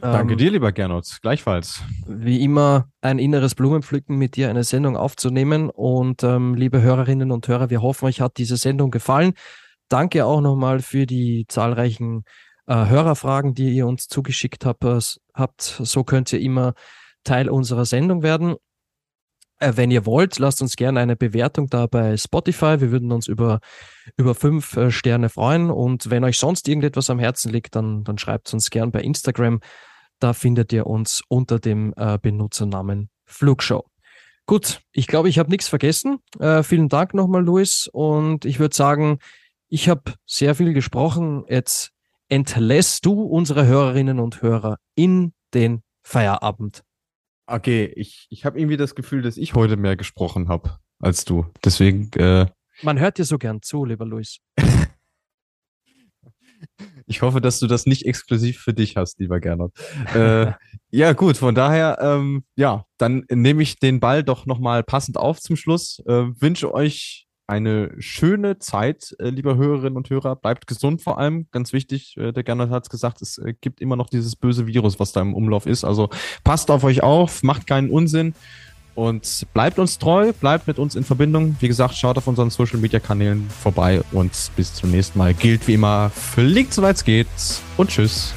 Danke 0.00 0.32
ähm, 0.32 0.38
dir, 0.38 0.50
lieber 0.50 0.72
Gernot. 0.72 1.18
Gleichfalls. 1.20 1.82
Wie 2.06 2.42
immer 2.42 2.88
ein 3.02 3.18
inneres 3.18 3.54
Blumenpflücken 3.54 4.16
mit 4.16 4.36
dir 4.36 4.48
eine 4.48 4.64
Sendung 4.64 4.96
aufzunehmen. 4.96 5.68
Und 5.68 6.22
ähm, 6.22 6.54
liebe 6.54 6.80
Hörerinnen 6.80 7.30
und 7.30 7.46
Hörer, 7.46 7.68
wir 7.70 7.82
hoffen, 7.82 8.06
euch 8.06 8.20
hat 8.20 8.38
diese 8.38 8.56
Sendung 8.56 8.90
gefallen. 8.90 9.34
Danke 9.88 10.24
auch 10.24 10.40
nochmal 10.40 10.80
für 10.80 11.06
die 11.06 11.44
zahlreichen 11.48 12.24
äh, 12.66 12.86
Hörerfragen, 12.86 13.54
die 13.54 13.70
ihr 13.70 13.86
uns 13.86 14.08
zugeschickt 14.08 14.64
habt, 14.64 14.84
äh, 14.84 15.00
habt. 15.34 15.62
So 15.62 16.04
könnt 16.04 16.32
ihr 16.32 16.40
immer 16.40 16.74
Teil 17.24 17.50
unserer 17.50 17.84
Sendung 17.84 18.22
werden. 18.22 18.56
Äh, 19.58 19.72
wenn 19.76 19.90
ihr 19.90 20.06
wollt, 20.06 20.38
lasst 20.38 20.62
uns 20.62 20.76
gerne 20.76 21.00
eine 21.00 21.16
Bewertung 21.16 21.66
da 21.68 21.86
bei 21.86 22.16
Spotify. 22.16 22.80
Wir 22.80 22.90
würden 22.90 23.12
uns 23.12 23.28
über, 23.28 23.60
über 24.16 24.34
fünf 24.34 24.76
äh, 24.76 24.90
Sterne 24.90 25.28
freuen. 25.28 25.70
Und 25.70 26.08
wenn 26.08 26.24
euch 26.24 26.38
sonst 26.38 26.68
irgendetwas 26.68 27.10
am 27.10 27.18
Herzen 27.18 27.52
liegt, 27.52 27.76
dann, 27.76 28.02
dann 28.04 28.16
schreibt 28.16 28.52
uns 28.54 28.70
gerne 28.70 28.92
bei 28.92 29.02
Instagram 29.02 29.60
da 30.20 30.32
findet 30.32 30.72
ihr 30.72 30.86
uns 30.86 31.22
unter 31.28 31.58
dem 31.58 31.92
äh, 31.96 32.18
Benutzernamen 32.20 33.10
Flugshow. 33.24 33.90
Gut, 34.46 34.80
ich 34.92 35.06
glaube, 35.06 35.28
ich 35.28 35.38
habe 35.38 35.50
nichts 35.50 35.68
vergessen. 35.68 36.18
Äh, 36.38 36.62
vielen 36.62 36.88
Dank 36.88 37.14
nochmal, 37.14 37.44
Luis. 37.44 37.88
Und 37.92 38.44
ich 38.44 38.58
würde 38.58 38.74
sagen, 38.74 39.18
ich 39.68 39.88
habe 39.88 40.14
sehr 40.26 40.54
viel 40.54 40.72
gesprochen. 40.72 41.44
Jetzt 41.48 41.92
entlässt 42.28 43.06
du 43.06 43.22
unsere 43.22 43.66
Hörerinnen 43.66 44.18
und 44.18 44.42
Hörer 44.42 44.78
in 44.94 45.32
den 45.54 45.82
Feierabend. 46.02 46.82
Okay, 47.46 47.92
ich, 47.96 48.26
ich 48.30 48.44
habe 48.44 48.58
irgendwie 48.58 48.76
das 48.76 48.94
Gefühl, 48.94 49.22
dass 49.22 49.36
ich 49.36 49.54
heute 49.54 49.76
mehr 49.76 49.96
gesprochen 49.96 50.48
habe 50.48 50.78
als 50.98 51.24
du. 51.24 51.46
Deswegen. 51.64 52.10
Äh 52.14 52.46
Man 52.82 52.98
hört 52.98 53.18
dir 53.18 53.24
so 53.24 53.38
gern 53.38 53.62
zu, 53.62 53.84
lieber 53.84 54.06
Luis. 54.06 54.38
Ich 57.10 57.22
hoffe, 57.22 57.40
dass 57.40 57.58
du 57.58 57.66
das 57.66 57.86
nicht 57.86 58.06
exklusiv 58.06 58.60
für 58.60 58.72
dich 58.72 58.94
hast, 58.94 59.18
lieber 59.18 59.40
Gernot. 59.40 59.72
äh, 60.14 60.52
ja, 60.90 61.12
gut, 61.12 61.36
von 61.36 61.56
daher, 61.56 61.98
ähm, 62.00 62.44
ja, 62.54 62.84
dann 62.98 63.24
nehme 63.28 63.64
ich 63.64 63.80
den 63.80 63.98
Ball 63.98 64.22
doch 64.22 64.46
nochmal 64.46 64.84
passend 64.84 65.16
auf 65.16 65.40
zum 65.40 65.56
Schluss. 65.56 66.00
Äh, 66.06 66.26
wünsche 66.40 66.72
euch 66.72 67.26
eine 67.48 67.90
schöne 67.98 68.60
Zeit, 68.60 69.16
äh, 69.18 69.30
lieber 69.30 69.56
Hörerinnen 69.56 69.96
und 69.96 70.08
Hörer. 70.08 70.36
Bleibt 70.36 70.68
gesund 70.68 71.02
vor 71.02 71.18
allem, 71.18 71.48
ganz 71.50 71.72
wichtig. 71.72 72.14
Äh, 72.16 72.30
der 72.30 72.44
Gernot 72.44 72.70
hat 72.70 72.84
es 72.84 72.90
gesagt, 72.90 73.22
es 73.22 73.38
äh, 73.38 73.54
gibt 73.60 73.80
immer 73.80 73.96
noch 73.96 74.08
dieses 74.08 74.36
böse 74.36 74.68
Virus, 74.68 75.00
was 75.00 75.10
da 75.10 75.20
im 75.20 75.34
Umlauf 75.34 75.66
ist. 75.66 75.82
Also 75.82 76.10
passt 76.44 76.70
auf 76.70 76.84
euch 76.84 77.02
auf, 77.02 77.42
macht 77.42 77.66
keinen 77.66 77.90
Unsinn 77.90 78.34
und 78.94 79.46
bleibt 79.54 79.78
uns 79.78 79.98
treu, 79.98 80.32
bleibt 80.32 80.66
mit 80.66 80.78
uns 80.78 80.94
in 80.96 81.04
Verbindung. 81.04 81.56
Wie 81.60 81.68
gesagt, 81.68 81.94
schaut 81.94 82.18
auf 82.18 82.26
unseren 82.26 82.50
Social 82.50 82.78
Media 82.78 83.00
Kanälen 83.00 83.48
vorbei 83.62 84.00
und 84.12 84.32
bis 84.56 84.74
zum 84.74 84.90
nächsten 84.90 85.18
Mal. 85.18 85.34
Gilt 85.34 85.66
wie 85.68 85.74
immer, 85.74 86.10
fliegt 86.10 86.72
soweit 86.72 86.96
es 86.96 87.04
geht 87.04 87.28
und 87.76 87.90
tschüss. 87.90 88.34